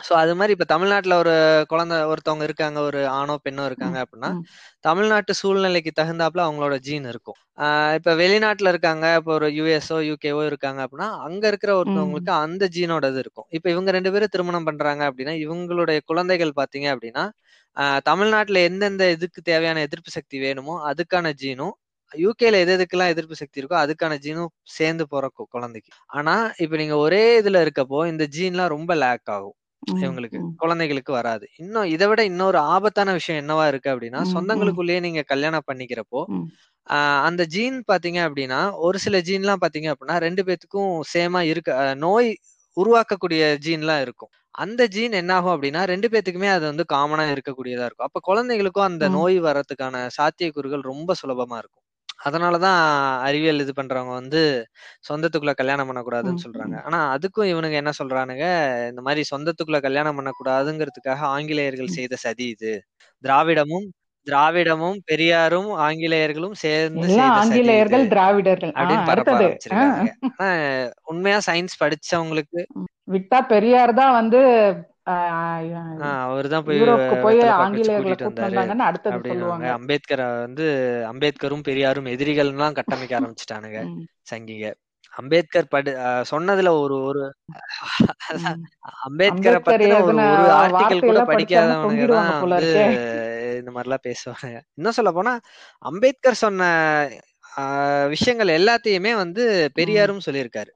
சோ 0.00 0.12
அது 0.14 0.32
மாதிரி 0.38 0.52
இப்ப 0.56 0.66
தமிழ்நாட்டுல 0.72 1.14
ஒரு 1.22 1.34
குழந்தை 1.68 1.96
ஒருத்தவங்க 2.10 2.44
இருக்காங்க 2.48 2.78
ஒரு 2.88 3.00
ஆணோ 3.18 3.34
பெண்ணோ 3.44 3.64
இருக்காங்க. 3.70 3.98
அப்படின்னா. 4.04 4.30
தமிழ்நாட்டு 4.84 5.32
சூழ்நிலைக்கு 5.40 5.92
தகுந்தாப்புல 5.96 6.44
அவங்களோட 6.46 6.74
ஜீன் 6.86 7.06
இருக்கும் 7.12 7.38
இப்ப 7.96 8.12
வெளிநாட்டுல 8.20 8.70
இருக்காங்க 8.72 9.06
இப்போ 9.18 9.32
ஒரு 9.36 9.48
யூஎஸ்ஓ 9.58 9.98
யூகேஓ 10.08 10.42
இருக்காங்க 10.50 10.80
அப்படின்னா 10.84 11.08
அங்க 11.26 11.44
இருக்கிற. 11.52 11.70
ஒருத்தவங்களுக்கு 11.80 12.32
அந்த 12.44 12.64
ஜீனோட 12.76 13.06
இது 13.12 13.20
இருக்கும் 13.24 13.48
இப்ப 13.56 13.66
இவங்க 13.74 13.90
ரெண்டு 13.96 14.12
பேரும் 14.14 14.32
திருமணம் 14.34 14.68
பண்றாங்க 14.68 15.02
அப்படின்னா 15.10 15.34
இவங்களுடைய 15.44 15.98
குழந்தைகள் 16.10 16.58
பாத்தீங்க 16.60 16.88
அப்படின்னா 16.94 17.24
தமிழ்நாட்டுல 18.06 18.58
எந்தெந்த 18.68 19.04
இதுக்கு 19.14 19.40
தேவையான 19.42 19.80
எதிர்ப்பு 19.86 20.10
சக்தி 20.10 20.36
வேணுமோ 20.38 20.74
அதுக்கான 20.90 21.32
ஜீனும் 21.42 21.74
யூகேல 22.12 22.58
எது 22.64 22.72
எதுக்கெல்லாம் 22.76 23.12
எதிர்ப்பு 23.14 23.36
சக்தி 23.40 23.60
இருக்கோ 23.60 23.76
அதுக்கான 23.84 24.14
ஜீனும் 24.24 24.50
சேர்ந்து 24.76 25.04
பிறக்கும் 25.12 25.50
குழந்தைக்கு 25.54 25.90
ஆனா 26.18 26.34
இப்ப 26.64 26.76
நீங்க 26.76 26.96
ஒரே 27.04 27.22
இதுல 27.40 27.62
இருக்கப்போ 27.64 28.00
இந்த 28.12 28.24
ஜீன்லாம் 28.36 28.74
ரொம்ப 28.74 28.92
லேக் 29.02 29.30
ஆகும். 29.36 29.56
இவங்களுக்கு. 29.86 30.38
குழந்தைகளுக்கு 30.62 31.12
வராது 31.12 31.46
இன்னும் 31.62 31.88
இதை 31.94 32.06
விட 32.10 32.20
இன்னொரு 32.30 32.58
ஆபத்தான 32.74 33.12
விஷயம் 33.18 33.40
என்னவா 33.42 33.64
இருக்கு 33.66 33.88
அப்படின்னா. 33.94 34.20
சொந்தங்களுக்குள்ளேயே 34.34 35.00
நீங்க 35.06 35.22
கல்யாணம் 35.32 35.68
பண்ணிக்கிறப்போ 35.70 36.22
அந்த 37.28 37.42
ஜீன் 37.54 37.78
பாத்தீங்க 37.88 38.18
அப்படின்னா 38.26 38.58
ஒரு 38.86 38.98
சில 39.04 39.16
ஜீன்லாம் 39.28 39.62
பாத்தீங்க 39.62 39.88
அப்படின்னா 39.92 40.16
ரெண்டு 40.26 40.42
பேத்துக்கும் 40.48 40.92
சேமா 41.12 41.40
இருக்க 41.52 41.70
நோய் 42.04 42.30
உருவாக்கக்கூடிய 42.76 43.42
ஜீன்லாம் 43.64 44.02
இருக்கும் 44.04 44.30
அந்த 44.54 44.82
ஜீன் 44.94 45.14
என்ன 45.20 45.32
ஆகும் 45.38 45.54
அப்படின்னா 45.54 45.80
ரெண்டு 45.90 46.08
பேத்துக்குமே 46.12 46.50
அது 46.52 46.64
வந்து 46.66 46.84
காமனா 46.92 47.24
இருக்கக்கூடியதா 47.34 47.86
இருக்கும் 47.88 48.08
அப்ப 48.08 48.20
குழந்தைகளுக்கும் 48.28 48.88
அந்த. 48.88 49.04
நோய் 49.16 49.38
வர்றதுக்கான 49.46 49.96
சாத்தியக்கூறுகள் 50.18 50.84
ரொம்ப 50.92 51.14
சுலபமா 51.22 51.58
இருக்கும் 51.62 51.85
அதனாலதான் 52.18 52.80
அறிவியல் 53.26 53.60
இது 53.60 53.72
பண்றவங்க 53.76 54.12
வந்து 54.20 54.40
சொந்தத்துக்குள்ள 55.08 55.52
கல்யாணம் 55.54 55.88
பண்ணக்கூடாதுன்னு. 55.88 56.44
சொல்றாங்க. 56.46 56.76
ஆனா 56.84 56.98
அதுக்கும் 57.16 57.50
இவனுங்க 57.52 57.76
என்ன 57.82 57.92
சொல்றானுங்க 58.00 58.46
இந்த 58.90 59.00
மாதிரி 59.00 59.24
சொந்தத்துக்குள்ள 59.30 59.80
கல்யாணம் 59.80 60.18
பண்ணக்கூடாதுங்கிறதுக்காக 60.18 61.20
ஆங்கிலேயர்கள். 61.34 61.94
செய்த 61.98 62.16
சதி 62.16 62.48
இது 62.48 62.72
திராவிடமும் 63.24 63.86
திராவிடமும் 64.26 64.96
பெரியாரும் 65.04 65.68
ஆங்கிலேயர்களும் 65.78 66.54
சேர்ந்து 66.62 67.08
ஆங்கிலேயர்கள் 67.34 68.06
திராவிடர்கள் 68.08 68.72
அப்படின்னு 68.74 69.04
உண்மையா 71.04 71.38
சயின்ஸ் 71.48 71.80
படிச்சவங்களுக்கு. 71.82 72.60
விட்டா 73.12 73.38
பெரியார் 73.46 73.92
தான் 73.94 74.12
வந்து 74.12 74.40
போய் 77.24 77.40
ஆங்கிலேயர்களை 77.62 78.16
கூட்டிட்டு 78.20 78.86
அடுத்தது 78.88 79.28
சொல்லுவாங்க. 79.28 79.66
அம்பேத்கரை 79.78 80.26
வந்து 80.40 80.66
அம்பேத்கரும் 81.12 81.66
பெரியாரும் 81.68 82.10
எதிரிகள்லாம் 82.14 82.76
கட்டமைக்க 82.78 83.14
ஆரம்பிச்சிட்டானுங்க. 83.20 83.82
சங்கிங்க. 84.30 84.68
அம்பேத்கர் 85.12 85.68
படு 85.68 85.90
சொன்னதுல 86.30 86.70
ஒரு 86.80 86.96
ஒரு. 87.02 87.22
அம்பேத்கரை 89.06 89.60
பத்தின 89.68 90.00
ஒரு 90.02 90.16
ஒரு 90.16 90.50
ஆர்டிக்கல் 90.62 91.06
கூட 91.10 91.20
படிக்காதவனுங்க 91.30 92.08
தான் 92.14 92.40
வந்து 92.40 92.72
இந்த 93.60 93.70
மாதிரிலாம் 93.76 94.06
பேசுவாங்க. 94.08 94.48
இன்னும் 94.74 94.96
சொல்ல 94.98 95.12
போனா 95.12 95.34
அம்பேத்கர் 95.90 96.42
சொன்ன 96.44 96.70
விஷயங்கள் 98.08 98.50
எல்லாத்தையுமே 98.58 99.12
வந்து 99.16 99.44
பெரியாரும் 99.74 100.24
சொல்லியிருக்காரு. 100.26 100.72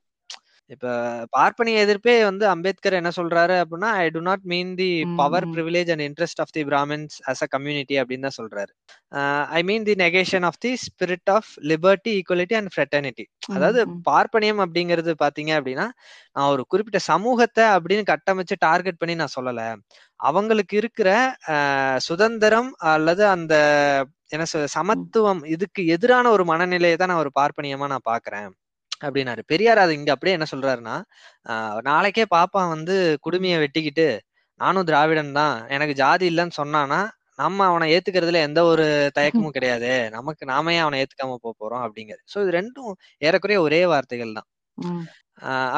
இப்ப 0.71 0.89
பார்ப்பனிய 1.33 1.85
எதிர்ப்பே 1.85 2.15
வந்து 2.27 2.45
அம்பேத்கர் 2.53 2.97
என்ன 2.99 3.11
சொல்றாரு 3.17 3.55
அப்படின்னா 3.63 3.89
I 4.03 4.07
do 4.09 4.21
not 4.29 4.45
mean 4.53 4.71
the 4.81 4.89
power. 5.21 5.47
Privilege 5.55 5.91
and 5.95 6.05
interest 6.07 6.41
of 6.45 6.53
the 6.57 6.63
Brahmins 6.69 7.17
as 7.31 7.43
a 7.47 7.49
community 7.55 7.97
அப்படின்னு 8.01 8.27
தான் 8.29 8.39
சொல்றாரு. 8.39 8.71
I 9.59 9.61
mean 9.71 9.87
the 9.89 9.95
negation 10.03 10.47
of 10.51 10.61
the 10.65 10.73
spirit 10.85 11.33
of 11.37 11.51
liberty 11.73 12.13
equality 12.21 12.57
and 12.61 12.73
fraternity 12.75 13.27
அதாவது. 13.57 13.81
பார்ப்பனியம் 14.11 14.63
அப்படிங்கிறது 14.67 15.15
பாத்தீங்க 15.25 15.53
அப்படின்னா 15.59 15.87
நான் 16.37 16.51
ஒரு 16.55 16.65
குறிப்பிட்ட 16.73 17.01
சமூகத்தை 17.11 17.67
அப்படின்னு 17.77 18.05
கட்டமைச்சு 18.13 18.59
டார்கெட் 18.67 19.01
பண்ணி 19.03 19.17
நான் 19.23 19.37
சொல்லல. 19.39 19.63
அவங்களுக்கு 20.21 20.75
இருக்கிற 20.83 21.11
சுதந்திரம் 22.09 22.71
அல்லது 22.93 23.23
அந்த 23.35 23.55
என்ன 24.35 24.45
சொல் 24.51 24.73
சமத்துவம் 24.75 25.41
இதுக்கு 25.55 25.83
எதிரான 25.95 26.27
ஒரு 26.37 26.45
மனநிலையை 26.51 26.97
தான் 26.99 27.11
நான் 27.13 27.23
ஒரு 27.25 27.33
பார்ப்பனியமா 27.39 27.87
நான் 27.93 28.09
பாக்குறேன். 28.11 28.51
அப்படின்னாரு. 29.03 29.43
பெரியார் 29.53 29.83
அது 29.85 29.93
இங்க 29.99 30.11
அப்படியே 30.15 30.37
என்ன 30.39 30.49
சொல்றாருன்னா 30.53 30.97
நாளைக்கே 31.89 32.27
பாப்பான் 32.37 32.73
வந்து 32.75 32.97
குடுமிய 33.27 33.57
வெட்டிக்கிட்டு 33.65 34.09
நானும் 34.61 34.89
திராவிடன் 34.89 35.33
தான் 35.41 35.55
எனக்கு 35.77 35.95
ஜாதி 36.03 36.25
இல்லைன்னு 36.33 36.59
சொன்னானா 36.61 37.01
நம்ம 37.41 37.67
அவனை 37.71 37.87
ஏத்துக்கிறதுல 37.95 38.41
எந்த 38.49 38.61
ஒரு 38.71 38.87
தயக்கமும் 39.19 39.55
கிடையாது. 39.57 39.91
நமக்கு 40.17 40.45
நாமே 40.51 40.75
அவனை 40.85 40.99
ஏத்துக்காம 41.03 41.39
போக 41.45 41.53
போறோம் 41.55 41.85
அப்படிங்கிறது 41.87 42.23
சோ 42.33 42.39
இது 42.45 42.53
ரெண்டும் 42.59 42.91
ஏறக்குறைய 43.23 43.61
ஒரே 43.67 43.81
வார்த்தைகள் 43.93 44.37
தான். 44.39 44.49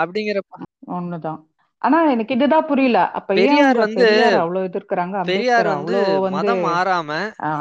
அப்படிங்கிறப்ப 0.01 0.67
ஒண்ணுதான். 0.97 1.41
ஆனா 1.83 1.99
எனக்கு 2.15 2.35
இதுதான் 2.37 2.69
புரியல. 2.71 2.99
அப்ப 3.19 3.29
பெரியார் 3.39 3.79
வந்து 3.85 4.09
அவ்வளவு 4.43 4.69
எதிர்க்கிறாங்க 4.69 5.23
பெரியார் 5.31 5.69
வந்து 5.75 5.97
மதம் 6.37 6.63
மாறாம 6.69 7.11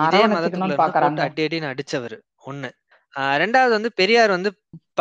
இதே 0.07 0.24
மதத்துக்குள்ள 0.34 0.76
அடி 1.28 1.43
அடின்னு 1.45 1.72
அடிச்சவர் 1.74 2.18
ஒண்ணு. 2.51 2.70
ரெண்டாவது 3.14 3.70
வந்து 3.70 3.91
பெரியார் 3.93 4.30
வந்து 4.30 4.51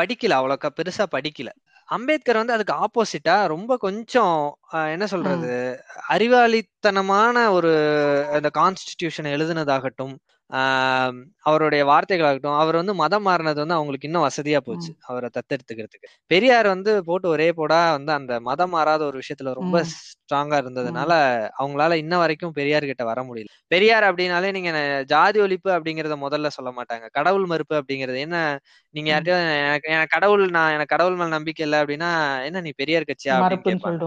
படிக்கல 0.01 0.37
அவ்வளோக்கா 0.39 0.69
பெருசா 0.77 1.05
படிக்கல. 1.13 1.51
அம்பேத்கர் 1.89 2.37
வந்து 2.37 2.53
அதுக்கு 2.53 2.75
ஆப்போசிட்டா 2.81 3.47
ரொம்ப 3.47 3.77
கொஞ்சம் 3.77 4.37
என்ன 4.89 5.07
சொல்றது 5.07 5.53
அறிவாளித்தனமான 6.11 7.51
ஒரு 7.51 7.73
அந்த 8.33 8.51
கான்ஸ்டிடியூஷன் 8.55 9.29
எழுதுனதாகட்டும் 9.35 10.15
அவருடைய 11.45 11.83
வார்த்தைகளாகட்டும் 11.91 12.59
அவர் 12.61 12.77
வந்து 12.77 12.95
மதம் 12.95 13.27
மாறினது 13.27 13.59
வந்து 13.59 13.77
அவங்களுக்கு 13.77 14.09
இன்னும் 14.09 14.27
வசதியா 14.27 14.61
போச்சு 14.63 14.91
அவரை 15.09 15.29
தத்தெடுத்துக்கிறதுக்கு. 15.37 16.09
பெரியார் 16.31 16.69
வந்து 16.69 16.93
போட்டு 17.09 17.29
ஒரே 17.29 17.49
போடா 17.53 17.81
வந்து 17.93 18.13
அந்த 18.13 18.33
மதம் 18.49 18.71
மாறாத 18.71 19.03
ஒரு 19.07 19.19
விஷயத்துல 19.23 19.53
ரொம்ப 19.57 19.77
ஸ்ட்ராங்கா 19.93 20.59
இருந்ததுனால 20.63 21.13
அவங்களால 21.59 21.99
இன்ன 22.03 22.15
வரைக்கும் 22.19 22.57
பெரியார் 22.59 22.91
கிட்ட 22.91 23.05
வர 23.05 23.21
முடியல. 23.25 23.51
பெரியார் 23.71 24.09
அப்படின்னாலே 24.11 24.51
நீங்க 24.53 24.73
ஜாதி 25.11 25.41
ஒழிப்பு 25.41 25.71
அப்படிங்கறத 25.77 26.19
முதல்ல 26.25 26.51
சொல்ல 26.57 26.73
மாட்டாங்க. 26.79 27.07
கடவுள் 27.19 27.47
மறுப்பு 27.47 27.77
அப்படிங்கறது 27.81 28.21
என்ன 28.21 28.37
நீங்க 28.95 29.09
ம். 29.09 29.13
யார்கிட்டயும் 29.13 29.39
எனக்கு 29.65 29.89
எனக்கு 29.91 30.15
கடவுள் 30.17 30.45
நான் 30.57 30.75
எனக்கு 30.77 30.95
கடவுள் 30.95 31.19
மேல 31.19 31.31
நம்பிக்கை 31.31 31.65
இல்லை 31.67 31.81
அப்படின்னா 31.83 32.11
என்ன 32.49 32.63
நீ 32.63 32.73
பெரியார் 32.81 33.11
கட்சியா 33.11 33.37
அப்படின்னு 33.39 33.67
கேட்பாங்க. 33.67 34.05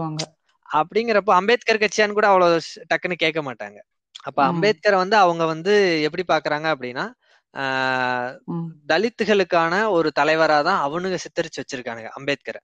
அப்படிங்கிறப்ப 0.68 1.32
அம்பேத்கர் 1.36 1.82
கட்சியான்னு 1.82 2.16
கூட 2.16 2.26
அவ்வளவு 2.30 2.58
டக்குன்னு 2.90 3.22
கேட்க 3.22 3.40
மாட்டாங்க. 3.44 3.78
அப்ப 4.24 4.38
அம்பேத்கரை 4.50 4.96
வந்து 5.02 5.16
அவங்க 5.16 5.44
வந்து 5.44 5.74
எப்படி 6.06 6.24
பாக்குறாங்க 6.32 6.68
அப்படின்னா 6.74 7.06
தலித்துகளுக்கான 8.90 9.74
ஒரு 9.96 10.08
தலைவரா 10.20 10.58
தான் 10.68 10.80
அவனுங்க 10.86 11.18
சித்தரிச்சு 11.24 11.60
வச்சிருக்கானுங்க 11.62 12.10
அம்பேத்கரை. 12.18 12.60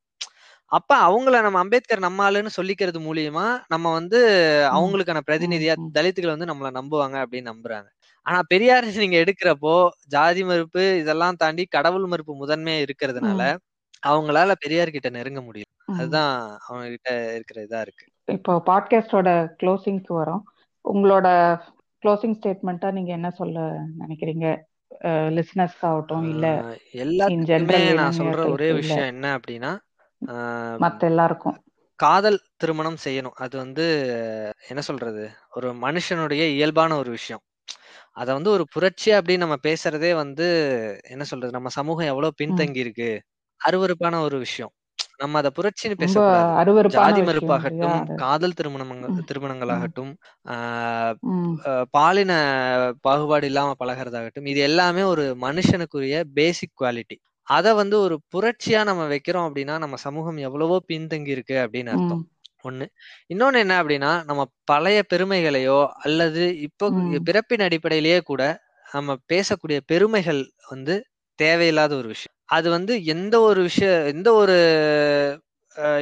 அப்ப 0.73 0.91
அவங்கள 1.07 1.37
நம்ம 1.43 1.61
அம்பேத்கர் 1.65 2.05
நம்ம 2.07 2.25
ஆளுன்னு 2.27 2.51
சொல்லிக்கிறது 2.57 2.99
மூலியமா 3.07 3.47
நம்ம 3.69 3.93
வந்து 3.93 4.19
அவங்களுக்கான 4.77 5.21
பிரதிநிதியா 5.29 5.75
தலித்துகள் 5.99 6.35
வந்து 6.35 6.51
நம்மள 6.51 6.71
நம்புவாங்க 6.79 7.17
அப்படின்னு 7.25 7.51
நம்புறாங்க. 7.53 7.89
ஆனா 8.27 8.39
பெரியார் 8.53 8.87
நீங்க 9.05 9.19
எடுக்கிறப்போ 9.25 9.75
ஜாதி 10.07 10.43
மறுப்பு 10.45 10.85
இதெல்லாம் 11.01 11.37
தாண்டி 11.37 11.65
கடவுள் 11.77 12.07
மறுப்பு 12.07 12.35
முதன்மையா 12.43 12.81
இருக்கிறதுனால 12.87 13.43
அவங்களால 14.03 14.53
பெரியார் 14.65 14.95
கிட்ட 14.97 15.09
நெருங்க 15.11 15.41
முடியும். 15.41 15.73
அதுதான் 15.95 16.35
அவங்க 16.67 16.87
கிட்ட 16.95 17.11
இருக்கிற 17.37 17.59
இதா 17.67 17.81
இருக்கு. 17.81 18.07
இப்போ 18.29 18.53
பாட்காஸ்டோட 18.69 19.29
க்ளோசிங்க்கு 19.61 20.13
வரோம். 20.21 20.43
உங்களோட 20.85 21.29
க்ளோசிங் 22.03 22.37
ஸ்டேட்மெண்ட்டா 22.39 22.89
நீங்க 22.93 23.11
என்ன 23.13 23.31
சொல்ல 23.31 23.61
நினைக்கிறீங்க? 24.01 24.47
லிசனர்ஸ்க்கு 25.37 25.87
ஆகட்டும் 25.89 26.25
இல்ல 26.31 26.47
எல்லாத்துக்குமே 27.03 27.81
நான் 27.95 28.19
சொல்ற 28.19 28.41
ஒரே 28.51 28.69
விஷயம் 28.73 29.11
என்ன 29.15 29.27
அப்படின்னா 29.39 29.73
மத்த 30.85 31.03
எல்லாருக்கும். 31.03 31.57
காதல் 31.99 32.39
திருமணம் 32.57 32.99
செய்யணும். 33.05 33.37
அது 33.45 33.55
வந்து 33.59 33.87
என்ன 34.69 34.81
சொல்றது? 34.81 35.25
ஒரு 35.51 35.69
மனுஷனுடைய 35.83 36.43
இயல்பான 36.57 36.97
ஒரு 36.97 37.11
விஷயம். 37.11 37.43
அத 38.13 38.29
வந்து 38.33 38.51
ஒரு 38.51 38.65
புரட்சி 38.73 39.11
அப்படின்னு 39.13 39.45
நம்ம 39.45 39.57
பேசுறதே 39.63 40.11
வந்து 40.15 40.47
என்ன 41.09 41.25
சொல்றது? 41.25 41.53
நம்ம 41.53 41.73
சமூகம் 41.79 42.11
எவ்வளவு. 42.13 42.39
பின்தங்கி 42.43 42.81
இருக்கு 42.85 43.11
அருவருப்பான 43.61 44.21
ஒரு 44.21 44.39
விஷயம். 44.39 44.73
நம்ம 45.21 45.39
அத 45.41 45.51
புரட்சின்னு 45.57 45.97
பேசக்கூடாது. 46.03 46.49
ஜாதி 46.97 47.21
மறுப்பாகட்டும் 47.29 47.79
காதல் 48.23 48.55
ம், 49.13 49.27
திருமணங்களாகட்டும் 49.31 50.13
பாலின 51.95 52.33
பாகுபாடு 53.05 53.47
இல்லாம 53.51 53.75
பழகிறதாகட்டும் 53.81 54.49
இது 54.53 54.61
எல்லாமே 54.69 55.03
ஒரு 55.13 55.25
மனுஷனுக்குரிய 55.45 56.17
பேசிக் 56.39 56.77
குவாலிட்டி 56.77 57.17
அத 57.49 57.69
வந்து 57.81 57.97
ஒரு 58.05 58.17
புரட்சியா 58.35 58.81
நம்ம 58.89 59.05
வைக்கிறோம் 59.13 59.47
அப்படின்னா 59.49 59.77
நம்ம 59.85 59.97
சமூகம் 60.05 60.39
எவ்வளவோ 60.47 60.77
பின்தங்கி 60.89 61.33
இருக்கு 61.37 61.57
அப்படின்னு 61.65 61.93
அர்த்தம். 61.95 62.23
ஒண்ணு. 62.65 62.87
இன்னொன்னு 63.33 63.59
என்ன 63.65 63.75
அப்படின்னா 63.83 64.13
நம்ம 64.29 64.43
பழைய 64.65 64.99
பெருமைகளையோ 65.13 65.79
அல்லது 66.05 66.43
இப்போ 66.67 66.87
பிறப்பின் 67.29 67.65
அடிப்படையிலேயே 67.69 68.21
கூட 68.25 68.43
நம்ம 68.87 69.17
பேசக்கூடிய 69.33 69.79
பெருமைகள் 69.87 70.43
வந்து 70.71 70.95
தேவையில்லாத 71.39 71.93
ஒரு 71.97 72.09
விஷயம். 72.15 72.35
அது 72.51 72.69
வந்து 72.71 72.93
எந்த 73.13 73.35
ஒரு 73.43 73.61
விஷய 73.63 73.91
எந்த 74.13 74.29
ஒரு 74.35 74.57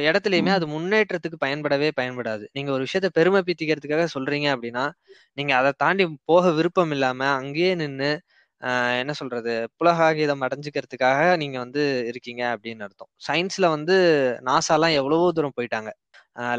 இடத்துலயுமே 0.05 0.51
அது 0.51 0.65
முன்னேற்றத்துக்கு 0.67 1.37
பயன்படவே 1.45 1.89
பயன்படாது. 1.95 2.45
நீங்க 2.51 2.69
ஒரு 2.71 2.83
விஷயத்த 2.87 3.09
பெருமை 3.17 3.41
பீத்திக்கிறதுக்காக 3.47 4.05
சொல்றீங்க 4.15 4.47
அப்படின்னா 4.55 4.85
நீங்க 5.37 5.53
அதை 5.55 5.71
தாண்டி 5.77 6.05
போக 6.25 6.51
விருப்பம் 6.51 6.91
இல்லாம 6.91 7.21
அங்கேயே 7.37 7.73
ஆஹ் 8.61 8.95
என்ன 9.01 9.13
சொல்றது 9.19 9.51
புலகாகிதம் 9.77 10.43
அடைஞ்சுக்கிறதுக்காக 10.45 11.19
நீங்க 11.37 11.57
வந்து 11.59 11.81
இருக்கீங்க 12.09 12.43
அப்படின்னு 12.53 12.85
அர்த்தம். 12.87 13.09
சயின்ஸ்ல 13.27 13.67
வந்து 13.69 13.95
நாசாலாம் 14.47 14.95
எவ்வளவோ 14.97 15.27
தூரம் 15.31 15.55
போயிட்டாங்க. 15.57 15.91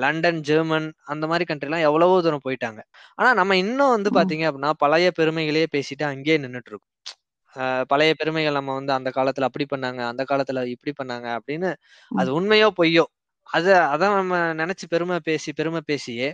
லண்டன் 0.02 0.40
ஜெர்மன் 0.48 0.88
அந்த 1.06 1.24
மாதிரி 1.26 1.46
கண்ட்ரிலாம் 1.50 1.86
எவ்வளவோ 1.88 2.16
தூரம் 2.22 2.46
போயிட்டாங்க. 2.46 2.80
ஆனா 3.18 3.30
நம்ம 3.34 3.56
இன்னும் 3.64 3.94
வந்து 3.96 4.12
பாத்தீங்க 4.12 4.46
அப்படின்னா 4.50 4.72
பழைய 4.84 5.10
பெருமைகளையே 5.18 5.68
பேசிட்டு 5.76 6.06
அங்கேயே 6.12 6.38
நின்னுட்டு 6.38 6.72
இருக்கோம். 6.72 6.89
பழைய 7.86 8.14
பெருமைகள் 8.14 8.52
நம்ம 8.52 8.74
வந்து 8.74 8.92
அந்த 8.92 9.10
காலத்துல 9.14 9.42
அப்படி 9.42 9.66
பண்ணாங்க 9.74 10.00
அந்த 10.06 10.24
காலத்துல 10.30 10.64
இப்படி 10.66 10.92
பண்ணாங்க 11.02 11.28
அப்படின்னு 11.38 11.70
அது 12.10 12.30
உண்மையோ 12.40 12.68
பொய்யோ 12.78 13.04
அத 13.50 13.66
அதான் 13.92 14.14
நம்ம 14.14 14.36
நினைச்சு 14.54 14.86
பெருமை 14.88 15.20
பேசி 15.22 15.52
பெருமை 15.52 15.80
பேசியே 15.86 16.28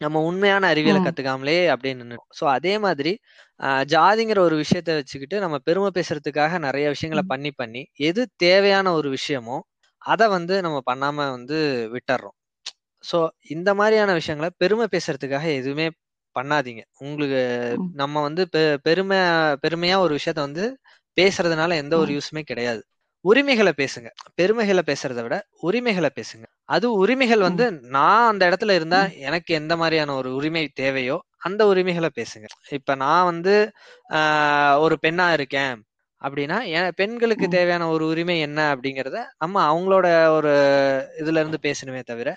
நம்ம 0.00 0.20
உண்மையான 0.22 0.68
அறிவியலை 0.68 1.00
கத்துக்காமலே 1.02 1.68
அப்படியே 1.68 1.94
நின்று 1.94 2.18
ஸோ 2.40 2.44
அதே 2.48 2.78
மாதிரி 2.78 3.12
ஆஹ் 3.60 3.84
ஜாதிங்கிற 3.88 4.38
ஒரு 4.38 4.56
விஷயத்த 4.58 4.94
வச்சுக்கிட்டு 4.94 5.38
நம்ம 5.40 5.58
பெருமை 5.58 5.90
பேசுறதுக்காக 5.94 6.58
நிறைய 6.58 6.88
விஷயங்களை 6.88 7.24
பண்ணி 7.28 7.50
பண்ணி 7.52 7.82
எது 8.02 8.28
தேவையான 8.36 8.92
ஒரு 8.92 9.16
விஷயமோ 9.18 9.58
அதை 10.02 10.28
வந்து 10.28 10.54
நம்ம 10.62 10.78
பண்ணாம 10.90 11.14
வந்து 11.30 11.58
விட்டுறோம். 11.92 12.36
ஸோ 13.04 13.18
இந்த 13.50 13.74
மாதிரியான 13.74 14.12
விஷயங்களை 14.12 14.50
பெருமை 14.56 14.86
பேசுறதுக்காக 14.92 15.46
எதுவுமே 15.54 15.86
பண்ணாதீங்க. 16.34 16.82
உங்களுக்கு 16.98 17.42
நம்ம 17.94 18.22
வந்து 18.22 18.42
பெருமை 18.82 19.18
பெருமையா 19.62 19.96
ஒரு 19.98 20.14
விஷயத்த 20.18 20.40
வந்து 20.40 20.64
பேசுறதுனால 21.16 21.74
எந்த 21.76 21.94
ஒரு 21.96 22.12
யூஸுமே 22.12 22.42
கிடையாது. 22.42 22.82
உரிமைகளை 23.24 23.72
பேசுங்க. 23.76 24.08
பெருமைகளை 24.34 24.82
பேசுறதை 24.86 25.22
விட 25.22 25.36
உரிமைகளை 25.60 26.10
பேசுங்க. 26.14 26.46
அது 26.68 26.86
உரிமைகள் 26.94 27.40
வந்து 27.40 27.64
நான் 27.90 28.28
அந்த 28.28 28.42
இடத்துல 28.50 28.70
இருந்தா 28.70 29.00
எனக்கு 29.20 29.54
எந்த 29.54 29.76
மாதிரியான 29.76 30.14
ஒரு 30.14 30.34
உரிமை 30.34 30.68
தேவையோ 30.74 31.16
அந்த 31.40 31.62
உரிமைகளை 31.66 32.10
பேசுங்க. 32.14 32.46
இப்ப 32.70 32.94
நான் 32.96 33.24
வந்து 33.24 33.54
ஆஹ் 34.10 34.76
ஒரு 34.78 34.96
பெண்ணா 35.02 35.32
இருக்கேன் 35.32 35.74
அப்படின்னா 36.22 36.58
பெண்களுக்கு 36.94 37.46
தேவையான 37.48 37.88
ஒரு 37.88 38.04
உரிமை 38.06 38.40
என்ன 38.40 38.60
அப்படிங்கறத 38.74 39.20
நம்ம 39.38 39.56
அவங்களோட 39.70 40.06
ஒரு 40.32 40.52
இதுல 41.20 41.40
இருந்து 41.40 41.58
பேசணுமே 41.62 42.02
தவிர 42.02 42.28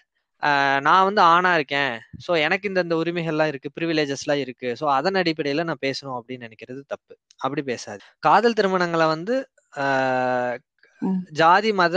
நான் 0.82 1.06
வந்து 1.08 1.22
ஆணா 1.34 1.52
இருக்கேன். 1.56 1.94
சோ 2.26 2.32
எனக்கு 2.38 2.68
இந்த 2.68 2.80
இந்த 2.82 2.96
உரிமைகள்லாம் 2.96 3.48
இருக்கு 3.48 3.70
ப்ரிவிலேஜஸ் 3.78 4.24
எல்லாம் 4.26 4.42
இருக்கு. 4.42 4.70
சோ 4.80 4.86
அதன் 4.98 5.20
அடிப்படையில 5.22 5.64
நான் 5.64 5.86
பேசணும் 5.86 6.18
அப்படின்னு 6.20 6.48
நினைக்கிறது 6.48 6.82
தப்பு. 6.88 7.14
அப்படி 7.38 7.64
பேசாது 7.64 8.02
காதல் 8.20 8.58
திருமணங்களை 8.60 9.08
வந்து. 9.08 9.36
ஜாதி 11.40 11.72
மத 11.74 11.96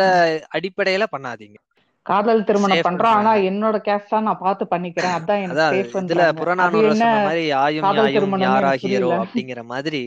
அடிப்படையில 0.57 1.05
பண்ணாதீங்க. 1.13 1.59
காதல் 2.07 2.45
திருமணம் 2.49 2.87
பண்றோம். 2.87 3.17
ஆனா 3.17 3.33
என்னோட 3.49 3.77
கேஸ்ட் 3.87 4.15
நான் 4.29 4.43
பார்த்து 4.45 4.65
பண்ணிக்கிறேன். 4.71 5.15
அதான் 5.17 5.43
எனக்கு 5.45 6.01
இதுல 6.03 6.27
சொன்ன 6.41 7.09
மாதிரி 7.19 7.43
யாயும் 7.47 7.85
காதல் 7.87 8.01
யாயும் 8.01 8.17
திருமணம்னு 8.17 8.47
யாரா 8.49 8.69
எனக்கு 8.69 8.87
ஹீரோ 8.87 9.01
புரியல. 9.01 9.23
அப்படிங்கிற 9.25 9.63
மாதிரி 9.73 10.03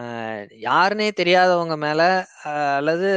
ஆஹ் 0.00 0.44
யாருனே 0.66 1.08
தெரியாதவங்க 1.20 1.76
மேல 1.76 2.02
அல்லது 2.78 3.10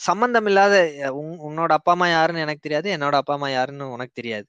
சம்பந்தம் 0.00 0.46
இல்லாத 0.46 0.74
உன்- 1.14 1.40
உன்னோட 1.48 1.72
அப்பா 1.72 1.92
அம்மா 1.92 2.08
யாருன்னு 2.08 2.40
எனக்கு 2.40 2.60
தெரியாது 2.60 2.88
என்னோட 2.96 3.14
அப்பா 3.14 3.34
அம்மா 3.34 3.48
யாருன்னு 3.50 3.92
உனக்கு 3.92 4.12
தெரியாது 4.14 4.46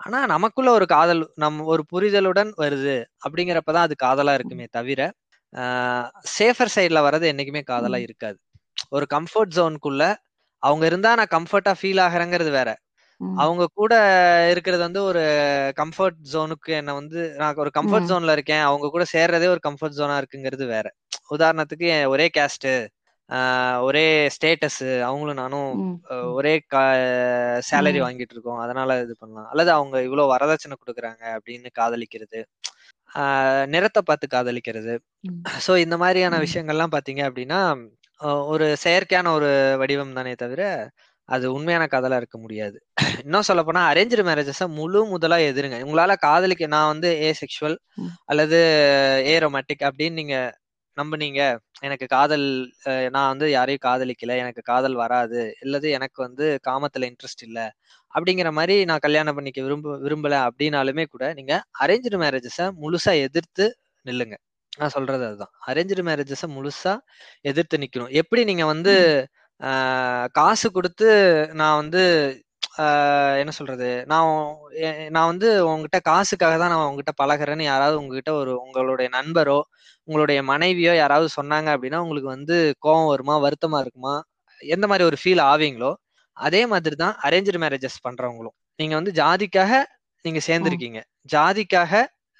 ஆனா 0.00 0.26
நமக்குள்ள 0.26 0.70
ஒரு 0.70 0.86
காதல் 0.86 1.22
நம் 1.34 1.58
ஒரு 1.66 1.82
புரிதலுடன் 1.92 2.50
வருது 2.56 2.94
அப்படிங்கிறப்பதான் 3.24 3.86
அது 3.86 3.94
காதலா 4.02 4.34
இருக்குமே 4.34 4.66
தவிர 4.70 5.00
சேஃபர் 6.34 6.74
சைட்ல 6.74 6.98
வர்றது 7.06 7.26
என்னைக்குமே 7.32 7.62
காதலா. 7.64 7.98
இருக்காது 8.06 8.38
ஒரு 8.90 9.06
கம்ஃபர்ட் 9.14 9.54
ஜோனுக்குள்ள 9.56 10.02
அவங்க 10.62 10.84
இருந்தா 10.86 11.10
நான் 11.14 11.32
கம்ஃபர்ட்டா 11.32 11.72
ஃபீல் 11.80 12.00
ஆகிறேங்கிறது 12.04 12.50
வேற. 12.50 12.70
அவங்க 13.36 13.64
கூட 13.74 13.94
இருக்கிறது 14.50 14.82
வந்து 14.82 15.00
ஒரு 15.02 15.22
கம்ஃபர்ட் 15.76 16.18
ஜோனுக்கு 16.32 16.70
என்ன 16.76 16.94
வந்து 16.94 17.20
நான் 17.36 17.56
ஒரு 17.56 17.70
கம்ஃபர்ட். 17.78 18.08
ஜோன்ல 18.10 18.32
இருக்கேன் 18.32 18.62
அவங்க 18.62 18.88
கூட 18.88 19.04
சேர்றதே 19.12 19.48
ஒரு 19.48 19.60
கம்ஃபர்ட் 19.68 19.98
ஜோனா 19.98 20.16
இருக்குங்கிறது 20.22 20.66
வேற 20.66 20.86
உதாரணத்துக்கு 21.34 21.86
என் 21.94 22.06
ஒரே 22.06 22.26
கேஸ்ட் 22.38 22.68
ஒரே 23.86 24.04
ஸ்டேட்டஸ் 24.36 24.78
அவங்களும் 25.08 25.40
நானும் 25.42 25.68
ஒரே 26.38 26.54
சேலரி. 27.68 28.00
வாங்கிட்டு 28.04 28.34
இருக்கோம் 28.36 28.62
அதனால 28.64 28.96
இது 29.04 29.14
பண்ணலாம் 29.20 29.48
அல்லது 29.52 29.70
அவங்க 29.76 29.96
இவ்வளவு 30.06 30.32
வரதட்சணை 30.34 30.76
கொடுக்குறாங்க 30.78 31.22
அப்படின்னு 31.36 31.70
காதலிக்கிறது 31.80 32.40
நிறத்தை 33.74 34.00
பார்த்து 34.02 34.26
காதலிக்கிறது. 34.34 34.92
ஸோ 35.66 35.72
இந்த 35.84 35.96
மாதிரியான. 36.02 36.34
விஷயங்கள்லாம் 36.46 36.94
பாத்தீங்க 36.96 37.22
அப்படின்னா 37.28 37.60
ஒரு 38.52 38.66
செயற்கையான 38.84 39.28
ஒரு 39.38 39.50
வடிவம் 39.80 40.16
தானே 40.18 40.32
தவிர 40.42 40.62
அது 41.28 41.46
உண்மையான 41.56 41.84
காதலா 41.86 42.16
இருக்க 42.20 42.36
முடியாது 42.38 42.76
இன்னும் 43.22 43.46
சொல்ல 43.48 43.62
போனா 43.62 43.82
அரேஞ்சு 43.90 44.24
மேரேஜஸ 44.28 44.64
முழு 44.78 45.00
முதலா 45.12 45.36
எதிருங்க 45.50 45.76
உங்களால 45.84 46.14
காதலிக்க 46.24 46.66
நான் 46.74 46.90
வந்து 46.92 47.08
ஏ 47.26 47.30
செக்ஷுவல். 47.40 47.76
அல்லது 48.32 48.58
ஏ 49.28 49.34
ரொமாட்டிக் 49.44 49.86
அப்படின்னு 49.88 50.20
நீங்க 50.20 50.36
நம்புனீங்க. 51.00 51.42
எனக்கு 51.80 52.06
காதல் 52.08 52.46
நான் 53.10 53.28
வந்து 53.28 53.46
யாரையும் 53.50 53.84
காதலிக்கல. 53.84 54.36
எனக்கு 54.36 54.62
காதல் 54.64 54.96
வராது. 54.96 55.42
இல்லது 55.62 55.88
எனக்கு 55.90 56.18
வந்து 56.22 56.46
காமத்துல 56.68 57.08
இன்ட்ரெஸ்ட் 57.10 57.44
இல்ல. 57.48 57.58
அப்படிங்கிற 58.12 58.50
மாதிரி 58.52 58.76
நான் 58.84 59.04
கல்யாணம் 59.06 59.36
பண்ணிக்க 59.36 59.60
விரும்ப 59.62 59.96
விரும்பல 60.04 60.36
அப்படின்னாலுமே 60.48 61.04
கூட 61.06 61.26
நீங்க 61.34 61.54
அரேஞ்சு 61.82 62.18
மேரேஜஸ 62.24 62.60
முழுசா 62.82 63.14
எதிர்த்து 63.26 63.66
நில்லுங்க. 64.06 64.36
நான் 64.72 64.94
சொல்றது 64.96 65.24
அதுதான். 65.26 65.52
அரேஞ்சு 65.68 66.04
மேரேஜஸ 66.08 66.44
முழுசா 66.56 66.92
எதிர்த்து 67.44 67.76
நிக்கணும். 67.78 68.12
எப்படி 68.20 68.42
நீங்க 68.50 68.64
வந்து 68.66 68.94
காசு 70.34 70.68
கொடுத்து 70.70 71.08
நான் 71.54 71.78
வந்து 71.82 72.02
என்ன 73.40 73.52
சொல்றது? 73.56 73.88
நான் 74.06 74.28
நான் 75.10 75.30
வந்து 75.30 75.48
உங்ககிட்ட 75.66 75.98
காசுக்காக 76.08 76.54
தான் 76.58 76.72
நான் 76.72 76.84
உங்ககிட்ட 76.84 77.12
பழகுறேன்னு 77.20 77.64
யாராவது 77.66 77.96
உங்ககிட்ட 77.98 78.32
ஒரு 78.34 78.52
உங்களுடைய 78.62 79.08
நண்பரோ 79.16 79.58
உங்களுடைய 80.08 80.40
மனைவியோ 80.42 80.92
யாராவது 80.96 81.28
சொன்னாங்க 81.36 81.68
அப்படின்னா 81.74 82.02
உங்களுக்கு 82.04 82.30
வந்து 82.30 82.56
கோவம் 82.82 83.10
வருமா? 83.10 83.34
வருத்தமா 83.44 83.80
இருக்குமா? 83.80 84.14
எந்த 84.60 84.86
மாதிரி 84.86 85.04
ஒரு 85.04 85.18
ஃபீல் 85.22 85.42
ஆவீங்களோ 85.46 85.90
அதே 86.36 86.62
மாதிரி 86.66 86.96
தான் 86.96 87.14
அரேஞ்சு 87.22 87.60
மேரேஜஸ் 87.62 88.04
பண்றவங்களும். 88.04 88.56
நீங்க 88.78 88.94
வந்து 88.94 89.12
ஜாதிக்காக 89.16 89.72
நீங்க 90.24 90.40
சேர்ந்திருக்கீங்க. 90.46 91.00
ஜாதிக்காக 91.30 91.92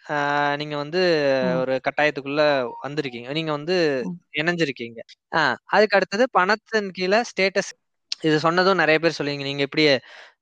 ஆஹ், 0.04 0.54
நீங்க 0.56 0.76
வந்து. 0.76 1.00
ஒரு 1.60 1.74
கட்டாயத்துக்குள்ள 1.86 2.42
வந்திருக்கீங்க. 2.84 3.28
நீங்க 3.36 3.52
வந்து. 3.52 3.76
இணைஞ்சிருக்கீங்க. 4.34 5.00
ஆஹ் 5.32 5.56
அதுக்கு 5.68 5.96
அடுத்தது 5.98 6.24
பணத்தின் 6.32 6.88
கீழே 6.90 7.18
ஸ்டேட்டஸ் 7.30 7.70
இது 8.22 8.36
சொன்னதும் 8.40 8.80
நிறைய 8.80 8.98
பேர் 8.98 9.16
சொல்லுவீங்க. 9.18 9.44
நீங்க 9.44 9.62
எப்படி 9.66 9.84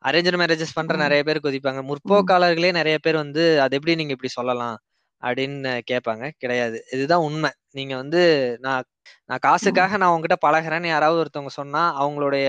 அரேஞ்சு 0.05 0.39
மேரேஜஸ் 0.43 0.75
பண்ற. 0.75 0.97
நிறைய 0.97 1.23
பேர் 1.23 1.41
கொதிப்பாங்க. 1.43 1.81
முற்போக்காளர்களே 1.91 2.73
நிறைய 2.73 2.99
பேர் 3.03 3.15
வந்து 3.15 3.61
அது 3.61 3.77
எப்படி 3.77 3.95
நீங்க 3.97 4.13
இப்படி 4.13 4.31
சொல்லலாம்? 4.33 4.79
அப்படின்னு 5.23 5.81
கேட்பாங்க. 5.91 6.31
கிடையாது. 6.39 6.85
இதுதான் 6.93 7.21
உண்மை. 7.21 7.51
நீங்க 7.71 7.97
வந்து 7.97 8.21
நான் 8.61 8.83
நான் 9.25 9.39
காசுக்காக 9.41 9.97
நான் 9.97 10.11
உங்ககிட்ட 10.11 10.37
பழகுறேன்னு 10.49 10.87
யாராவது 10.87 11.21
ஒருத்தவங்க 11.23 11.47
சொன்னா 11.47 11.83
அவங்களுடைய. 12.03 12.49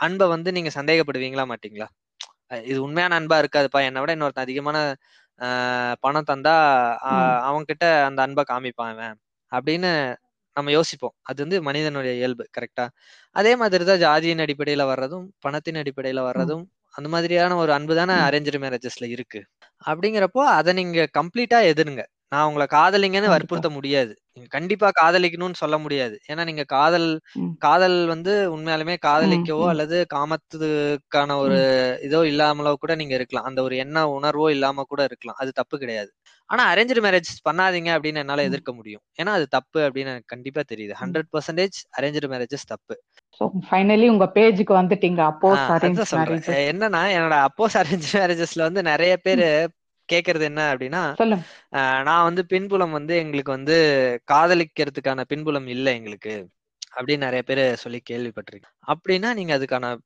அன்பை 0.00 0.28
வந்து 0.28 0.52
நீங்க 0.52 0.70
சந்தேகப்படுவீங்களா 0.74 1.44
மாட்டீங்களா? 1.52 1.86
இது 2.64 2.82
உண்மையான 2.82 3.20
அன்பா 3.20 3.44
இருக்காதுப்பா. 3.44 3.80
என்னை 3.84 4.00
விட 4.00 4.14
இன்னொருத்தன் 4.16 4.44
அதிகமான 4.46 4.96
பணம் 6.00 6.28
தந்தா 6.30 6.54
ஆஹ் 7.04 7.40
அவன் 7.40 7.64
கிட்ட 7.64 8.04
அந்த 8.04 8.22
அன்பை 8.22 8.44
காமிப்பான் 8.48 9.14
அப்படின்னு 9.52 10.14
நம்ம 10.54 10.70
யோசிப்போம். 10.70 11.14
அது 11.22 11.42
வந்து 11.42 11.62
மனிதனுடைய 11.62 12.16
இயல்பு. 12.16 12.44
கரெக்டா? 12.58 12.88
அதே 13.36 13.56
மாதிரிதான் 13.56 14.00
ஜாதியின் 14.00 14.42
அடிப்படையில 14.42 14.82
வர்றதும் 14.84 15.26
பணத்தின் 15.40 15.74
அடிப்படையில 15.74 16.20
வர்றதும் 16.20 16.64
அந்த 16.94 17.08
மாதிரியான 17.08 17.56
ஒரு 17.56 17.72
அன்பு 17.72 17.94
தானே 17.94 18.12
ம். 18.12 18.24
அரேஞ்சு 18.24 18.58
மேரேஜஸ்ல 18.64 19.08
இருக்கு. 19.08 19.40
அப்படிங்கிறப்போ 19.84 20.42
அதை 20.52 20.72
நீங்க 20.72 21.08
கம்ப்ளீட்டா 21.18 21.60
எதிருங்க. 21.70 22.02
நான் 22.28 22.46
உங்களை 22.46 22.66
காதலிங்கன்னு. 22.70 23.28
வற்புறுத்த 23.28 23.68
முடியாது. 23.70 24.12
நீங்க 24.32 24.48
கண்டிப்பா 24.48 24.90
காதலிக்கணும்னு 25.02 25.54
சொல்ல 25.54 25.78
முடியாது. 25.78 26.20
ஏன்னா 26.28 26.44
நீங்க 26.44 26.64
காதல். 26.64 27.08
காதல் 27.58 28.06
வந்து 28.06 28.56
உண்மையாலுமே 28.56 28.96
காதலிக்கவோ. 29.06 29.68
அல்லது 29.68 30.06
காமத்துக்கான 30.14 31.36
ஒரு 31.36 31.58
இதோ 32.02 32.20
இல்லாமலோ 32.24 32.74
கூட 32.74 32.94
நீங்க 32.94 33.14
இருக்கலாம். 33.14 33.44
அந்த 33.44 33.62
ஒரு 33.62 33.76
எண்ண 33.76 34.20
உணர்வோ 34.20 34.50
இல்லாம 34.50 34.82
கூட 34.88 35.04
இருக்கலாம். 35.04 35.36
அது 35.38 35.52
தப்பு 35.52 35.78
கிடையாது. 35.78 36.10
ஆனா 36.50 36.74
அரேஞ்சு 36.74 37.02
மேரேஜ் 37.04 37.30
பண்ணாதீங்க 37.50 37.90
அப்படின்னு 37.96 38.16
என்னால. 38.16 38.42
எதிர்க்க 38.42 38.72
முடியும். 38.72 39.02
ஏன்னா 39.22 39.28
அது 39.28 39.46
தப்பு 39.48 39.80
அப்படின்னு 39.80 40.12
எனக்கு 40.12 40.24
கண்டிப்பா 40.26 40.60
தெரியுது. 40.72 40.94
ஹண்ட்ரட் 41.00 41.28
பர்சன்டேஜ் 41.32 41.78
அரேஞ்சு 42.00 42.30
மேரேஜஸ் 42.34 42.66
தப்பு. 42.66 42.94
So, 43.36 43.50
finally 43.70 44.08
உங்க 44.08 44.30
பேஜுக்கு 44.34 44.72
வந்துட்டீங்க. 44.72 45.32
அப்போஸ் 45.32 45.56
அரேஞ்ச் 45.68 46.46
எ- 46.46 46.72
என்னன்னா 46.72 47.18
என்னோட 47.18 47.46
அப்போஸ் 47.46 47.76
அரேஞ்ச் 47.76 48.02
மேரேஜஸ்ல 48.12 48.60
வந்து 48.60 48.82
நிறைய 48.82 49.16
பேரு 49.16 49.70
கேக்குறது 50.12 50.40
என்ன 50.40 50.74
அப்படின்னா 50.74 51.14
நான் 52.02 52.22
வந்து 52.22 52.46
பின்புலம் 52.46 52.90
வந்து 52.90 53.16
எங்களுக்கு 53.16 53.52
வந்து 53.52 53.76
காதலிக்கிறதுக்கான 54.32 55.20
பின்புலம் 55.20 55.66
இல்ல 55.66 55.92
எங்களுக்கு 55.92 56.48
அப்படின்னு 56.96 57.16
நிறைய 57.16 57.42
பேர் 57.42 57.76
சொல்லி 57.76 58.02
கேள்விப்பட்டிருக்கேன். 58.10 58.84
அப்படின்னா 58.86 59.34
நீங்க 59.34 59.58
அதுக்கான. 59.58 59.96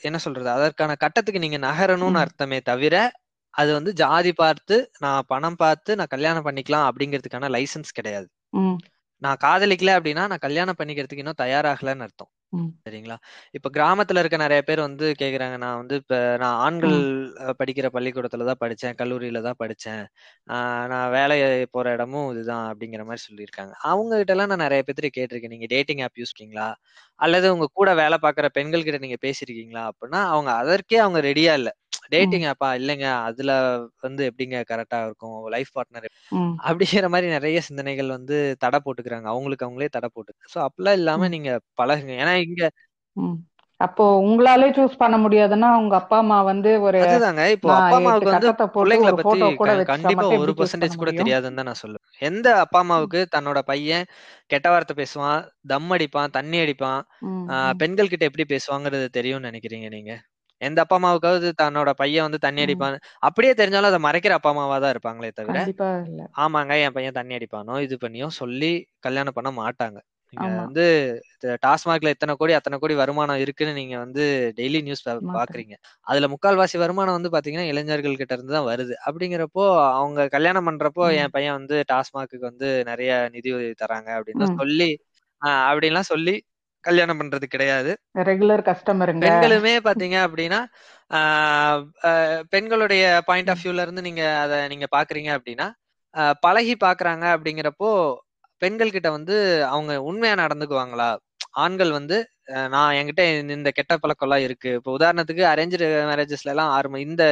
என்ன 0.00 0.18
சொல்றது? 0.18 0.50
அதற்கான 0.50 0.94
கட்டத்துக்கு 0.94 1.48
நீங்க 1.48 1.56
நகரணும்னு. 1.56 2.14
அர்த்தமே 2.14 2.60
தவிர 2.60 3.12
அது 3.50 3.72
வந்து 3.72 3.92
ஜாதி 3.92 4.32
பார்த்து 4.32 4.90
நான் 4.98 5.22
பணம் 5.26 5.56
பார்த்து 5.56 5.96
நான் 5.96 6.06
கல்யாணம் 6.08 6.46
பண்ணிக்கலாம் 6.46 6.88
அப்படிங்கிறதுக்கான 6.88 7.48
லைசன்ஸ் 7.48 7.92
கிடையாது. 7.94 8.28
நான் 9.22 9.40
காதலிக்கல 9.42 9.94
அப்படின்னா 9.98 10.24
நான் 10.30 10.44
கல்யாணம் 10.44 10.78
பண்ணிக்கிறதுக்கு 10.78 11.24
இன்னும் 11.24 11.42
தயாராகலன்னு 11.42 12.06
அர்த்தம். 12.06 12.30
சரிங்களா? 12.86 13.16
இப்ப 13.54 13.68
கிராமத்துல 13.74 14.20
இருக்க 14.22 14.36
நிறைய 14.38 14.62
பேர் 14.62 14.80
வந்து 14.80 15.06
கேக்குறாங்க 15.20 15.56
நான் 15.64 15.78
வந்து 15.78 15.96
இப்ப 16.02 16.14
நான் 16.42 16.58
ஆண்கள் 16.64 16.96
படிக்கிற 17.60 17.88
பள்ளிக்கூடத்துல 17.96 18.46
தான் 18.48 18.60
படிச்சேன் 18.62 18.96
கல்லூரியில 19.00 19.42
தான் 19.42 19.58
படிச்சேன். 19.60 20.02
ஆஹ் 20.48 20.86
நான் 20.92 21.10
வேலை 21.12 21.36
போற 21.72 21.86
இடமும் 21.96 22.28
இதுதான் 22.32 22.66
அப்படிங்கிற 22.70 23.04
மாதிரி 23.08 23.24
சொல்லியிருக்காங்க. 23.28 23.74
அவங்க 23.90 24.12
கிட்ட 24.16 24.34
எல்லாம் 24.36 24.52
நான் 24.54 24.64
நிறைய 24.66 24.82
பேர்த்து 24.86 25.12
கேட்டிருக்கேன். 25.18 25.54
நீங்க 25.56 25.68
டேட்டிங் 25.74 26.02
ஆப் 26.06 26.20
யூஸ் 26.22 26.34
பண்ணீங்களா? 26.34 26.68
அல்லது 27.20 27.48
உங்க 27.54 27.68
கூட 27.74 27.90
வேலை 27.96 28.18
பார்க்குற 28.22 28.48
பெண்கள் 28.52 28.86
கிட்ட 28.86 29.00
நீங்க 29.00 29.20
பேசிருக்கீங்களா 29.26 29.84
அப்படின்னா 29.90 30.22
அவங்க 30.32 30.52
அதற்கே 30.62 31.00
அவங்க 31.04 31.20
ரெடியா 31.30 31.54
இல்ல. 31.60 31.72
டேட்டிங் 32.12 32.46
ஆப்பா? 32.50 32.68
இல்லைங்க. 32.80 33.06
அதுல 33.28 33.52
வந்து 34.06 34.22
எப்படிங்க 34.30 34.58
கரெக்டா 34.70 34.98
இருக்கும்? 35.06 35.38
Life 35.54 35.72
partner. 35.76 36.08
அப்படிங்கிற 36.68 37.08
மாதிரி 37.14 37.28
நிறைய 37.36 37.58
சிந்தனைகள் 37.68 38.14
வந்து 38.16 38.36
தடை 38.64 38.80
போட்டுக்கிறாங்க. 38.84 39.28
அவங்களுக்கு 39.32 39.66
அவங்களே 39.66 39.90
தடை 39.96 40.10
போட்டு. 40.14 40.32
சோ 40.52 40.58
அப்படிலாம் 40.68 40.98
இல்லாம. 41.00 41.28
நீங்க 41.36 41.50
பழகுங்க. 41.80 42.14
ஏன்னா 42.22 42.34
இங்க. 42.46 42.62
அப்போ 43.80 44.04
உங்களாலே 44.24 44.66
சூஸ் 44.76 45.00
பண்ண 45.02 45.16
முடியாதுன்னா 45.22 45.68
உங்க 45.78 45.94
அப்பா 46.00 46.16
அம்மா 46.22 46.38
வந்து 46.48 46.70
ஒரு 46.86 46.98
அதுதாங்க. 47.04 47.42
இப்போ 47.54 47.68
அப்பா 47.74 47.96
அம்மாவுக்கு 47.98 48.32
வந்து 48.32 48.48
பிள்ளைங்களை 48.76 49.12
பத்தி 49.20 49.38
கண்டிப்பா 49.90 50.26
ஒரு 50.36 50.52
பர்சன்டேஜ் 50.58 51.00
கூட 51.02 51.10
தெரியாதுன்னு 51.20 51.58
தான் 51.60 51.68
நான் 51.70 51.82
சொல்லுவேன். 51.82 51.98
எந்த 52.28 52.46
அப்பா 52.64 52.80
அம்மாவுக்கு 52.84 53.20
தன்னோட 53.34 53.60
பையன் 53.70 54.04
கெட்ட 54.52 54.66
வார்த்தை 54.70 54.96
பேசுவான் 54.96 55.40
தம் 55.72 55.90
அடிப்பான் 55.96 56.34
தண்ணி 56.38 56.58
அடிப்பான். 56.64 57.00
பெண்கள் 57.80 58.12
கிட்ட 58.12 58.24
எப்படி 58.30 58.46
பேசுவாங்கிறது 58.54 59.08
தெரியும்னு 59.18 59.48
நினைக்கிறீங்க 59.50 59.88
நீங்க? 59.96 60.12
எந்த 60.60 60.78
அப்பா 60.84 60.96
அம்மாவுக்காவது 60.98 61.48
தன்னோட 61.60 61.90
பையன் 62.00 62.26
வந்து 62.26 62.40
தண்ணி. 62.46 62.60
அடிப்பான் 62.64 62.96
அப்படியே 63.28 63.52
தெரிஞ்சாலும் 63.60 63.90
அதை 63.92 64.00
மறைக்கிற 64.06 64.34
அப்பா 64.38 64.50
அம்மாவா 64.52 64.76
தான் 64.78 64.92
இருப்பாங்களே 64.94 65.30
தவிர 65.34 65.58
ஆமாங்க 66.42 66.72
என் 66.84 66.96
பையன் 66.96 67.16
தண்ணி 67.16 67.34
அடிப்பானோ 67.38 67.76
இது 67.86 67.94
பண்ணியோ 68.02 68.28
சொல்லி 68.40 68.72
கல்யாணம் 69.06 69.36
பண்ண 69.38 69.50
மாட்டாங்க 69.58 69.98
நீங்க 70.32 70.46
வந்து 70.58 70.82
டாஸ்மாக்ல 71.62 72.12
எத்தனை 72.14 72.32
கோடி 72.40 72.52
அத்தனை 72.56 72.76
கோடி 72.78 72.94
வருமானம் 73.00 73.40
இருக்குன்னு 73.44 73.72
நீங்க 73.78 73.96
வந்து 74.02 74.24
டெய்லி 74.58 74.80
நியூஸ் 74.86 75.02
பாக்குறீங்க 75.34 75.74
அதுல 76.06 76.26
முக்கால்வாசி 76.34 76.76
வருமானம் 76.82 77.16
வந்து 77.18 77.32
பாத்தீங்கன்னா 77.34 77.66
இளைஞர்கள் 77.72 78.20
கிட்ட 78.20 78.34
இருந்து 78.36 78.56
தான் 78.56 78.68
வருது 78.68 78.94
அப்படிங்கிறப்போ 79.06 79.64
அவங்க 79.98 80.28
கல்யாணம் 80.36 80.68
பண்றப்போ. 80.68 81.04
என் 81.20 81.34
பையன் 81.36 81.56
வந்து 81.58 81.76
டாஸ்மாக்கு 81.90 82.18
வந்து 82.48 82.68
நிறைய 82.90 83.10
நிதி 83.36 83.50
உதவி 83.56 83.74
தராங்க 83.82 84.10
அப்படின்னு. 84.18 84.46
சொல்லி 84.58 84.90
ஆஹ் 85.42 85.64
அப்படின்லாம் 85.68 86.10
சொல்லி 86.12 86.34
கல்யாணம் 86.80 87.20
பண்றது 87.20 87.46
கிடையாது. 87.48 87.90
ரெகுலர் 88.18 88.64
கஸ்டமருங்க 88.68 89.24
பெண்களுமே 89.24 89.74
பாத்தீங்க 89.84 90.16
அப்படின்னா 90.26 90.60
பெண்களுடைய 92.48 93.04
பாயிண்ட் 93.24 93.50
ஆஃப். 93.50 93.62
வியூல 93.62 93.82
இருந்து 93.82 94.02
நீங்க 94.02 94.22
அதை 94.38 94.58
நீங்க 94.68 94.86
பாக்குறீங்க 94.96 95.30
அப்படின்னா 95.38 95.66
பழகி 96.40 96.76
பாக்குறாங்க 96.84 97.24
அப்படிங்கிறப்போ 97.34 97.90
பெண்கள் 98.62 98.90
கிட்ட 98.90 99.08
வந்து 99.10 99.36
அவங்க 99.66 99.92
உண்மையா 100.02 100.34
நடந்துக்குவாங்களா? 100.34 101.10
ஆண்கள் 101.62 101.90
வந்து 101.90 102.16
நான் 102.68 102.94
என்கிட்ட 102.94 103.22
இந்த 103.40 103.52
இந்த 103.52 103.70
கெட்ட 103.70 103.92
பழக்கம் 103.96 104.28
எல்லாம் 104.28 104.44
இருக்கு. 104.44 104.70
இப்போ 104.74 104.96
உதாரணத்துக்கு 104.98 105.44
அரேஞ்சு 105.52 105.76
மேரேஜஸ்ல 106.10 106.50
எல்லாம் 106.52 106.70
ஆறு 106.70 106.88
ம- 106.92 107.02
இந்த 107.08 107.24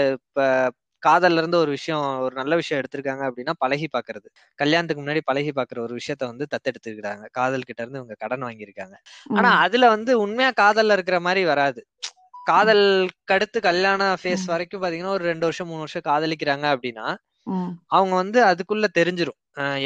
காதல்ல 1.02 1.40
இருந்து 1.40 1.58
ஒரு 1.58 1.70
விஷயம் 1.70 2.04
ஒரு 2.24 2.34
நல்ல 2.34 2.54
விஷயம் 2.56 2.80
எடுத்திருக்காங்க 2.80 3.24
அப்படின்னா 3.28 3.52
பழகி 3.58 3.88
பாக்குறது 3.92 4.28
கல்யாணத்துக்கு 4.58 5.02
முன்னாடி 5.02 5.22
பழகி 5.24 5.52
பாக்குற 5.58 5.78
ஒரு 5.86 5.94
விஷயத்த 5.98 6.24
வந்து 6.30 6.46
தத்தெடுத்துக்கிறாங்க 6.54 7.26
காதல் 7.32 7.68
கிட்ட 7.68 7.82
இருந்து 7.82 8.00
இவங்க 8.00 8.16
கடன் 8.24 8.44
வாங்கியிருக்காங்க 8.46 8.96
ஆனா. 9.36 9.50
அதுல 9.64 9.88
வந்து 9.94 10.12
உண்மையா 10.24 10.50
காதல்ல 10.62 10.96
இருக்கிற 10.98 11.18
மாதிரி 11.20 11.44
வராது 11.44 11.82
காதலுக்கு 12.46 13.34
அடுத்து 13.36 13.58
கல்யாண 13.62 14.02
ஃபேஸ். 14.20 14.44
வரைக்கும் 14.52 14.82
பாத்தீங்கன்னா 14.84 15.14
ஒரு 15.16 15.24
ரெண்டு 15.24 15.46
வருஷம் 15.48 15.70
மூணு 15.70 15.82
வருஷம் 15.84 16.06
காதலிக்கிறாங்க 16.10 16.66
அப்படின்னா. 16.74 17.06
அவங்க 17.90 18.14
வந்து 18.16 18.40
அதுக்குள்ள 18.50 18.86
தெரிஞ்சிரும் 18.98 19.38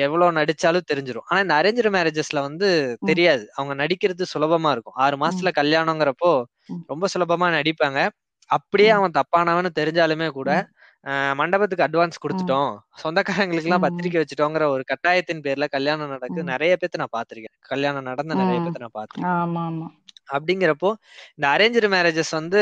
எவ்வளவு 0.05 0.37
நடிச்சாலும் 0.39 0.89
தெரிஞ்சிரும் 0.91 1.27
ஆனா 1.29 1.41
இந்த 1.45 1.55
அரேஞ்ச் 1.61 1.71
மேரேஜஸ்ல 1.97 2.41
வந்து. 2.49 2.69
தெரியாது 3.11 3.45
அவங்க 3.57 3.75
நடிக்கிறது 3.83 4.25
சுலபமா 4.35 4.71
இருக்கும் 4.75 4.99
ஆறு. 5.05 5.17
மாசத்துல 5.25 5.53
கல்யாணங்கிறப்போ. 5.61 6.33
ரொம்ப 6.89 7.07
சுலபமா 7.15 7.49
நடிப்பாங்க 7.59 8.01
அப்படியே. 8.51 8.91
அவன் 8.99 9.17
தப்பானவன்னு 9.19 9.73
தெரிஞ்சாலுமே 9.81 10.29
கூட 10.33 10.51
மண்டபத்துக்கு 11.39 11.87
அட்வான்ஸ். 11.87 12.23
கொடுத்துட்டோம் 12.23 12.73
சொந்தக்காரங்களுக்கு 13.03 13.71
எல்லாம். 13.71 13.85
பத்திரிக்கை 13.85 14.19
வச்சுட்டோங்கிற 14.21 14.65
ஒரு 14.75 14.83
கட்டாயத்தின் 14.91 15.43
பேர்ல 15.47 15.67
கல்யாணம் 15.69 16.13
நடக்கு 16.15 16.41
ம். 16.41 16.49
நிறைய 16.53 16.73
பேத்த 16.81 17.01
நான் 17.03 17.15
பாத்திருக்கேன் 17.17 17.57
கல்யாணம் 17.69 18.09
நடந்த 18.11 18.35
நிறைய 18.37 18.59
ம். 18.59 18.65
பேத்த 18.65 18.85
நான் 18.85 18.97
பாத்திருக்கேன் 18.99 19.37
ஆமா 19.37 19.63
ஆமா 19.69 19.89
அப்படிங்கிறப்போ 20.33 20.91
இந்த 21.37 21.47
அரேஞ்சு 21.55 21.89
மேரேஜஸ் 21.95 22.33
வந்து. 22.39 22.61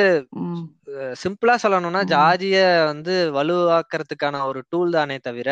சிம்பிளா 1.20 1.54
சொல்லணும்னா. 1.64 2.00
ஜாதிய 2.10 2.56
வந்து 2.86 3.14
வலுவாக்குறதுக்கான 3.36 4.18
ஒரு 4.46 4.60
டூல் 4.70 4.92
தானே 4.92 5.18
தவிர 5.22 5.48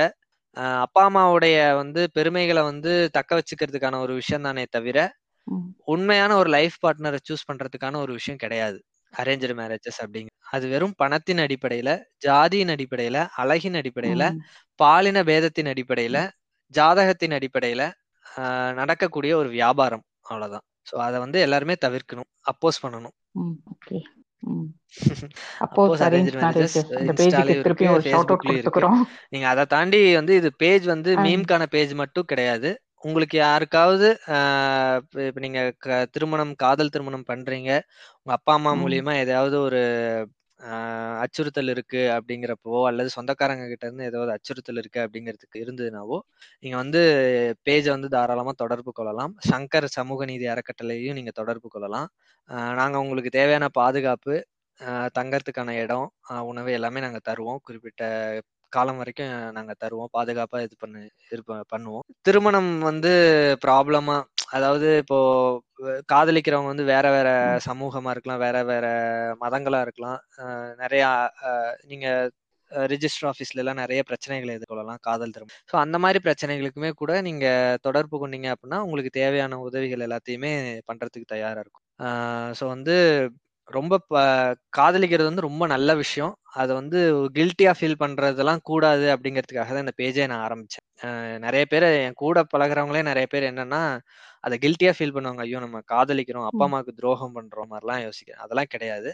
அப்பா 0.82 1.02
அம்மாவுடைய 1.06 1.56
வந்து 1.78 2.00
பெருமைகளை 2.14 2.62
வந்து 2.64 2.92
தக்க 3.12 3.30
வச்சுக்கிறதுக்கான 3.38 3.98
ஒரு 4.00 4.12
விஷயம் 4.14 4.42
தானே 4.42 4.64
தவிர. 4.70 4.98
உண்மையான 5.88 6.32
ஒரு 6.36 6.50
லைஃப் 6.50 6.76
பார்ட்னரை 6.84 7.18
சூஸ் 7.22 7.48
பண்றதுக்கான 7.50 7.96
ஒரு 7.98 8.12
விஷயம் 8.18 8.38
கிடையாது 8.38 8.78
அரேஞ்சு 9.12 9.54
மேரேஜஸ் 9.60 10.00
அப்படிங்க. 10.02 10.30
அது 10.50 10.66
வெறும் 10.68 10.94
பணத்தின் 10.98 11.38
அடிப்படையில 11.38 11.90
ஜாதியின் 12.26 12.72
அடிப்படையில 12.74 13.18
அழகின் 13.36 13.78
அடிப்படையில. 13.80 14.24
பாலின 14.80 15.22
பேதத்தின் 15.24 15.70
அடிப்படையில 15.72 16.18
ஜாதகத்தின் 16.74 17.32
அடிப்படையில 17.32 17.82
நடக்கக்கூடிய 18.74 19.32
ஒரு 19.36 19.48
வியாபாரம் 19.50 20.04
அவ்வளவுதான். 20.22 20.66
சோ 20.90 20.96
அதை 21.06 21.18
வந்து 21.20 21.38
எல்லாருமே 21.40 21.74
தவிர்க்கணும் 21.86 22.30
அப்போஸ் 22.50 22.82
பண்ணணும். 22.84 23.14
நீங்க 29.32 29.46
அதை 29.48 29.64
தாண்டி 29.66 30.00
வந்து 30.14 30.34
இது 30.36 30.50
பேஜ் 30.56 30.86
வந்து. 30.86 31.10
மீம்கான 31.18 31.66
பேஜ் 31.66 31.92
மட்டும் 31.94 32.24
கிடையாது. 32.24 32.70
உங்களுக்கு 33.00 33.36
யாருக்காவது 33.38 34.08
இப்ப 34.20 35.26
இப்ப 35.26 35.40
நீங்க 35.40 35.60
க- 35.78 36.06
திருமணம் 36.10 36.54
காதல் 36.54 36.88
திருமணம் 36.88 37.24
பண்றீங்க. 37.28 37.70
உங்க 38.22 38.36
அப்பா 38.36 38.52
அம்மா. 38.54 38.72
மூலியமா 38.74 39.14
ஏதாவது 39.14 39.60
ஒரு 39.60 39.82
அச்சுறுத்தல் 41.20 41.68
இருக்கு 41.68 42.00
அப்படிங்கிறப்போ 42.08 42.84
அல்லது 42.84 43.08
சொந்தக்காரங்க 43.08 43.66
கிட்ட 43.68 43.86
இருந்து 43.86 44.04
ஏதாவது 44.04 44.32
அச்சுறுத்தல் 44.32 44.76
இருக்கு 44.76 45.00
அப்படிங்கிறதுக்கு 45.00 45.58
இருந்ததுனாவோ 45.58 46.18
நீங்க 46.60 46.76
வந்து 46.76 47.02
பேஜை 47.64 47.88
வந்து 47.88 48.08
தாராளமா 48.08 48.52
தொடர்பு 48.56 48.92
கொள்ளலாம். 48.92 49.34
சங்கர் 49.50 49.84
சமூக 49.84 50.24
நீதி 50.24 50.46
அறக்கட்டளையும் 50.46 51.12
நீங்க 51.12 51.30
தொடர்பு 51.30 51.68
கொள்ளலாம். 51.68 52.08
நாங்க 52.80 52.98
உங்களுக்கு 52.98 53.30
தேவையான 53.30 53.68
பாதுகாப்பு 53.68 54.34
தங்கறதுக்கான 55.18 55.70
இடம் 55.84 56.12
உணவு 56.42 56.72
எல்லாமே 56.72 57.00
நாங்க 57.00 57.20
தருவோம். 57.28 57.62
குறிப்பிட்ட 57.62 58.02
காலம் 58.72 59.00
வரைக்கும் 59.00 59.34
நாங்க 59.56 59.72
தருவோம். 59.82 60.12
பாதுகாப்பா 60.16 60.58
இது 60.66 60.74
பண்ணு 60.82 61.00
இது 61.34 61.42
பண்ணுவோம். 61.74 62.04
திருமணம் 62.26 62.72
வந்து 62.88 63.12
ப்ராப்ளமா 63.64 64.16
அதாவது 64.56 64.88
இப்போ 65.02 65.18
காதலிக்கிறவங்க 66.12 66.72
வந்து 66.72 66.86
வேற 66.92 67.06
வேற. 67.16 67.28
சமூகமா 67.68 68.12
இருக்கலாம் 68.14 68.44
வேற 68.46 68.58
வேற 68.72 68.86
மதங்களா 69.44 69.80
இருக்கலாம். 69.86 70.20
நிறைய 70.82 71.02
நீங்க 71.92 72.06
ரிஜிஸ்டர் 72.92 73.26
ஆஃபீஸ்ல 73.30 73.62
எல்லாம் 73.62 73.80
நிறைய 73.82 74.00
பிரச்சனைகளை 74.08 74.52
எதிர்கொள்ளலாம் 74.56 75.02
காதல் 75.06 75.34
திருமணம். 75.34 75.60
ஸோ 75.70 75.74
அந்த 75.84 75.96
மாதிரி 76.04 76.18
பிரச்சனைகளுக்குமே 76.26 76.90
கூட 77.02 77.12
நீங்க 77.28 77.46
தொடர்பு 77.86 78.16
கொண்டீங்க 78.22 78.48
அப்படின்னா 78.54 78.78
உங்களுக்கு 78.86 79.12
தேவையான 79.20 79.58
உதவிகள் 79.68 80.04
எல்லாத்தையுமே 80.06 80.52
பண்றதுக்கு 80.90 81.32
தயாரா 81.34 81.62
இருக்கும். 81.64 81.86
ஸோ 82.58 82.64
வந்து 82.74 82.96
ரொம்ப 83.68 83.94
காதலிக்கிறது 84.78 85.28
வந்து 85.30 85.46
ரொம்ப 85.46 85.64
நல்ல 85.72 85.90
விஷயம். 86.02 86.32
அதை 86.60 86.72
வந்து 86.78 86.98
கில்ட்டியா 87.36 87.72
ஃபீல் 87.78 88.00
பண்றதெல்லாம் 88.02 88.62
கூடாது 88.70 89.06
அப்படிங்கிறதுக்காக 89.14 89.70
தான் 89.74 89.84
இந்த 89.86 89.94
பேஜே 90.00 90.26
நான் 90.32 90.44
ஆரம்பிச்சேன். 90.46 90.84
நிறைய 91.46 91.64
பேர் 91.72 91.86
என் 92.06 92.18
கூட 92.22 92.38
பழகுறவங்களே 92.52 93.02
நிறைய 93.10 93.26
பேர் 93.34 93.48
என்னன்னா 93.50 93.82
அதை 94.44 94.56
கில்ட்டியா 94.64 94.92
ஃபீல் 94.96 95.14
பண்ணுவாங்க. 95.16 95.42
ஐயோ 95.46 95.60
நம்ம 95.66 95.78
காதலிக்கிறோம் 95.94 96.48
அப்பா. 96.50 96.64
அம்மாவுக்கு 96.68 96.98
துரோகம் 97.00 97.36
பண்றோம் 97.38 97.70
மாதிரிலாம் 97.72 98.02
யோசிக்கிறேன். 98.06 98.42
அதெல்லாம் 98.46 98.72
கிடையாது. 98.74 99.10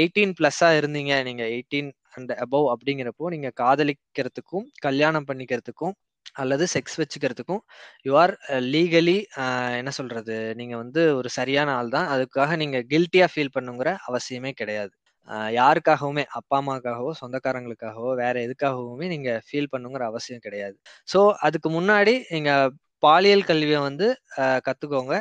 எயிட்டீன் 0.00 0.34
பிளஸ்ஸா 0.38 0.68
இருந்தீங்க 0.80 1.12
நீங்க 1.28 1.44
எயிட்டீன் 1.54 1.90
அண்ட் 2.16 2.32
அபவ் 2.44 2.66
அப்படிங்கிறப்போ 2.74 3.28
நீங்க 3.34 3.48
காதலிக்கிறதுக்கும் 3.62 4.66
கல்யாணம் 4.86 5.28
பண்ணிக்கிறதுக்கும் 5.30 5.94
அல்லது 6.42 6.64
செக்ஸ் 6.74 6.96
வச்சுக்கிறதுக்கும் 7.00 7.62
யூ 8.06 8.12
ஆர் 8.22 8.32
லீகலி 8.74 9.16
என்ன 9.80 9.90
சொல்றது? 9.98 10.36
நீங்க 10.60 10.74
வந்து 10.82 11.02
ஒரு 11.20 11.30
சரியான 11.38 11.68
ஆள் 11.78 11.90
தான். 11.96 12.08
அதுக்காக 12.14 12.56
நீங்க 12.62 12.78
கில்ட்டியா 12.92 13.28
ஃபீல் 13.32 13.54
பண்ணுங்கிற 13.56 13.90
அவசியமே 14.10 14.52
கிடையாது. 14.60 14.94
யாருக்காகவுமே 15.58 16.24
அப்பா 16.38 16.56
அம்மாக்காகவோ 16.62 17.12
சொந்தக்காரங்களுக்காகவோ 17.20 18.10
வேற 18.22 18.34
எதுக்காகவுமே 18.46 19.06
நீங்க 19.14 19.30
ஃபீல் 19.46 19.70
பண்ணுங்கிற 19.74 20.02
அவசியம் 20.12 20.44
கிடையாது. 20.46 20.76
ஸோ 21.12 21.20
அதுக்கு 21.46 21.70
முன்னாடி 21.78 22.14
நீங்க 22.34 22.50
பாலியல் 23.06 23.46
கல்வியை 23.50 23.80
வந்து 23.88 24.06
கத்துக்கோங்க. 24.66 25.14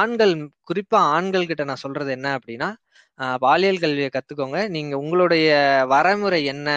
ஆண்கள் 0.00 0.32
குறிப்பா 0.68 0.98
ஆண்கள் 1.16 1.48
கிட்ட 1.50 1.62
நான் 1.70 1.84
சொல்றது 1.84 2.10
என்ன 2.16 2.28
அப்படின்னா 2.38 2.68
பாலியல் 3.44 3.82
கல்வியை 3.84 4.10
கத்துக்கோங்க. 4.16 4.58
நீங்க 4.76 4.94
உங்களுடைய 5.02 5.48
வரைமுறை 5.92 6.40
என்ன? 6.52 6.68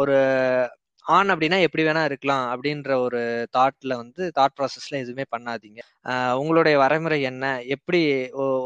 ஒரு 0.00 0.16
ஆன் 1.06 1.28
அப்படின்னா 1.32 1.58
எப்படி 1.64 1.82
வேணா 1.86 2.02
இருக்கலாம் 2.08 2.44
அப்படின்ற 2.52 2.92
ஒரு 3.02 3.18
தாட்ல 3.56 3.92
வந்து 4.00 4.22
தாட் 4.36 4.54
ப்ராசஸ்ல 4.56 5.00
எதுவுமே 5.02 5.24
பண்ணாதீங்க. 5.34 5.80
உங்களுடைய 6.40 6.76
வரைமுறை 6.82 7.18
என்ன? 7.30 7.44
எப்படி 7.74 8.00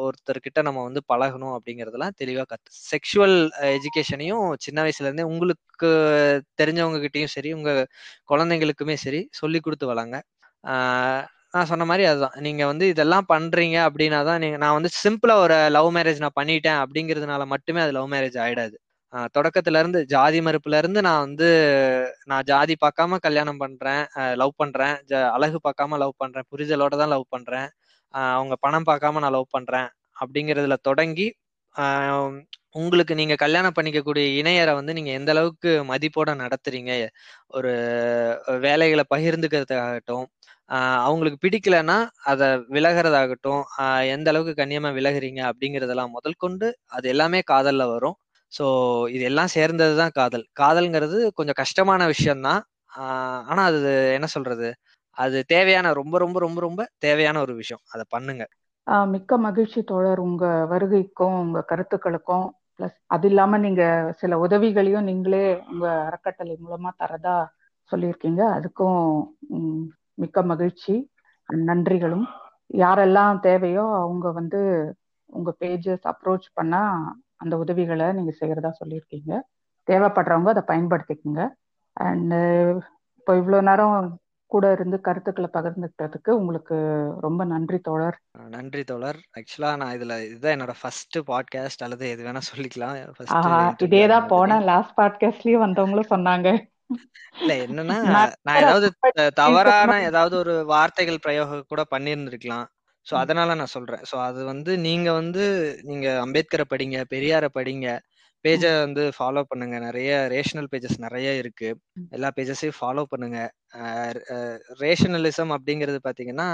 ஒருத்தர்கிட்ட 0.00 0.62
நம்ம 0.68 0.84
வந்து 0.88 1.02
பழகணும் 1.12 1.54
அப்படிங்கறதெல்லாம் 1.56 2.16
தெளிவா 2.22 2.44
கத்து 2.52 2.70
செக்ஷுவல் 2.84 3.36
எஜுகேஷனையும் 3.74 4.46
சின்ன 4.66 4.78
வயசுல 4.86 5.08
இருந்தே 5.08 5.26
உங்களுக்கு 5.32 5.90
தெரிஞ்சவங்க 6.60 7.00
கிட்டயும் 7.04 7.34
சரி 7.36 7.52
உங்க 7.58 7.72
குழந்தைங்களுக்குமே 8.32 8.96
சரி 9.04 9.22
சொல்லி 9.40 9.60
கொடுத்து 9.60 9.92
வளங்க. 9.92 10.16
நான் 11.54 11.70
சொன்ன 11.70 11.84
மாதிரி 11.90 12.04
அதுதான். 12.10 12.36
நீங்க 12.46 12.62
வந்து 12.70 12.84
இதெல்லாம் 12.92 13.26
பண்றீங்க 13.32 13.76
அப்படின்னா 13.88 14.18
தான் 14.28 14.42
நீங்க 14.44 14.58
நான் 14.64 14.76
வந்து 14.78 14.90
சிம்பிளா 15.00 15.36
ஒரு 15.44 15.56
லவ் 15.76 15.90
மேரேஜ் 15.96 16.22
நான் 16.24 16.38
பண்ணிட்டேன் 16.38 16.80
அப்படிங்கிறதுனால 16.84 17.44
மட்டுமே 17.54 17.80
அது 17.84 17.94
லவ் 17.98 18.12
மேரேஜ் 18.14 18.38
ஆயிடாது. 18.44 18.76
தொடக்கத்துல 19.34 19.78
இருந்து 19.78 20.00
ஜாதி 20.06 20.40
மறுப்புல 20.40 20.78
இருந்து 20.78 21.00
நான் 21.02 21.22
வந்து 21.24 21.48
நான் 22.24 22.44
ஜாதி 22.44 22.76
பார்க்காம 22.80 23.18
கல்யாணம் 23.18 23.58
பண்றேன் 23.58 24.02
லவ் 24.34 24.52
பண்றேன் 24.56 24.96
ஜ- 25.08 25.30
அழகு 25.32 25.60
பார்க்காம 25.64 25.98
லவ் 25.98 26.14
பண்றேன் 26.16 26.46
புரிதலோட 26.50 26.94
தான் 26.96 27.08
லவ் 27.08 27.26
பண்றேன் 27.28 27.68
அவங்க 28.32 28.54
பணம் 28.60 28.86
பார்க்காம 28.86 29.20
நான் 29.20 29.32
லவ் 29.32 29.48
பண்றேன் 29.50 29.88
அப்படிங்கிறதுல 30.16 30.76
தொடங்கி 30.82 31.28
உங்களுக்கு 32.74 33.14
நீங்க 33.14 33.34
கல்யாணம் 33.36 33.76
பண்ணிக்கக்கூடிய 33.76 34.24
இணையரை 34.40 34.72
வந்து 34.74 34.92
நீங்க 34.92 35.10
எந்த 35.10 35.30
அளவுக்கு 35.30 35.70
மதிப்போட 35.88 36.30
நடத்துறீங்க 36.40 36.92
ஒரு 37.50 37.72
வேலைகளை 38.62 39.04
பகிர்ந்துக்கிறதாகட்டும் 39.10 40.26
அவங்களுக்கு 41.04 41.38
பிடிக்கலன்னா 41.44 41.96
அதை 42.24 42.46
விலகிறதாகட்டும் 42.74 43.62
எந்த 44.08 44.28
அளவுக்கு 44.32 44.54
கண்ணியமா 44.60 44.90
விலகுறீங்க 44.96 45.40
அப்படிங்கறதெல்லாம் 45.50 46.14
முதல் 46.16 46.36
கொண்டு 46.36 46.66
அது 46.88 47.06
எல்லாமே 47.08 47.40
காதல்ல 47.50 47.84
வரும். 47.88 48.16
ஸோ 48.52 48.64
இது 49.12 49.24
எல்லாம் 49.24 49.52
சேர்ந்தது 49.54 49.94
தான் 49.96 50.14
காதல். 50.16 50.44
காதல்ங்கிறது 50.54 51.18
கொஞ்சம் 51.38 51.60
கஷ்டமான 51.60 52.06
விஷயம்தான். 52.12 52.62
ஆஹ் 52.92 53.42
ஆனா 53.50 53.62
அது 53.70 53.80
என்ன 54.16 54.28
சொல்றது? 54.34 54.68
அது 55.16 55.38
தேவையான 55.46 55.92
ரொம்ப 56.00 56.14
ரொம்ப 56.18 56.38
ரொம்ப 56.40 56.58
ரொம்ப 56.60 56.80
தேவையான 57.00 57.36
ஒரு 57.40 57.54
விஷயம். 57.60 57.84
அதை 57.92 58.04
பண்ணுங்க. 58.10 58.44
மிக்க 59.12 59.36
மகிழ்ச்சி 59.38 59.80
தோழர். 59.84 60.20
உங்க 60.24 60.44
வருகைக்கும் 60.70 61.36
உங்க 61.40 61.60
கருத்துக்களுக்கும் 61.66 62.46
பிளஸ் 62.76 62.96
அது 63.08 63.26
இல்லாம 63.30 63.58
நீங்க 63.58 63.82
சில 64.20 64.38
உதவிகளையும் 64.44 65.08
நீங்களே 65.08 65.42
உங்க 65.68 65.86
அறக்கட்டளை 66.06 66.54
மூலமா 66.60 66.90
தரதா 66.98 67.36
சொல்லியிருக்கீங்க. 67.90 68.42
அதுக்கும் 68.56 69.00
மிக்க 70.18 70.42
மகிழ்ச்சி. 70.44 70.94
நன்றிகளும். 71.64 72.26
யாரெல்லாம் 72.80 73.40
தேவையோ 73.42 73.84
அவங்க 73.98 74.26
வந்து 74.32 74.60
உங்க 75.30 75.50
பேஜஸ் 75.60 76.04
அப்ரோச் 76.12 76.46
பண்ணா 76.54 76.82
அந்த 77.42 77.54
உதவிகளை 77.56 78.06
நீங்க 78.12 78.32
செய்யறதா 78.40 78.70
சொல்லியிருக்கீங்க. 78.80 79.34
தேவைப்படுறவங்க 79.88 80.50
அதை 80.54 80.64
பயன்படுத்திக்கோங்க. 80.72 81.44
அண்ட் 81.96 82.34
இப்போ 83.18 83.32
இவ்வளோ 83.38 83.60
நேரம் 83.68 84.18
கூட 84.52 84.70
இருந்து 84.76 84.96
கருத்துக்களை 85.06 85.48
பகிர்ந்துக்கிட்டதுக்கு 85.56 86.30
உங்களுக்கு 86.38 86.76
ரொம்ப 87.20 87.42
நன்றி 87.44 87.78
தோழர். 87.78 88.16
நன்றி 88.54 88.82
தோழர். 88.84 89.18
ஆக்சுவலா 89.38 89.70
நான் 89.76 89.94
இதுல 89.96 90.14
இதுதான் 90.24 90.54
என்னோட 90.56 90.74
ஃபர்ஸ்ட் 90.80 91.18
பாட்காஸ்ட் 91.30 91.84
அல்லது 91.86 92.04
எது 92.14 92.26
வேணா 92.26 92.42
சொல்லிக்கலாம். 92.50 92.96
இதேதான் 93.86 94.26
போன 94.26 94.58
லாஸ்ட் 94.70 94.98
பாட்காஸ்ட்லயும் 94.98 95.64
வந்தவங்களும் 95.66 96.12
சொன்னாங்க. 96.14 96.48
இல்ல 97.40 97.52
என்னன்னா 97.66 97.98
நான் 98.46 98.60
ஏதாவது 98.62 98.88
தவறான 99.34 100.00
ஏதாவது 100.02 100.36
ஒரு 100.36 100.54
வார்த்தைகள் 100.66 101.24
பிரயோகம் 101.26 101.68
கூட 101.68 101.84
பண்ணியிருந்திருக்கலாம். 101.94 102.66
சோ. 103.06 103.14
அதனால 103.22 103.54
நான் 103.54 103.74
சொல்றேன். 103.76 104.02
சோ 104.10 104.16
அது 104.28 104.40
வந்து 104.52 104.72
நீங்க 104.86 105.08
வந்து 105.20 105.44
நீங்க 105.90 106.06
அம்பேத்கரை 106.24 106.66
படிங்க 106.72 106.98
பெரியாரை 107.12 107.50
படிங்க 107.56 107.86
பேஜை 108.44 108.70
வந்து 108.84 109.02
ஃபாலோ 109.16 109.42
பண்ணுங்க. 109.50 109.76
நிறைய 109.86 110.10
ரேஷனல் 110.34 110.70
பேஜஸ் 110.72 110.98
நிறைய 111.04 111.30
இருக்கு. 111.40 111.68
எல்லா 112.12 112.28
பேஜஸையும் 112.36 112.78
ஃபாலோ 112.78 113.02
பண்ணுங்க. 113.10 113.38
ரேஷனலிசம் 114.80 115.52
அப்படிங்கிறது 115.56 115.98
பாத்தீங்கன்னா 116.06 116.46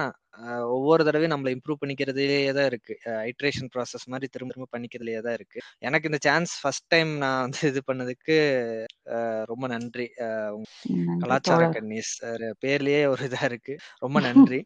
ஒவ்வொரு 0.74 1.02
தடவையும் 1.06 1.34
நம்மளை 1.34 1.52
இம்ப்ரூவ் 1.56 1.80
பண்ணிக்கிறதுலேயே 1.82 2.50
தான் 2.58 2.68
இருக்கு. 2.72 2.94
ஐட்ரேஷன் 3.30 3.70
ப்ராசஸ் 3.74 4.06
மாதிரி 4.12 4.28
திரும்ப 4.28 4.52
திரும்ப 4.52 4.70
பண்ணிக்கிறதுலேயே 4.74 5.20
தான் 5.26 5.36
இருக்கு. 5.38 5.58
எனக்கு 5.82 6.10
இந்த 6.10 6.20
சான்ஸ் 6.26 6.54
ஃபர்ஸ்ட் 6.60 6.88
டைம் 6.94 7.12
நான் 7.24 7.42
வந்து 7.46 7.62
இது 7.72 7.82
பண்ணதுக்கு 7.90 8.36
ரொம்ப 9.52 9.66
நன்றி. 9.74 10.06
கலாச்சார 11.22 11.62
கன்னிஸ் 11.72 12.12
பேர்லயே 12.62 13.02
ஒரு 13.12 13.24
இதா 13.28 13.42
இருக்கு. 13.50 13.74
ரொம்ப 14.02 14.16
நன்றி. 14.28 14.60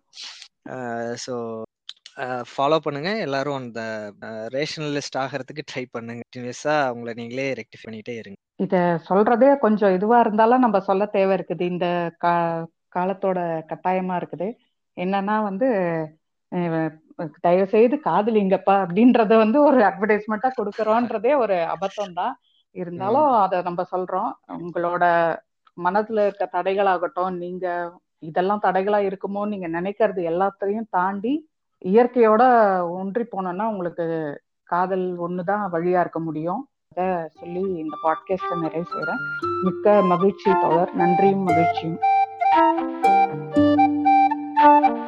ஸோ 1.24 1.34
ஃபாலோ 2.52 2.78
பண்ணுங்க. 2.84 3.10
எல்லாரும் 3.26 3.58
அந்த 3.62 3.80
ரேஷனலிஸ்ட் 4.56 5.18
ஆகிறதுக்கு 5.22 5.62
ட்ரை 5.70 5.84
பண்ணுங்க. 5.96 6.22
கண்டினியூஸா 6.26 6.74
உங்களை 6.94 7.12
நீங்களே 7.20 7.46
ரெக்டிஃபை 7.60 7.86
பண்ணிட்டே 7.86 8.14
இருங்க. 8.22 8.38
இத 8.64 8.76
சொல்றதே 9.08 9.50
கொஞ்சம் 9.64 9.94
இதுவா 9.96 10.16
இருந்தாலும் 10.24 10.64
நம்ம 10.64 10.80
சொல்ல 10.88 11.06
தேவை 11.16 11.32
இருக்குது. 11.38 11.64
இந்த 11.72 11.86
கா 12.24 12.34
காலத்தோட 12.96 13.38
கட்டாயமா 13.70 14.14
இருக்குது. 14.20 14.48
என்னன்னா 14.96 15.36
வந்து 15.48 15.68
தயவு 17.46 17.66
செய்து 17.74 17.96
காதலிங்கப்பா 18.06 18.74
அப்படின்றத 18.84 19.32
வந்து 19.44 19.58
ஒரு 19.68 19.80
அட்வர்டைஸ்மெண்டா 19.88 20.48
கொடுக்கறோன்றதே 20.58 21.32
ஒரு 21.42 21.56
அபத்தம் 21.74 22.16
தான் 22.20 22.34
இருந்தாலும் 22.76 23.30
அதை 23.44 23.58
நம்ம 23.68 23.82
சொல்றோம். 23.94 24.30
உங்களோட 24.64 25.04
மனதுல 25.78 26.24
இருக்க 26.26 26.44
தடைகளாகட்டும் 26.56 27.38
நீங்க 27.44 27.66
இதெல்லாம் 28.22 28.60
தடைகளா 28.62 29.00
இருக்குமோ 29.06 29.46
நீங்க 29.48 29.68
நினைக்கிறது 29.68 30.20
எல்லாத்தையும் 30.30 30.88
தாண்டி 30.90 31.32
இயற்கையோட 31.84 32.42
ஒன்றி 32.90 33.24
போனோம்னா 33.24 33.66
உங்களுக்கு 33.66 34.06
காதல் 34.62 35.20
ஒண்ணுதான் 35.20 35.64
வழியா 35.72 36.00
இருக்க 36.00 36.20
முடியும். 36.20 36.68
அதை 36.88 37.06
சொல்லி 37.28 37.62
இந்த 37.74 37.96
பாட்காஸ்ட 38.04 38.60
நிறைவு 38.60 38.86
செய்யறேன் 38.94 39.22
மிக்க 39.62 40.02
மகிழ்ச்சி 40.02 40.50
தொடர் 40.60 40.94
நன்றியும் 40.94 41.46
மகிழ்ச்சியும். 41.48 42.00
thank 44.62 44.86
you 44.88 44.99